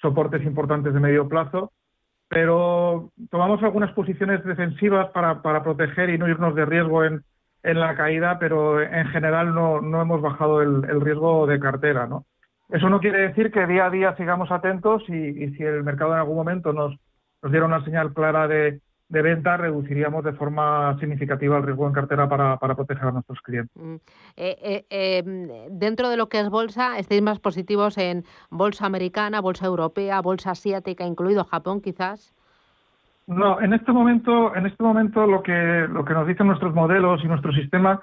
soportes 0.00 0.44
importantes 0.44 0.94
de 0.94 1.00
medio 1.00 1.28
plazo. 1.28 1.72
Pero 2.28 3.10
tomamos 3.28 3.60
algunas 3.64 3.90
posiciones 3.92 4.44
defensivas 4.44 5.10
para, 5.10 5.42
para 5.42 5.64
proteger 5.64 6.10
y 6.10 6.18
no 6.18 6.28
irnos 6.28 6.54
de 6.54 6.64
riesgo 6.64 7.04
en, 7.04 7.24
en 7.64 7.80
la 7.80 7.96
caída, 7.96 8.38
pero 8.38 8.80
en 8.80 9.06
general 9.08 9.52
no, 9.52 9.80
no 9.80 10.00
hemos 10.00 10.22
bajado 10.22 10.62
el, 10.62 10.88
el, 10.88 11.00
riesgo 11.00 11.48
de 11.48 11.58
cartera. 11.58 12.06
¿no? 12.06 12.24
Eso 12.68 12.88
no 12.88 13.00
quiere 13.00 13.18
decir 13.18 13.50
que 13.50 13.66
día 13.66 13.86
a 13.86 13.90
día 13.90 14.14
sigamos 14.16 14.52
atentos 14.52 15.02
y, 15.08 15.12
y 15.12 15.54
si 15.56 15.64
el 15.64 15.82
mercado 15.82 16.12
en 16.12 16.20
algún 16.20 16.36
momento 16.36 16.72
nos, 16.72 16.94
nos 17.42 17.50
diera 17.50 17.66
una 17.66 17.84
señal 17.84 18.14
clara 18.14 18.46
de, 18.46 18.80
de 19.08 19.22
venta, 19.22 19.56
reduciríamos 19.56 20.24
de 20.24 20.32
forma 20.32 20.96
significativa 20.98 21.56
el 21.56 21.62
riesgo 21.62 21.86
en 21.86 21.92
cartera 21.92 22.28
para, 22.28 22.56
para 22.56 22.74
proteger 22.74 23.08
a 23.08 23.12
nuestros 23.12 23.40
clientes. 23.40 23.70
Mm. 23.76 23.96
Eh, 24.36 24.84
eh, 24.90 25.22
em, 25.24 25.48
dentro 25.70 26.08
de 26.08 26.16
lo 26.16 26.28
que 26.28 26.40
es 26.40 26.48
bolsa, 26.48 26.98
¿estáis 26.98 27.22
más 27.22 27.38
positivos 27.38 27.98
en 27.98 28.24
bolsa 28.50 28.86
americana, 28.86 29.40
bolsa 29.40 29.66
europea, 29.66 30.20
bolsa 30.20 30.52
asiática, 30.52 31.04
incluido 31.04 31.44
Japón 31.44 31.80
quizás? 31.80 32.34
No, 33.26 33.60
en 33.60 33.72
este 33.72 33.92
momento, 33.92 34.54
en 34.54 34.66
este 34.66 34.82
momento 34.82 35.26
lo 35.26 35.42
que 35.42 35.86
lo 35.88 36.04
que 36.04 36.12
nos 36.12 36.26
dicen 36.26 36.46
nuestros 36.46 36.74
modelos 36.74 37.24
y 37.24 37.26
nuestro 37.26 37.52
sistema 37.52 38.00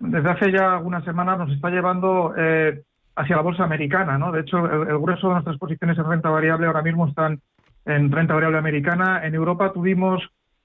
desde 0.00 0.30
hace 0.30 0.50
ya 0.50 0.74
algunas 0.74 1.04
semanas 1.04 1.38
nos 1.38 1.52
está 1.52 1.70
llevando 1.70 2.34
eh, 2.36 2.82
hacia 3.16 3.36
la 3.36 3.42
bolsa 3.42 3.64
americana, 3.64 4.16
¿no? 4.16 4.32
De 4.32 4.40
hecho, 4.40 4.58
el, 4.58 4.98
grueso 4.98 5.28
de 5.28 5.34
nuestras 5.34 5.58
posiciones 5.58 5.98
en 5.98 6.08
renta 6.08 6.30
variable 6.30 6.66
ahora 6.66 6.82
mismo 6.82 7.06
están 7.06 7.40
en 7.84 8.10
renta 8.10 8.34
variable 8.34 8.58
americana. 8.58 9.24
En 9.24 9.34
Europa 9.34 9.72
tuvimos 9.72 10.22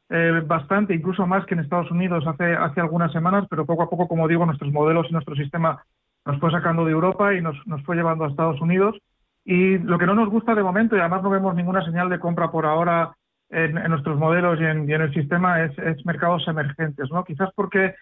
eh, 0.10 0.41
bastante, 0.45 0.93
incluso 0.93 1.26
más 1.26 1.45
que 1.45 1.56
en 1.56 1.62
Estados 1.62 1.89
Unidos 1.89 2.26
hace, 2.28 2.53
hace 2.53 2.80
algunas 2.80 3.12
semanas, 3.12 3.45
pero 3.49 3.66
poco 3.66 3.84
a 3.84 3.89
poco, 3.89 4.08
como 4.08 4.28
digo, 4.28 4.45
nuestros 4.45 4.72
modelos 4.72 5.08
y 5.10 5.14
nuestro 5.14 5.36
sistema 5.36 5.84
nos 6.26 6.39
fue 6.39 6.51
sacando 6.51 6.86
de 6.86 6.91
Europa 6.91 7.34
y 7.34 7.41
nos, 7.41 7.56
nos 7.66 7.84
fue 7.84 7.95
llevando 7.95 8.26
a 8.26 8.30
Estados 8.30 8.62
Unidos. 8.62 8.95
Y 9.43 9.78
lo 9.80 9.97
que 9.97 10.06
no 10.06 10.16
nos 10.16 10.30
gusta 10.30 10.56
de 10.56 10.64
momento, 10.64 10.95
y 10.95 10.99
además 10.99 11.24
no 11.24 11.30
vemos 11.30 11.56
ninguna 11.56 11.84
señal 11.86 12.10
de 12.10 12.20
compra 12.20 12.51
por 12.51 12.66
ahora 12.66 13.16
en, 13.49 13.74
nuestros 13.89 14.18
modelos 14.18 14.60
y 14.60 14.64
en, 14.64 14.89
el 14.89 15.14
sistema, 15.14 15.64
es, 15.64 16.06
mercados 16.06 16.47
emergentes. 16.47 17.12
¿no? 17.12 17.24
Quizás 17.24 17.49
porque 17.56 17.93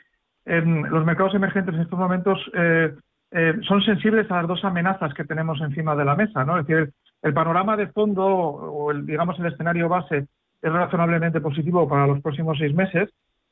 los 0.45 1.05
mercados 1.05 1.35
emergentes 1.35 1.75
en 1.75 1.81
estos 1.81 1.99
momentos 1.99 2.39
eh, 2.53 2.93
eh, 3.31 3.53
son 3.67 3.81
sensibles 3.81 4.29
a 4.31 4.37
las 4.37 4.47
dos 4.47 4.63
amenazas 4.63 5.13
que 5.13 5.25
tenemos 5.25 5.59
encima 5.61 5.95
de 5.95 6.05
la 6.05 6.15
mesa. 6.15 6.45
¿no? 6.45 6.57
Es 6.57 6.65
decir, 6.65 6.83
el, 6.83 6.93
el 7.21 7.33
panorama 7.33 7.75
de 7.75 7.87
fondo 7.87 8.25
o 8.25 8.91
el, 8.91 9.05
digamos 9.05 9.37
el 9.39 9.47
escenario 9.47 9.89
base 9.89 10.27
es 10.63 10.71
razonablemente 10.71 11.41
positivo 11.41 11.87
para 11.87 12.07
los 12.07 12.21
próximos 12.21 12.57
seis 12.57 12.73
meses, 12.73 13.09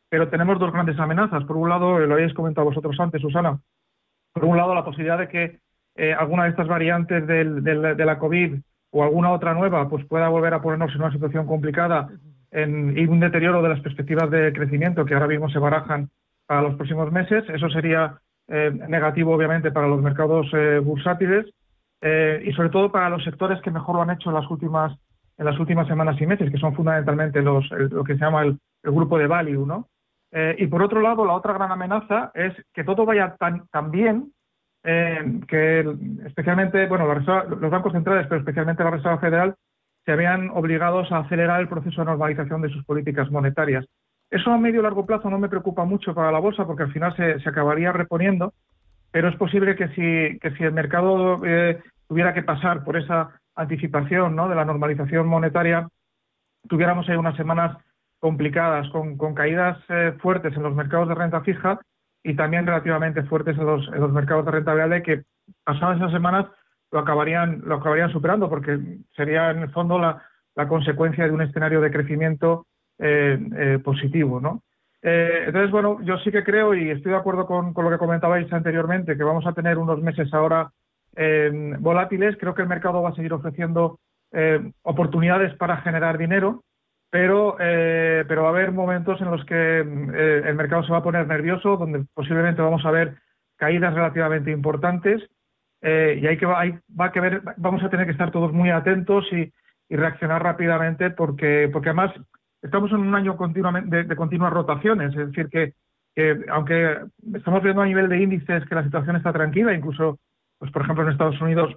pero 0.10 0.30
tenemos 0.30 0.58
dos 0.60 0.72
grandes 0.72 0.98
amenazas. 0.98 1.44
Por 1.44 1.58
un 1.58 1.68
lado, 1.68 2.00
lo 2.00 2.14
habéis 2.14 2.34
comentado 2.34 2.66
vosotros 2.66 2.98
antes, 3.00 3.22
Susana, 3.22 3.60
por 4.34 4.46
un 4.46 4.56
lado 4.56 4.74
la 4.74 4.86
posibilidad 4.86 5.18
de 5.18 5.28
que 5.28 5.60
eh, 5.96 6.14
alguna 6.14 6.46
de 6.46 6.52
estas 6.52 6.70
variantes 6.70 7.28
de 7.28 8.06
la 8.06 8.18
COVID 8.18 8.56
o 8.92 9.04
alguna 9.04 9.32
otra 9.32 9.54
nueva 9.54 9.90
pues 9.90 10.06
pueda 10.06 10.30
volver 10.30 10.54
a 10.54 10.62
ponernos 10.62 10.96
en 10.96 11.02
una 11.02 11.12
situación 11.12 11.46
complicada 11.46 12.10
y 12.54 13.06
un 13.06 13.22
deterioro 13.22 13.62
de 13.62 13.70
las 13.70 13.80
perspectivas 13.80 14.30
de 14.30 14.52
crecimiento 14.52 15.06
que 15.06 15.14
ahora 15.14 15.28
mismo 15.28 15.50
se 15.50 15.60
barajan 15.60 16.10
para 16.46 16.62
los 16.62 16.76
próximos 16.76 17.10
meses. 17.10 17.46
Eso 17.48 17.70
sería 17.70 18.18
eh, 18.50 18.72
negativo, 18.90 19.34
obviamente, 19.34 19.72
para 19.72 19.88
los 19.88 20.02
mercados 20.02 20.48
eh, 20.54 20.80
bursátiles 20.80 21.46
y 22.04 22.52
sobre 22.54 22.70
todo 22.70 22.92
para 22.92 23.10
los 23.10 23.24
sectores 23.24 23.62
que 23.62 23.70
mejor 23.70 23.96
lo 23.96 24.02
han 24.02 24.10
hecho 24.10 24.30
en 24.30 24.36
las 24.36 24.50
últimas 24.50 24.98
en 25.38 25.46
las 25.46 25.60
últimas 25.60 25.88
semanas 25.88 26.20
y 26.22 26.26
meses, 26.26 26.52
que 26.52 26.58
son 26.58 26.76
fundamentalmente 26.76 27.42
los, 27.42 27.70
lo 27.72 28.04
que 28.04 28.14
se 28.14 28.20
llama 28.20 28.44
el, 28.44 28.58
grupo 28.84 29.18
de 29.18 29.28
value, 29.28 29.66
¿no? 29.66 29.88
Eh, 30.32 30.56
y 30.58 30.68
por 30.68 30.82
otro 30.82 31.02
lado, 31.02 31.26
la 31.26 31.34
otra 31.34 31.54
gran 31.54 31.72
amenaza 31.72 32.32
es 32.34 32.54
que 32.74 32.84
todo 32.84 33.06
vaya 33.06 33.36
tan, 33.38 33.68
tan 33.68 33.92
bien 33.92 34.32
eh, 34.84 35.40
que 35.48 35.86
especialmente, 36.26 36.88
bueno, 36.88 37.06
los 37.06 37.72
bancos 37.72 37.94
centrales, 37.94 38.26
pero 38.28 38.40
especialmente 38.40 38.84
la 38.84 38.92
Reserva 38.92 39.20
Federal, 39.20 39.56
se 40.06 40.12
habían 40.12 40.50
obligados 40.50 41.12
a 41.12 41.20
acelerar 41.20 41.62
el 41.62 41.68
proceso 41.68 42.02
de 42.02 42.06
normalización 42.06 42.62
de 42.62 42.70
sus 42.70 42.84
políticas 42.86 43.30
monetarias. 43.30 43.86
Eso 44.32 44.52
a 44.52 44.58
medio 44.58 44.80
y 44.80 44.84
largo 44.84 45.06
plazo 45.06 45.30
no 45.30 45.38
me 45.38 45.50
preocupa 45.50 45.86
mucho 45.86 46.16
para 46.16 46.32
la 46.32 46.40
bolsa 46.40 46.66
porque 46.66 46.84
al 46.84 46.94
final 46.94 47.16
se, 47.16 47.40
se 47.40 47.50
acabaría 47.50 47.92
reponiendo, 47.92 48.54
pero 49.12 49.28
es 49.28 49.36
posible 49.36 49.76
que 49.76 49.90
si, 49.90 50.40
que 50.40 50.52
si 50.58 50.64
el 50.64 50.72
mercado 50.72 51.46
eh, 51.46 51.80
tuviera 52.08 52.34
que 52.34 52.42
pasar 52.42 52.84
por 52.84 52.98
esa 52.98 53.41
anticipación 53.56 54.36
¿no? 54.36 54.50
de 54.50 54.56
la 54.56 54.66
normalización 54.66 55.28
monetaria, 55.28 55.88
tuviéramos 56.68 57.08
ahí 57.10 57.16
unas 57.16 57.36
semanas 57.36 57.78
complicadas, 58.20 58.88
con, 58.90 59.18
caídas 59.34 59.78
eh, 59.90 60.14
fuertes 60.22 60.56
en 60.56 60.64
los 60.64 60.76
mercados 60.76 61.08
de 61.10 61.16
renta 61.16 61.42
fija 61.42 61.80
y 62.24 62.36
también 62.36 62.68
relativamente 62.68 63.24
fuertes 63.24 63.58
en 63.58 63.66
los, 63.66 63.88
en 63.88 64.00
los 64.00 64.12
mercados 64.12 64.46
de 64.46 64.52
renta 64.52 64.72
variable 64.72 65.02
que 65.02 65.24
pasadas 65.64 65.98
esas 65.98 66.12
semanas 66.12 66.46
lo 66.92 67.00
acabarían, 67.00 67.62
lo 67.66 67.76
acabarían 67.76 68.12
superando 68.12 68.48
porque 68.48 68.78
sería 69.16 69.50
en 69.50 69.60
el 69.60 69.72
fondo 69.72 69.98
la, 69.98 70.22
la 70.56 70.68
consecuencia 70.68 71.26
de 71.26 71.32
un 71.32 71.42
escenario 71.42 71.82
de 71.82 71.92
crecimiento 71.92 72.68
eh, 73.00 73.40
eh, 73.58 73.80
positivo. 73.84 74.40
¿no? 74.40 74.62
entonces, 75.02 75.72
bueno, 75.72 76.00
yo 76.04 76.20
sí 76.20 76.32
que 76.32 76.44
creo 76.44 76.76
y 76.76 76.92
estoy 76.92 77.14
de 77.14 77.18
acuerdo 77.18 77.48
con, 77.48 77.74
con 77.74 77.86
lo 77.86 77.90
que 77.90 77.98
comentabais 77.98 78.54
anteriormente, 78.54 79.18
que 79.18 79.24
vamos 79.24 79.48
a 79.48 79.54
tener 79.54 79.80
unos 79.80 80.00
meses 80.00 80.32
ahora 80.32 80.70
volátiles. 81.80 82.38
Creo 82.38 82.54
que 82.54 82.62
el 82.62 82.68
mercado 82.68 83.02
va 83.02 83.10
a 83.10 83.16
seguir 83.16 83.34
ofreciendo 83.34 84.00
eh, 84.34 84.72
oportunidades 84.84 85.54
para 85.56 85.82
generar 85.82 86.18
dinero, 86.18 86.64
pero, 87.10 87.58
eh, 87.60 88.24
pero 88.30 88.44
va 88.44 88.48
a 88.48 88.52
haber 88.52 88.72
momentos 88.72 89.20
en 89.20 89.30
los 89.30 89.44
que 89.44 89.80
eh, 89.80 90.42
el 90.46 90.56
mercado 90.56 90.84
se 90.84 90.92
va 90.94 91.00
a 91.00 91.04
poner 91.04 91.28
nervioso, 91.28 91.76
donde 91.76 92.06
posiblemente 92.14 92.62
vamos 92.62 92.86
a 92.86 92.92
ver 92.92 93.18
caídas 93.58 93.94
relativamente 93.94 94.50
importantes 94.50 95.22
y 95.84 96.28
hay 96.28 96.38
que, 96.38 96.46
hay, 96.46 96.78
va 96.98 97.12
que 97.12 97.20
ver, 97.20 97.42
vamos 97.58 97.84
a 97.84 97.90
tener 97.90 98.06
que 98.06 98.12
estar 98.12 98.30
todos 98.32 98.54
muy 98.54 98.70
atentos 98.70 99.26
y, 99.32 99.52
reaccionar 99.90 100.42
rápidamente 100.42 101.10
porque, 101.10 101.70
porque 101.74 101.90
además 101.90 102.14
estamos 102.62 102.92
en 102.92 103.00
un 103.00 103.14
año 103.14 103.36
continuamente 103.36 104.06
de, 104.06 104.16
continuas 104.16 104.54
rotaciones, 104.54 105.10
es 105.10 105.28
decir, 105.28 105.50
que, 105.50 105.74
que 106.16 106.46
aunque 106.50 106.98
estamos 107.34 107.62
viendo 107.62 107.82
a 107.82 107.86
nivel 107.86 108.08
de 108.08 108.22
índices 108.22 108.66
que 108.70 108.76
la 108.76 108.86
situación 108.86 109.18
está 109.18 109.34
tranquila, 109.34 109.74
incluso 109.74 110.18
pues 110.62 110.72
por 110.72 110.84
ejemplo 110.84 111.04
en 111.04 111.10
Estados 111.10 111.42
Unidos 111.42 111.74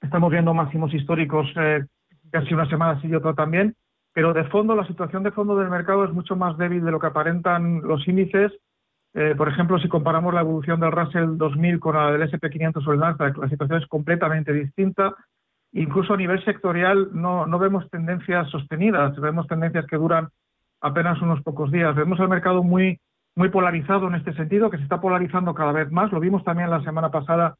estamos 0.00 0.30
viendo 0.30 0.54
máximos 0.54 0.94
históricos 0.94 1.48
eh, 1.56 1.84
casi 2.30 2.54
una 2.54 2.68
semana 2.68 3.00
sí 3.00 3.08
y 3.08 3.14
otra 3.16 3.34
también, 3.34 3.74
pero 4.12 4.32
de 4.32 4.44
fondo 4.44 4.76
la 4.76 4.86
situación 4.86 5.24
de 5.24 5.32
fondo 5.32 5.56
del 5.56 5.70
mercado 5.70 6.04
es 6.04 6.12
mucho 6.12 6.36
más 6.36 6.56
débil 6.56 6.84
de 6.84 6.92
lo 6.92 7.00
que 7.00 7.08
aparentan 7.08 7.82
los 7.82 8.06
índices. 8.06 8.52
Eh, 9.12 9.34
por 9.36 9.48
ejemplo, 9.48 9.80
si 9.80 9.88
comparamos 9.88 10.32
la 10.32 10.42
evolución 10.42 10.78
del 10.78 10.92
Russell 10.92 11.36
2000 11.36 11.80
con 11.80 11.96
la 11.96 12.12
del 12.12 12.30
SP500 12.30 12.86
o 12.86 12.92
el 12.92 13.00
Nasdaq, 13.00 13.38
la 13.38 13.48
situación 13.48 13.82
es 13.82 13.88
completamente 13.88 14.52
distinta. 14.52 15.16
Incluso 15.72 16.14
a 16.14 16.16
nivel 16.16 16.44
sectorial 16.44 17.08
no, 17.12 17.44
no 17.46 17.58
vemos 17.58 17.90
tendencias 17.90 18.48
sostenidas, 18.50 19.18
vemos 19.20 19.48
tendencias 19.48 19.84
que 19.86 19.96
duran 19.96 20.28
apenas 20.80 21.20
unos 21.22 21.42
pocos 21.42 21.72
días. 21.72 21.96
Vemos 21.96 22.20
el 22.20 22.28
mercado 22.28 22.62
muy, 22.62 23.00
muy 23.34 23.48
polarizado 23.48 24.06
en 24.06 24.14
este 24.14 24.32
sentido, 24.34 24.70
que 24.70 24.76
se 24.76 24.84
está 24.84 25.00
polarizando 25.00 25.54
cada 25.54 25.72
vez 25.72 25.90
más. 25.90 26.12
Lo 26.12 26.20
vimos 26.20 26.44
también 26.44 26.70
la 26.70 26.84
semana 26.84 27.10
pasada 27.10 27.56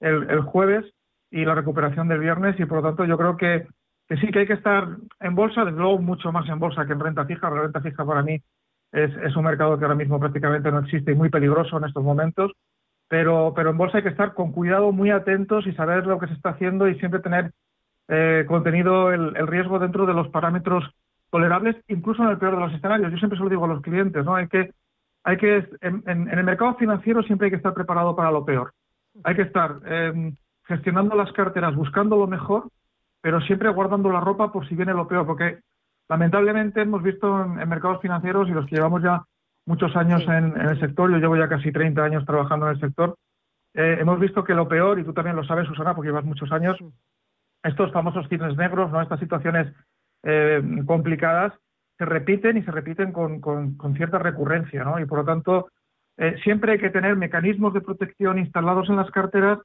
el, 0.00 0.40
jueves 0.40 0.84
y 1.30 1.44
la 1.44 1.54
recuperación 1.54 2.08
del 2.08 2.20
viernes 2.20 2.58
y 2.58 2.64
por 2.64 2.78
lo 2.78 2.88
tanto 2.88 3.04
yo 3.04 3.16
creo 3.16 3.36
que, 3.36 3.66
que, 4.08 4.16
sí 4.16 4.28
que 4.28 4.40
hay 4.40 4.46
que 4.46 4.54
estar 4.54 4.88
en 5.20 5.34
bolsa, 5.34 5.64
desde 5.64 5.78
luego 5.78 5.98
mucho 5.98 6.32
más 6.32 6.48
en 6.48 6.58
bolsa 6.58 6.86
que 6.86 6.92
en 6.92 7.00
renta 7.00 7.24
fija. 7.26 7.50
La 7.50 7.62
renta 7.62 7.80
fija 7.80 8.04
para 8.04 8.22
mí 8.22 8.40
es, 8.92 9.16
es 9.16 9.36
un 9.36 9.44
mercado 9.44 9.78
que 9.78 9.84
ahora 9.84 9.94
mismo 9.94 10.18
prácticamente 10.18 10.70
no 10.70 10.80
existe 10.80 11.12
y 11.12 11.14
muy 11.14 11.28
peligroso 11.28 11.78
en 11.78 11.84
estos 11.84 12.02
momentos, 12.02 12.52
pero, 13.08 13.52
pero 13.54 13.70
en 13.70 13.76
bolsa 13.76 13.98
hay 13.98 14.02
que 14.02 14.10
estar 14.10 14.34
con 14.34 14.52
cuidado, 14.52 14.92
muy 14.92 15.10
atentos 15.10 15.66
y 15.66 15.72
saber 15.72 16.06
lo 16.06 16.18
que 16.18 16.28
se 16.28 16.34
está 16.34 16.50
haciendo 16.50 16.88
y 16.88 16.98
siempre 16.98 17.20
tener 17.20 17.52
eh, 18.08 18.44
contenido 18.48 19.12
el, 19.12 19.36
el, 19.36 19.46
riesgo 19.46 19.78
dentro 19.78 20.06
de 20.06 20.14
los 20.14 20.28
parámetros 20.28 20.84
tolerables, 21.30 21.76
incluso 21.88 22.22
en 22.24 22.30
el 22.30 22.38
peor 22.38 22.54
de 22.54 22.60
los 22.60 22.72
escenarios. 22.72 23.12
Yo 23.12 23.18
siempre 23.18 23.38
se 23.38 23.44
lo 23.44 23.50
digo 23.50 23.64
a 23.64 23.68
los 23.68 23.82
clientes, 23.82 24.24
¿no? 24.24 24.34
Hay 24.34 24.48
que, 24.48 24.72
hay 25.22 25.36
que 25.36 25.68
en, 25.80 26.02
en 26.06 26.28
el 26.28 26.44
mercado 26.44 26.74
financiero 26.74 27.22
siempre 27.22 27.46
hay 27.46 27.50
que 27.50 27.56
estar 27.56 27.74
preparado 27.74 28.16
para 28.16 28.32
lo 28.32 28.44
peor 28.44 28.72
hay 29.24 29.34
que 29.34 29.42
estar 29.42 29.80
em, 29.86 30.36
gestionando 30.64 31.16
las 31.16 31.32
carteras, 31.32 31.74
buscando 31.74 32.16
lo 32.16 32.26
mejor, 32.26 32.68
pero 33.20 33.40
siempre 33.42 33.68
guardando 33.70 34.10
la 34.10 34.20
ropa 34.20 34.52
por 34.52 34.68
si 34.68 34.74
viene 34.74 34.94
lo 34.94 35.08
peor, 35.08 35.26
porque 35.26 35.58
lamentablemente 36.08 36.82
hemos 36.82 37.02
visto 37.02 37.42
en, 37.42 37.68
mercados 37.68 38.00
financieros 38.00 38.48
y 38.48 38.52
los 38.52 38.66
que 38.66 38.76
llevamos 38.76 39.02
ya 39.02 39.22
muchos 39.66 39.94
años 39.96 40.22
en, 40.28 40.58
el 40.60 40.80
sector, 40.80 41.10
yo 41.10 41.18
llevo 41.18 41.36
ya 41.36 41.48
casi 41.48 41.70
30 41.70 42.02
años 42.02 42.24
trabajando 42.24 42.66
en 42.66 42.74
el 42.74 42.80
sector, 42.80 43.16
eh, 43.74 43.98
hemos 44.00 44.18
visto 44.18 44.42
que 44.42 44.54
lo 44.54 44.68
peor, 44.68 44.98
y 44.98 45.04
tú 45.04 45.12
también 45.12 45.36
lo 45.36 45.44
sabes, 45.44 45.66
Susana, 45.68 45.94
porque 45.94 46.08
llevas 46.08 46.24
muchos 46.24 46.50
años, 46.50 46.76
estos 47.62 47.92
famosos 47.92 48.28
cines 48.28 48.56
negros, 48.56 48.90
¿no? 48.90 49.02
estas 49.02 49.20
situaciones 49.20 49.72
eh, 50.22 50.62
complicadas, 50.86 51.52
se 51.98 52.04
repiten 52.06 52.56
y 52.56 52.62
se 52.62 52.70
repiten 52.70 53.12
con, 53.12 53.40
con, 53.40 53.76
con 53.76 53.94
cierta 53.94 54.18
recurrencia, 54.18 54.84
¿no? 54.84 54.98
Y 54.98 55.04
por 55.04 55.18
lo 55.18 55.24
tanto, 55.26 55.68
eh, 56.20 56.36
siempre 56.44 56.72
hay 56.72 56.78
que 56.78 56.90
tener 56.90 57.16
mecanismos 57.16 57.72
de 57.72 57.80
protección 57.80 58.38
instalados 58.38 58.90
en 58.90 58.96
las 58.96 59.10
carteras 59.10 59.58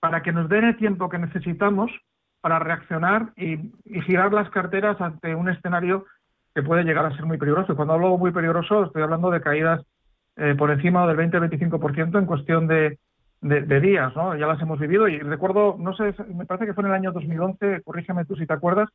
para 0.00 0.22
que 0.22 0.32
nos 0.32 0.48
den 0.48 0.64
el 0.64 0.76
tiempo 0.76 1.08
que 1.08 1.18
necesitamos 1.18 1.92
para 2.40 2.58
reaccionar 2.58 3.32
y, 3.36 3.58
girar 4.02 4.32
las 4.32 4.50
carteras 4.50 5.00
ante 5.00 5.36
un 5.36 5.48
escenario 5.48 6.06
que 6.52 6.64
puede 6.64 6.82
llegar 6.82 7.06
a 7.06 7.14
ser 7.14 7.26
muy 7.26 7.38
peligroso. 7.38 7.76
Cuando 7.76 7.94
hablo 7.94 8.18
muy 8.18 8.32
peligroso, 8.32 8.86
estoy 8.86 9.02
hablando 9.02 9.30
de 9.30 9.40
caídas 9.40 9.86
eh, 10.34 10.56
por 10.58 10.72
encima 10.72 11.06
del 11.06 11.16
20-25% 11.16 12.18
en 12.18 12.26
cuestión 12.26 12.66
de, 12.66 12.98
días, 13.40 14.14
¿no? 14.16 14.34
Ya 14.36 14.48
las 14.48 14.60
hemos 14.60 14.80
vivido 14.80 15.06
y 15.06 15.20
recuerdo, 15.20 15.76
no 15.78 15.94
sé, 15.94 16.12
me 16.34 16.44
parece 16.44 16.66
que 16.66 16.74
fue 16.74 16.82
en 16.82 16.88
el 16.88 16.94
año 16.94 17.12
2011, 17.12 17.82
corrígeme 17.84 18.24
tú 18.24 18.34
si 18.34 18.46
te 18.46 18.52
acuerdas, 18.52 18.88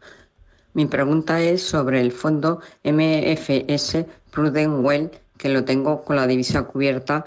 Mi 0.74 0.86
pregunta 0.86 1.41
es 1.41 1.62
sobre 1.62 1.99
el 1.99 2.14
fondo 2.14 2.62
MFS 2.84 4.06
Prudent 4.32 4.86
Well 4.86 5.12
que 5.42 5.50
lo 5.50 5.66
tengo 5.66 6.04
con 6.04 6.18
la 6.18 6.28
divisa 6.28 6.64
cubierta, 6.68 7.26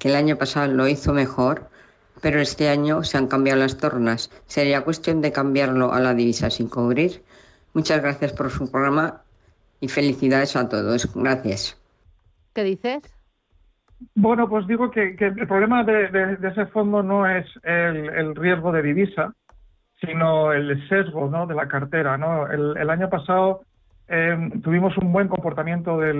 que 0.00 0.08
el 0.08 0.16
año 0.16 0.36
pasado 0.36 0.72
lo 0.72 0.88
hizo 0.88 1.12
mejor, 1.12 1.68
pero 2.20 2.40
este 2.40 2.68
año 2.68 3.04
se 3.04 3.16
han 3.16 3.28
cambiado 3.28 3.60
las 3.60 3.78
tornas. 3.78 4.30
Sería 4.46 4.82
cuestión 4.82 5.20
de 5.20 5.30
cambiarlo 5.30 5.92
a 5.92 6.00
la 6.00 6.14
divisa 6.14 6.50
sin 6.50 6.68
cubrir. 6.68 7.22
Muchas 7.72 8.02
gracias 8.02 8.32
por 8.32 8.50
su 8.50 8.68
programa 8.68 9.22
y 9.80 9.86
felicidades 9.86 10.56
a 10.56 10.68
todos. 10.68 11.14
Gracias. 11.14 11.80
¿Qué 12.54 12.64
dices? 12.64 13.02
Bueno, 14.16 14.48
pues 14.48 14.66
digo 14.66 14.90
que, 14.90 15.14
el 15.16 15.46
problema 15.46 15.84
de, 15.84 16.36
ese 16.42 16.66
fondo 16.66 17.04
no 17.04 17.24
es 17.28 17.46
el, 17.62 18.34
riesgo 18.34 18.72
de 18.72 18.82
divisa, 18.82 19.32
sino 20.00 20.52
el 20.52 20.88
sesgo 20.88 21.30
¿no? 21.30 21.46
de 21.46 21.54
la 21.54 21.68
cartera. 21.68 22.18
¿no? 22.18 22.48
el 22.48 22.90
año 22.90 23.08
pasado 23.08 23.62
eh, 24.08 24.50
tuvimos 24.62 24.96
un 24.98 25.12
buen 25.12 25.28
comportamiento 25.28 25.98
de, 25.98 26.12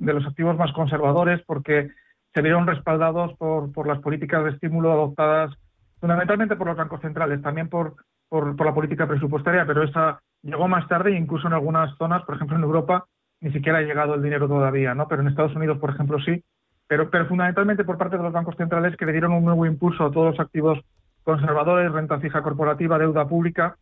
los 0.00 0.26
activos 0.26 0.56
más 0.56 0.72
conservadores 0.72 1.40
porque 1.46 1.90
se 2.34 2.42
vieron 2.42 2.66
respaldados 2.66 3.32
por, 3.38 3.86
las 3.86 4.00
políticas 4.00 4.44
de 4.44 4.50
estímulo 4.50 4.92
adoptadas 4.92 5.54
fundamentalmente 6.00 6.56
por 6.56 6.66
los 6.68 6.76
bancos 6.76 7.00
centrales, 7.00 7.40
también 7.42 7.68
por, 7.68 7.96
la 8.30 8.74
política 8.74 9.06
presupuestaria, 9.06 9.64
pero 9.66 9.82
esa 9.82 10.20
llegó 10.42 10.68
más 10.68 10.86
tarde 10.86 11.12
e 11.12 11.18
incluso 11.18 11.46
en 11.46 11.54
algunas 11.54 11.96
zonas, 11.96 12.22
por 12.24 12.36
ejemplo 12.36 12.56
en 12.56 12.62
Europa, 12.62 13.06
ni 13.40 13.50
siquiera 13.52 13.78
ha 13.78 13.82
llegado 13.82 14.14
el 14.14 14.22
dinero 14.22 14.46
todavía, 14.46 14.94
¿no? 14.94 15.08
Pero 15.08 15.22
en 15.22 15.28
Estados 15.28 15.56
Unidos, 15.56 15.78
por 15.78 15.90
ejemplo, 15.90 16.18
sí. 16.20 16.44
Pero, 16.86 17.10
pero 17.10 17.26
fundamentalmente 17.26 17.84
por 17.84 17.96
parte 17.96 18.16
de 18.16 18.22
los 18.22 18.32
bancos 18.32 18.56
centrales 18.56 18.96
que 18.96 19.06
le 19.06 19.12
dieron 19.12 19.32
un 19.32 19.44
nuevo 19.44 19.64
impulso 19.64 20.04
a 20.04 20.10
todos 20.10 20.32
los 20.32 20.40
activos 20.40 20.78
conservadores, 21.24 21.90
renta 21.90 22.18
fija 22.20 22.42
corporativa, 22.42 22.98
deuda 22.98 23.26
pública, 23.26 23.76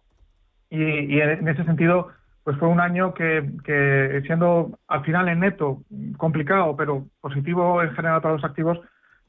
y 0.69 1.21
en 1.21 1.47
ese 1.47 1.65
sentido 1.65 2.09
pues 2.47 2.59
fue 2.59 2.69
un 2.69 2.79
año 2.79 3.13
que, 3.13 4.23
siendo 4.25 4.79
al 4.87 5.05
final 5.05 5.29
en 5.29 5.41
neto 5.41 5.83
complicado, 6.17 6.77
pero 6.77 7.07
positivo 7.21 7.83
en 7.83 7.93
general 7.97 8.23
para 8.23 8.35
los 8.35 8.45
activos, 8.45 8.79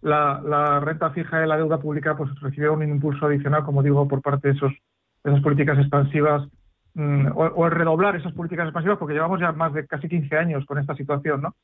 la, 0.03 0.80
renta 0.82 1.09
fija 1.09 1.43
y 1.43 1.47
la 1.47 1.57
deuda 1.57 1.80
pública 1.80 2.15
pues 2.15 2.30
recibieron 2.41 2.78
un 2.78 2.89
impulso 2.89 3.26
adicional, 3.26 3.63
como 3.63 3.82
digo, 3.82 4.07
por 4.07 4.22
parte 4.22 4.49
de, 4.49 4.53
esas 4.53 5.41
políticas 5.41 5.80
expansivas 5.80 6.47
mm, 6.93 7.30
o, 7.34 7.65
el 7.65 7.72
redoblar 7.72 8.15
esas 8.15 8.34
políticas 8.34 8.65
expansivas, 8.68 8.99
porque 8.99 9.15
llevamos 9.15 9.39
ya 9.39 9.51
más 9.51 9.74
de 9.74 9.88
casi 9.88 10.07
15 10.07 10.38
años 10.38 10.63
con 10.68 10.78
esta 10.78 10.93
situación, 10.93 11.41
¿no? 11.41 11.55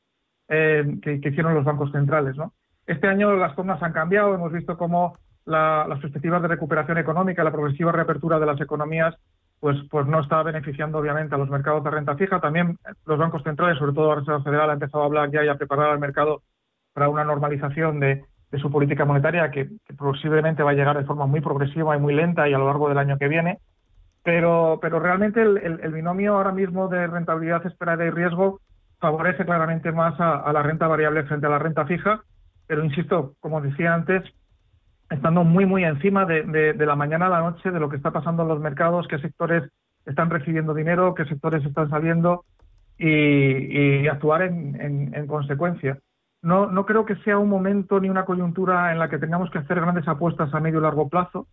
Eh, 0.48 0.98
que, 1.00 1.20
hicieron 1.22 1.54
los 1.54 1.64
bancos 1.64 1.92
centrales, 1.92 2.36
¿no? 2.36 2.52
Este 2.84 3.06
año 3.06 3.32
las 3.36 3.54
zonas 3.54 3.80
han 3.80 3.92
cambiado, 3.92 4.34
hemos 4.34 4.50
visto 4.50 4.76
cómo 4.76 5.18
las 5.44 6.00
perspectivas 6.00 6.42
de 6.42 6.48
recuperación 6.48 6.98
económica, 6.98 7.44
la 7.44 7.52
progresiva 7.52 7.92
reapertura 7.92 8.40
de 8.40 8.46
las 8.46 8.60
economías 8.60 9.14
pues, 9.64 9.78
pues 9.90 10.06
no 10.06 10.20
está 10.20 10.42
beneficiando 10.42 10.98
obviamente 10.98 11.34
a 11.34 11.38
los 11.38 11.48
mercados 11.48 11.82
de 11.82 11.90
renta 11.90 12.14
fija. 12.16 12.38
También 12.38 12.76
los 13.06 13.18
bancos 13.18 13.42
centrales, 13.44 13.78
sobre 13.78 13.94
todo 13.94 14.10
la 14.10 14.16
Reserva 14.16 14.42
Federal, 14.42 14.68
ha 14.68 14.74
empezado 14.74 15.02
a 15.02 15.06
hablar 15.06 15.30
ya 15.30 15.42
y 15.42 15.48
a 15.48 15.56
preparar 15.56 15.88
al 15.88 15.98
mercado 15.98 16.42
para 16.92 17.08
una 17.08 17.24
normalización 17.24 17.98
de, 17.98 18.26
su 18.60 18.70
política 18.70 19.06
monetaria 19.06 19.50
que, 19.50 19.70
posiblemente 19.96 20.62
va 20.62 20.72
a 20.72 20.74
llegar 20.74 20.98
de 20.98 21.06
forma 21.06 21.24
muy 21.24 21.40
progresiva 21.40 21.96
y 21.96 21.98
muy 21.98 22.14
lenta 22.14 22.46
y 22.46 22.52
a 22.52 22.58
lo 22.58 22.66
largo 22.66 22.90
del 22.90 22.98
año 22.98 23.16
que 23.16 23.26
viene. 23.26 23.58
Pero, 24.22 24.80
pero 24.82 25.00
realmente 25.00 25.40
el, 25.40 25.92
binomio 25.94 26.36
ahora 26.36 26.52
mismo 26.52 26.88
de 26.88 27.06
rentabilidad 27.06 27.66
esperada 27.66 28.04
y 28.04 28.10
riesgo 28.10 28.60
favorece 29.00 29.46
claramente 29.46 29.92
más 29.92 30.14
a 30.20 30.52
la 30.52 30.62
renta 30.62 30.88
variable 30.88 31.24
frente 31.24 31.46
a 31.46 31.50
la 31.50 31.58
renta 31.58 31.86
fija. 31.86 32.20
Pero 32.66 32.84
insisto, 32.84 33.32
como 33.40 33.62
decía 33.62 33.94
antes, 33.94 34.24
estando 35.10 35.44
muy, 35.44 35.66
muy 35.66 35.84
encima 35.84 36.24
de, 36.24 36.74
la 36.74 36.96
mañana 36.96 37.26
a 37.26 37.30
la 37.30 37.40
noche 37.40 37.70
de 37.70 37.80
lo 37.80 37.88
que 37.88 37.96
está 37.96 38.10
pasando 38.10 38.42
en 38.42 38.48
los 38.48 38.60
mercados, 38.60 39.06
qué 39.08 39.18
sectores 39.18 39.70
están 40.06 40.30
recibiendo 40.30 40.74
dinero, 40.74 41.14
qué 41.14 41.24
sectores 41.24 41.64
están 41.64 41.90
saliendo 41.90 42.44
y, 42.98 44.06
actuar 44.08 44.42
en, 44.42 45.26
consecuencia. 45.26 45.98
No, 46.42 46.66
no 46.66 46.84
creo 46.84 47.06
que 47.06 47.16
sea 47.16 47.38
un 47.38 47.48
momento 47.48 48.00
ni 48.00 48.10
una 48.10 48.26
coyuntura 48.26 48.92
en 48.92 48.98
la 48.98 49.08
que 49.08 49.18
tengamos 49.18 49.50
que 49.50 49.58
hacer 49.58 49.80
grandes 49.80 50.06
apuestas 50.06 50.52
a 50.52 50.60
medio 50.60 50.78
y 50.78 50.82
largo 50.82 51.08
plazo, 51.08 51.46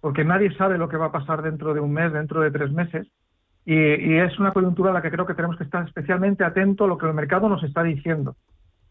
porque 0.00 0.24
nadie 0.24 0.52
sabe 0.56 0.78
lo 0.78 0.88
que 0.88 0.96
va 0.96 1.06
a 1.06 1.12
pasar 1.12 1.42
dentro 1.42 1.74
de 1.74 1.80
un 1.80 1.92
mes, 1.92 2.12
dentro 2.12 2.40
de 2.40 2.50
tres 2.50 2.72
meses. 2.72 3.06
Y, 3.64 4.16
es 4.16 4.36
una 4.40 4.50
coyuntura 4.50 4.90
en 4.90 4.94
la 4.94 5.02
que 5.02 5.12
creo 5.12 5.26
que 5.26 5.34
tenemos 5.34 5.56
que 5.56 5.64
estar 5.64 5.86
especialmente 5.86 6.42
atentos 6.42 6.84
a 6.84 6.88
lo 6.88 6.98
que 6.98 7.06
el 7.06 7.14
mercado 7.14 7.48
nos 7.48 7.62
está 7.62 7.84
diciendo 7.84 8.34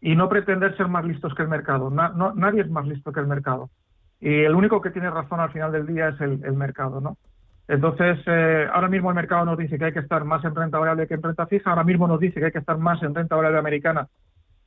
y 0.00 0.16
no 0.16 0.30
pretender 0.30 0.74
ser 0.76 0.88
más 0.88 1.04
listos 1.04 1.34
que 1.34 1.42
el 1.42 1.48
mercado. 1.48 1.90
nadie 1.90 2.62
es 2.62 2.70
más 2.70 2.86
listo 2.86 3.12
que 3.12 3.20
el 3.20 3.26
mercado 3.26 3.68
y 4.22 4.44
el 4.44 4.54
único 4.54 4.80
que 4.80 4.90
tiene 4.90 5.10
razón 5.10 5.40
al 5.40 5.50
final 5.50 5.72
del 5.72 5.84
día 5.84 6.10
es 6.10 6.20
el, 6.20 6.52
mercado, 6.52 7.00
¿no? 7.00 7.16
Entonces, 7.66 8.20
eh, 8.26 8.68
ahora 8.72 8.86
mismo 8.86 9.10
el 9.10 9.16
mercado 9.16 9.44
nos 9.44 9.58
dice 9.58 9.76
que 9.76 9.86
hay 9.86 9.92
que 9.92 9.98
estar 9.98 10.24
más 10.24 10.44
en 10.44 10.54
renta 10.54 10.78
variable 10.78 11.08
que 11.08 11.14
en 11.14 11.22
renta 11.22 11.46
fija, 11.46 11.70
ahora 11.70 11.82
mismo 11.82 12.06
nos 12.06 12.20
dice 12.20 12.38
que 12.38 12.46
hay 12.46 12.52
que 12.52 12.60
estar 12.60 12.78
más 12.78 13.02
en 13.02 13.16
renta 13.16 13.34
variable 13.34 13.58
americana 13.58 14.06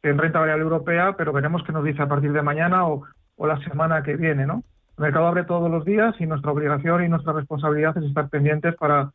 que 0.03 0.09
en 0.09 0.17
renta 0.17 0.39
variable 0.39 0.63
europea, 0.63 1.15
pero 1.17 1.31
veremos 1.31 1.63
qué 1.63 1.71
nos 1.71 1.85
dice 1.85 2.01
a 2.01 2.07
partir 2.07 2.33
de 2.33 2.41
mañana 2.41 2.85
o, 2.85 3.05
la 3.37 3.57
semana 3.63 4.03
que 4.03 4.17
viene, 4.17 4.45
¿no? 4.45 4.63
El 4.97 5.03
mercado 5.03 5.27
abre 5.27 5.45
todos 5.45 5.71
los 5.71 5.85
días 5.85 6.15
y 6.19 6.25
nuestra 6.25 6.51
obligación 6.51 7.05
y 7.05 7.07
nuestra 7.07 7.31
responsabilidad 7.31 7.97
es 7.97 8.03
estar 8.03 8.27
pendientes 8.27 8.75
para, 8.75 9.11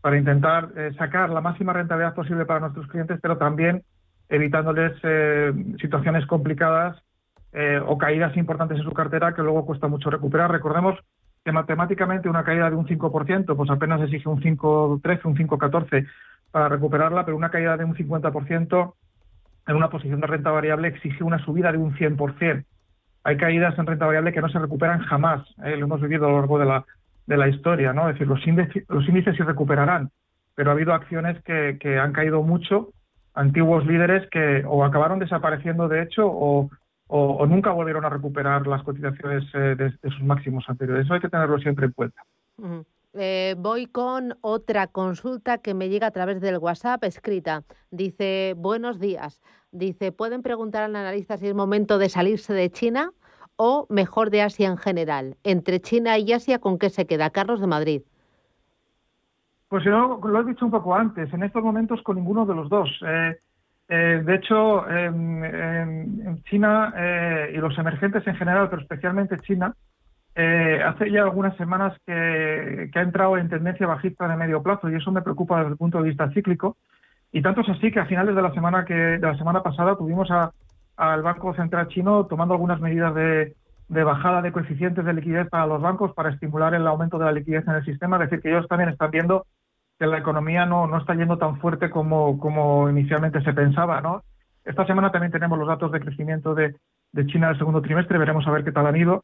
para 0.00 0.16
intentar 0.16 0.70
eh, 0.74 0.92
sacar 0.96 1.28
la 1.28 1.42
máxima 1.42 1.74
rentabilidad 1.74 2.14
posible 2.14 2.46
para 2.46 2.60
nuestros 2.60 2.86
clientes, 2.88 3.18
pero 3.20 3.36
también 3.36 3.82
evitándoles 4.30 4.92
eh, 5.02 5.52
situaciones 5.80 6.26
complicadas 6.26 6.96
eh, 7.52 7.80
o 7.84 7.98
caídas 7.98 8.36
importantes 8.36 8.78
en 8.78 8.84
su 8.84 8.92
cartera 8.92 9.34
que 9.34 9.42
luego 9.42 9.66
cuesta 9.66 9.88
mucho 9.88 10.10
recuperar. 10.10 10.50
Recordemos 10.50 10.98
que 11.44 11.52
matemáticamente 11.52 12.28
una 12.28 12.44
caída 12.44 12.70
de 12.70 12.76
un 12.76 12.86
5%, 12.86 13.56
pues 13.56 13.70
apenas 13.70 14.00
exige 14.00 14.28
un 14.28 14.40
5,13, 14.40 15.20
un 15.24 15.36
5,14 15.36 16.06
para 16.50 16.68
recuperarla, 16.68 17.24
pero 17.24 17.36
una 17.36 17.50
caída 17.50 17.76
de 17.76 17.84
un 17.84 17.94
50% 17.94 18.94
en 19.66 19.76
una 19.76 19.90
posición 19.90 20.20
de 20.20 20.26
renta 20.26 20.50
variable 20.50 20.88
exige 20.88 21.24
una 21.24 21.44
subida 21.44 21.72
de 21.72 21.78
un 21.78 21.94
100%. 21.94 22.64
Hay 23.24 23.36
caídas 23.36 23.78
en 23.78 23.86
renta 23.86 24.06
variable 24.06 24.32
que 24.32 24.40
no 24.40 24.48
se 24.48 24.58
recuperan 24.58 25.00
jamás, 25.00 25.46
¿eh? 25.64 25.76
lo 25.76 25.86
hemos 25.86 26.00
vivido 26.00 26.26
a 26.26 26.30
lo 26.30 26.38
largo 26.38 26.58
de 26.58 26.66
la, 26.66 26.84
de 27.26 27.36
la 27.36 27.48
historia, 27.48 27.92
¿no? 27.92 28.08
Es 28.08 28.14
decir, 28.14 28.26
los 28.26 28.44
índices, 28.46 28.84
los 28.88 29.08
índices 29.08 29.36
sí 29.36 29.42
recuperarán, 29.42 30.10
pero 30.54 30.70
ha 30.70 30.74
habido 30.74 30.92
acciones 30.92 31.40
que, 31.44 31.78
que 31.80 31.98
han 31.98 32.12
caído 32.12 32.42
mucho, 32.42 32.90
antiguos 33.34 33.86
líderes 33.86 34.28
que 34.30 34.64
o 34.66 34.84
acabaron 34.84 35.18
desapareciendo 35.18 35.88
de 35.88 36.02
hecho 36.02 36.26
o, 36.26 36.70
o, 37.14 37.46
nunca 37.46 37.70
volvieron 37.72 38.06
a 38.06 38.08
recuperar 38.08 38.66
las 38.66 38.82
cotizaciones 38.84 39.44
eh, 39.52 39.76
de, 39.76 40.10
sus 40.10 40.22
máximos 40.22 40.64
anteriores. 40.66 41.04
Eso 41.04 41.12
hay 41.12 41.20
que 41.20 41.28
tenerlo 41.28 41.58
siempre 41.58 41.84
en 41.84 41.92
cuenta. 41.92 42.22
Eh, 43.12 43.54
voy 43.58 43.86
con 43.86 44.38
otra 44.40 44.86
consulta 44.86 45.58
que 45.58 45.74
me 45.74 45.90
llega 45.90 46.06
a 46.06 46.10
través 46.10 46.40
del 46.40 46.56
WhatsApp 46.56 47.04
escrita. 47.04 47.64
Dice, 47.90 48.54
buenos 48.56 48.98
días. 48.98 49.42
Dice, 49.72 50.10
¿pueden 50.10 50.40
preguntar 50.40 50.84
al 50.84 50.96
analista 50.96 51.36
si 51.36 51.48
es 51.48 51.54
momento 51.54 51.98
de 51.98 52.08
salirse 52.08 52.54
de 52.54 52.70
China 52.70 53.12
o 53.56 53.86
mejor 53.90 54.30
de 54.30 54.40
Asia 54.40 54.68
en 54.68 54.78
general? 54.78 55.36
Entre 55.44 55.80
China 55.80 56.16
y 56.16 56.32
Asia, 56.32 56.60
¿con 56.60 56.78
qué 56.78 56.88
se 56.88 57.06
queda? 57.06 57.28
Carlos 57.28 57.60
de 57.60 57.66
Madrid. 57.66 58.02
Pues 59.68 59.84
yo 59.84 60.18
lo 60.24 60.40
he 60.40 60.44
dicho 60.44 60.64
un 60.64 60.70
poco 60.70 60.94
antes, 60.94 61.30
en 61.34 61.42
estos 61.42 61.62
momentos 61.62 62.00
con 62.02 62.16
ninguno 62.16 62.46
de 62.46 62.54
los 62.54 62.70
dos. 62.70 62.88
Eh, 63.06 63.36
eh, 63.94 64.22
de 64.24 64.34
hecho, 64.34 64.88
en, 64.88 66.42
China 66.44 66.94
y 67.52 67.56
los 67.58 67.76
emergentes 67.76 68.26
en 68.26 68.36
general, 68.36 68.68
pero 68.70 68.80
especialmente 68.82 69.38
China, 69.40 69.74
hace 70.34 71.10
ya 71.10 71.22
algunas 71.22 71.56
semanas 71.56 71.94
que, 72.06 72.90
ha 72.94 73.00
entrado 73.00 73.36
en 73.36 73.50
tendencia 73.50 73.86
bajista 73.86 74.26
de 74.28 74.36
medio 74.36 74.62
plazo 74.62 74.88
y 74.88 74.94
eso 74.94 75.12
me 75.12 75.20
preocupa 75.20 75.58
desde 75.58 75.72
el 75.72 75.76
punto 75.76 75.98
de 75.98 76.08
vista 76.08 76.30
cíclico. 76.32 76.76
Y 77.32 77.42
tanto 77.42 77.60
es 77.60 77.68
así 77.68 77.90
que 77.90 78.00
a 78.00 78.06
finales 78.06 78.34
de 78.34 78.42
la 78.42 78.54
semana 78.54 78.84
que 78.84 78.94
de 78.94 79.18
la 79.18 79.36
semana 79.36 79.62
pasada 79.62 79.96
tuvimos 79.96 80.28
al 80.96 81.22
Banco 81.22 81.54
Central 81.54 81.88
chino 81.88 82.26
tomando 82.26 82.54
algunas 82.54 82.80
medidas 82.80 83.14
de, 83.14 83.54
de 83.92 84.04
bajada 84.04 84.40
de 84.40 84.52
coeficientes 84.52 85.04
de 85.04 85.12
liquidez 85.12 85.48
para 85.50 85.66
los 85.66 85.82
bancos 85.82 86.14
para 86.14 86.30
estimular 86.30 86.74
el 86.74 86.86
aumento 86.86 87.18
de 87.18 87.26
la 87.26 87.32
liquidez 87.32 87.68
en 87.68 87.74
el 87.74 87.84
sistema, 87.84 88.16
es 88.16 88.30
decir, 88.30 88.40
que 88.40 88.48
ellos 88.48 88.66
también 88.66 88.88
están 88.88 89.10
viendo 89.10 89.44
que 90.02 90.08
la 90.08 90.18
economía 90.18 90.66
no, 90.66 90.88
no 90.88 90.98
está 90.98 91.14
yendo 91.14 91.38
tan 91.38 91.60
fuerte 91.60 91.88
como, 91.88 92.36
como 92.40 92.90
inicialmente 92.90 93.40
se 93.42 93.52
pensaba. 93.52 94.00
¿no? 94.00 94.24
Esta 94.64 94.84
semana 94.84 95.12
también 95.12 95.30
tenemos 95.30 95.56
los 95.56 95.68
datos 95.68 95.92
de 95.92 96.00
crecimiento 96.00 96.56
de, 96.56 96.74
de 97.12 97.26
China 97.26 97.46
del 97.46 97.58
segundo 97.58 97.80
trimestre, 97.80 98.18
veremos 98.18 98.44
a 98.44 98.50
ver 98.50 98.64
qué 98.64 98.72
tal 98.72 98.88
han 98.88 98.96
ido, 98.96 99.22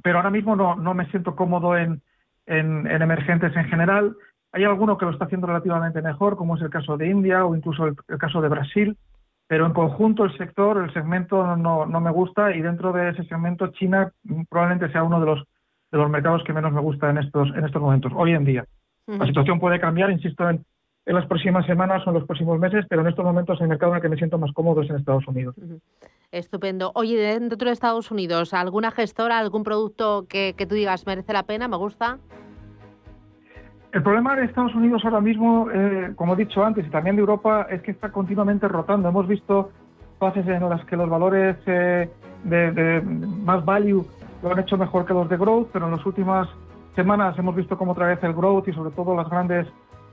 pero 0.00 0.18
ahora 0.18 0.30
mismo 0.30 0.54
no, 0.54 0.76
no 0.76 0.94
me 0.94 1.06
siento 1.06 1.34
cómodo 1.34 1.76
en, 1.76 2.00
en, 2.46 2.86
emergentes 2.86 3.56
en 3.56 3.64
general. 3.64 4.14
Hay 4.52 4.62
alguno 4.62 4.98
que 4.98 5.04
lo 5.04 5.10
está 5.10 5.24
haciendo 5.24 5.48
relativamente 5.48 6.00
mejor, 6.00 6.36
como 6.36 6.54
es 6.54 6.62
el 6.62 6.70
caso 6.70 6.96
de 6.96 7.08
India 7.08 7.44
o 7.44 7.56
incluso 7.56 7.88
el 7.88 7.96
caso 8.20 8.40
de 8.40 8.50
Brasil, 8.50 8.96
pero 9.48 9.66
en 9.66 9.72
conjunto 9.72 10.26
el 10.26 10.38
sector, 10.38 10.78
el 10.78 10.94
segmento 10.94 11.56
no, 11.56 11.86
no 11.86 12.00
me 12.00 12.12
gusta 12.12 12.54
y 12.54 12.62
dentro 12.62 12.92
de 12.92 13.08
ese 13.08 13.24
segmento 13.24 13.66
China 13.72 14.12
probablemente 14.48 14.92
sea 14.92 15.02
uno 15.02 15.18
de 15.18 15.26
los 15.26 15.44
de 15.90 15.98
los 15.98 16.08
mercados 16.08 16.44
que 16.44 16.52
menos 16.52 16.72
me 16.72 16.82
gusta 16.82 17.10
en 17.10 17.18
estos 17.18 17.48
en 17.56 17.64
estos 17.64 17.82
momentos 17.82 18.12
hoy 18.14 18.34
en 18.34 18.44
día. 18.44 18.64
La 19.08 19.26
situación 19.26 19.58
puede 19.58 19.80
cambiar, 19.80 20.10
insisto, 20.10 20.48
en, 20.48 20.64
en, 21.06 21.14
las 21.14 21.26
próximas 21.26 21.64
semanas 21.66 22.06
o 22.06 22.10
en 22.10 22.14
los 22.14 22.24
próximos 22.26 22.58
meses, 22.58 22.84
pero 22.88 23.00
en 23.00 23.08
estos 23.08 23.24
momentos 23.24 23.58
el 23.60 23.68
mercado 23.68 23.92
en 23.92 23.96
el 23.96 24.02
que 24.02 24.08
me 24.10 24.16
siento 24.16 24.38
más 24.38 24.52
cómodo 24.52 24.82
es 24.82 24.90
en 24.90 24.96
Estados 24.96 25.26
Unidos. 25.26 25.54
Estupendo. 26.30 26.92
Oye, 26.94 27.16
dentro 27.16 27.66
de 27.66 27.72
Estados 27.72 28.10
Unidos, 28.10 28.52
¿alguna 28.52 28.90
gestora, 28.90 29.38
algún 29.38 29.64
producto 29.64 30.26
que, 30.28 30.54
que 30.56 30.66
tú 30.66 30.74
digas 30.74 31.06
merece 31.06 31.32
la 31.32 31.44
pena, 31.44 31.68
me 31.68 31.78
gusta? 31.78 32.18
El 33.92 34.02
problema 34.02 34.36
de 34.36 34.44
Estados 34.44 34.74
Unidos 34.74 35.02
ahora 35.04 35.22
mismo, 35.22 35.70
eh, 35.72 36.12
como 36.14 36.34
he 36.34 36.36
dicho 36.36 36.62
antes, 36.62 36.86
y 36.86 36.90
también 36.90 37.16
de 37.16 37.20
Europa, 37.20 37.66
es 37.70 37.80
que 37.80 37.92
está 37.92 38.12
continuamente 38.12 38.68
rotando. 38.68 39.08
Hemos 39.08 39.26
visto 39.26 39.70
fases 40.18 40.46
en 40.46 40.68
las 40.68 40.84
que 40.84 40.96
los 40.96 41.08
valores 41.08 41.56
eh, 41.66 42.10
de, 42.44 43.00
más 43.00 43.64
value 43.64 44.04
lo 44.42 44.52
han 44.52 44.58
hecho 44.58 44.76
mejor 44.76 45.06
que 45.06 45.14
los 45.14 45.28
de 45.28 45.38
growth, 45.38 45.68
pero 45.72 45.86
en 45.86 45.92
las 45.92 46.04
últimas 46.04 46.48
semanas 46.98 47.38
hemos 47.38 47.54
visto 47.54 47.78
como 47.78 47.92
otra 47.92 48.08
vez 48.08 48.18
el 48.24 48.34
growth 48.34 48.66
y 48.66 48.72
sobre 48.72 48.90
todo 48.90 49.14
las 49.14 49.30
grandes 49.30 49.68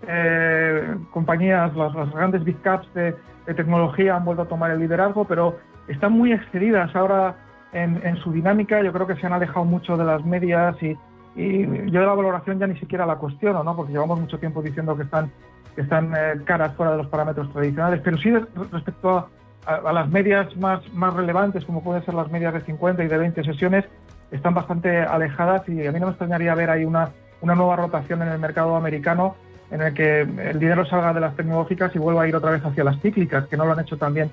eh, 0.08 0.96
compañías, 1.10 1.76
las, 1.76 2.12
grandes 2.12 2.44
big 2.44 2.62
caps 2.62 2.88
de, 2.94 3.16
tecnología 3.56 4.16
han 4.16 4.24
vuelto 4.24 4.44
a 4.44 4.48
tomar 4.48 4.70
el 4.70 4.80
liderazgo, 4.80 5.26
pero 5.26 5.58
están 5.88 6.14
muy 6.14 6.32
excedidas 6.32 6.96
ahora 6.96 7.36
en, 7.74 8.00
en 8.06 8.18
su 8.18 8.32
dinámica. 8.32 8.84
Yo 8.84 8.94
creo 8.94 9.08
que 9.08 9.16
se 9.16 9.26
han 9.26 9.34
alejado 9.34 9.66
mucho 9.66 9.98
de 9.98 10.06
las 10.06 10.24
medias 10.24 10.76
y 10.82 10.96
yo 11.36 12.00
de 12.00 12.06
la 12.06 12.14
valoración 12.14 12.60
ya 12.60 12.68
ni 12.68 12.78
siquiera 12.80 13.06
la 13.06 13.16
cuestiono, 13.16 13.64
¿no? 13.64 13.76
porque 13.76 13.92
llevamos 13.92 14.20
mucho 14.20 14.38
tiempo 14.38 14.62
diciendo 14.62 14.96
que 14.96 15.04
están, 15.04 15.32
están 15.76 16.14
eh, 16.16 16.42
caras 16.46 16.76
fuera 16.76 16.92
de 16.92 17.00
los 17.00 17.08
parámetros 17.08 17.52
tradicionales, 17.52 18.02
pero 18.04 18.18
sí 18.18 18.32
respecto 18.72 19.28
a, 19.66 19.92
las 19.92 20.08
medias 20.10 20.56
más, 20.58 20.82
más 20.94 21.16
relevantes, 21.16 21.66
como 21.66 21.84
pueden 21.84 22.06
ser 22.06 22.14
las 22.14 22.32
medias 22.32 22.54
de 22.54 22.62
50 22.62 23.04
y 23.04 23.08
de 23.08 23.18
20 23.18 23.44
sesiones, 23.44 23.86
están 24.32 24.54
bastante 24.54 25.00
alejadas 25.00 25.68
y 25.70 25.86
a 25.86 25.92
mí 25.92 26.00
no 26.00 26.08
me 26.08 26.12
extrañaría 26.12 26.56
ver 26.56 26.70
ahí 26.70 26.86
una, 26.86 27.10
una 27.42 27.56
nueva 27.56 27.76
rotación 27.76 28.22
en 28.22 28.30
el 28.30 28.40
mercado 28.40 28.76
americano 28.76 29.36
en 29.72 29.82
el 29.82 29.94
que 29.94 30.22
el 30.22 30.60
dinero 30.60 30.86
salga 30.86 31.14
de 31.14 31.20
las 31.20 31.36
tecnológicas 31.36 31.96
y 31.96 32.00
vuelva 32.00 32.24
a 32.24 32.28
ir 32.28 32.36
otra 32.36 32.52
vez 32.52 32.64
hacia 32.64 32.84
las 32.84 33.00
cíclicas, 33.02 33.48
que 33.48 33.58
no 33.58 33.66
lo 33.66 33.74
han 33.74 33.80
hecho 33.80 33.98
también 33.98 34.32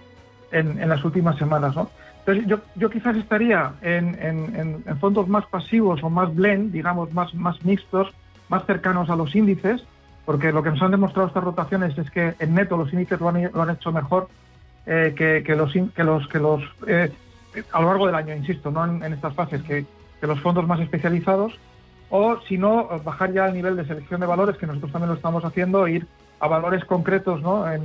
en, 0.51 0.81
en 0.81 0.89
las 0.89 1.05
últimas 1.05 1.37
semanas. 1.39 1.75
¿no? 1.75 1.91
Entonces, 2.21 2.47
yo, 2.47 2.59
yo 2.77 2.89
quizás 2.89 3.17
estaría 3.17 3.73
en, 3.83 4.17
en, 4.23 4.99
fondos 4.99 5.27
más 5.27 5.45
pasivos 5.47 6.03
o 6.05 6.11
más 6.11 6.33
blend, 6.35 6.71
digamos, 6.71 7.13
más, 7.13 7.35
más 7.35 7.65
mixtos, 7.65 8.13
más 8.49 8.65
cercanos 8.65 9.11
a 9.11 9.17
los 9.17 9.35
índices, 9.35 9.83
porque 10.25 10.53
lo 10.53 10.63
que 10.63 10.71
nos 10.71 10.81
han 10.83 10.93
demostrado 10.93 11.29
estas 11.29 11.43
rotaciones 11.43 11.99
es 11.99 12.09
que 12.11 12.35
en 12.39 12.55
neto 12.55 12.77
los 12.77 12.93
índices 12.93 13.21
lo 13.21 13.29
han, 13.29 13.71
hecho 13.71 13.91
mejor 13.91 14.29
eh, 14.87 15.15
que, 15.17 15.43
que, 15.45 15.57
los, 15.57 15.73
que 15.73 16.05
los, 16.05 16.29
que 16.29 16.39
los 16.39 16.63
eh, 16.87 17.11
a 17.73 17.81
lo 17.81 17.89
largo 17.89 18.07
del 18.07 18.15
año, 18.15 18.35
insisto, 18.35 18.71
no 18.71 18.85
en, 18.85 19.13
estas 19.13 19.35
fases, 19.35 19.63
que, 19.63 19.85
que, 20.21 20.27
los 20.27 20.41
fondos 20.41 20.67
más 20.67 20.81
especializados, 20.81 21.59
o 22.11 22.39
si 22.49 22.59
no, 22.59 22.89
bajar 23.05 23.33
ya 23.33 23.45
al 23.45 23.55
nivel 23.55 23.77
de 23.77 23.87
selección 23.87 24.21
de 24.21 24.27
valores, 24.27 24.57
que 24.57 24.67
nosotros 24.67 24.93
también 24.93 25.11
lo 25.11 25.17
estamos 25.17 25.45
haciendo, 25.45 25.87
e 25.87 25.93
ir 25.93 26.07
a 26.41 26.49
valores 26.49 26.85
concretos 26.85 27.41
¿no? 27.41 27.71
en, 27.71 27.83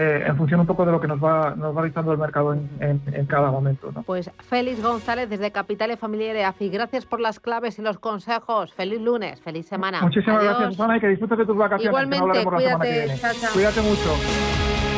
eh, 0.00 0.22
en 0.28 0.36
función 0.36 0.60
un 0.60 0.66
poco 0.66 0.86
de 0.86 0.92
lo 0.92 1.00
que 1.00 1.08
nos 1.08 1.18
va, 1.22 1.56
nos 1.56 1.76
va 1.76 1.82
dictando 1.82 2.12
el 2.12 2.18
mercado 2.18 2.54
en, 2.54 3.26
cada 3.26 3.50
momento. 3.50 3.90
Pues 4.06 4.30
Félix 4.48 4.80
González 4.80 5.28
desde 5.28 5.50
Capital 5.50 5.90
y 5.90 5.96
Familia 5.96 6.32
de 6.32 6.44
AFI, 6.44 6.68
gracias 6.68 7.04
por 7.04 7.18
las 7.18 7.40
claves 7.40 7.80
y 7.80 7.82
los 7.82 7.98
consejos. 7.98 8.72
Feliz 8.74 9.00
lunes, 9.00 9.40
feliz 9.40 9.66
semana. 9.66 10.00
Muchísimas 10.00 10.44
gracias, 10.44 10.68
Susana, 10.74 10.98
y 10.98 11.00
que 11.00 11.08
disfrutes 11.08 11.38
de 11.38 11.46
tus 11.46 11.56
vacaciones. 11.56 11.86
Igualmente, 11.86 12.44
cuídate, 12.44 13.18
Cuídate 13.52 13.80
mucho. 13.80 14.97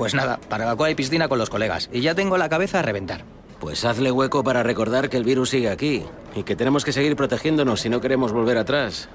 Pues 0.00 0.14
nada, 0.14 0.40
para 0.48 0.64
la 0.64 0.76
cual 0.76 0.88
hay 0.88 0.94
piscina 0.94 1.28
con 1.28 1.36
los 1.36 1.50
colegas. 1.50 1.90
Y 1.92 2.00
ya 2.00 2.14
tengo 2.14 2.38
la 2.38 2.48
cabeza 2.48 2.78
a 2.78 2.82
reventar. 2.82 3.22
Pues 3.60 3.84
hazle 3.84 4.10
hueco 4.10 4.42
para 4.42 4.62
recordar 4.62 5.10
que 5.10 5.18
el 5.18 5.24
virus 5.24 5.50
sigue 5.50 5.68
aquí 5.68 6.04
y 6.34 6.42
que 6.42 6.56
tenemos 6.56 6.86
que 6.86 6.92
seguir 6.94 7.16
protegiéndonos 7.16 7.82
si 7.82 7.90
no 7.90 8.00
queremos 8.00 8.32
volver 8.32 8.56
atrás. 8.56 9.10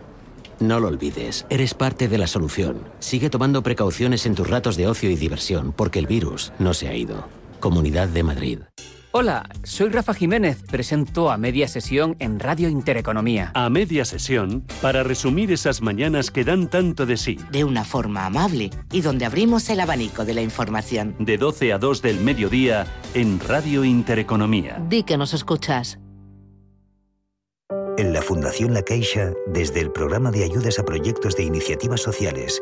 No 0.59 0.79
lo 0.79 0.89
olvides, 0.89 1.47
eres 1.49 1.73
parte 1.73 2.07
de 2.07 2.19
la 2.19 2.27
solución. 2.27 2.83
Sigue 2.99 3.31
tomando 3.31 3.63
precauciones 3.63 4.27
en 4.27 4.35
tus 4.35 4.47
ratos 4.47 4.77
de 4.77 4.87
ocio 4.87 5.09
y 5.09 5.15
diversión 5.15 5.73
porque 5.73 5.97
el 5.97 6.05
virus 6.05 6.53
no 6.59 6.75
se 6.75 6.87
ha 6.87 6.93
ido. 6.93 7.27
Comunidad 7.59 8.07
de 8.09 8.21
Madrid. 8.21 8.59
Hola, 9.17 9.49
soy 9.63 9.91
Rafa 9.91 10.13
Jiménez, 10.13 10.61
presento 10.69 11.31
a 11.31 11.37
media 11.37 11.69
sesión 11.69 12.17
en 12.19 12.37
Radio 12.37 12.67
Intereconomía. 12.67 13.49
A 13.53 13.69
media 13.69 14.03
sesión 14.03 14.65
para 14.81 15.03
resumir 15.03 15.53
esas 15.53 15.81
mañanas 15.81 16.31
que 16.31 16.43
dan 16.43 16.69
tanto 16.69 17.05
de 17.05 17.15
sí. 17.15 17.39
De 17.49 17.63
una 17.63 17.85
forma 17.85 18.25
amable 18.25 18.71
y 18.91 18.99
donde 18.99 19.23
abrimos 19.23 19.69
el 19.69 19.79
abanico 19.79 20.25
de 20.25 20.33
la 20.33 20.41
información. 20.41 21.15
De 21.17 21.37
12 21.37 21.71
a 21.71 21.77
2 21.77 22.01
del 22.01 22.19
mediodía 22.19 22.87
en 23.13 23.39
Radio 23.39 23.85
Intereconomía. 23.85 24.83
Di 24.89 25.03
que 25.03 25.15
nos 25.15 25.33
escuchas. 25.33 25.97
En 27.97 28.11
la 28.11 28.21
Fundación 28.21 28.73
La 28.73 28.81
Caixa, 28.81 29.31
desde 29.47 29.79
el 29.79 29.93
programa 29.93 30.29
de 30.29 30.43
ayudas 30.43 30.77
a 30.77 30.83
proyectos 30.83 31.37
de 31.37 31.43
iniciativas 31.43 32.01
sociales, 32.01 32.61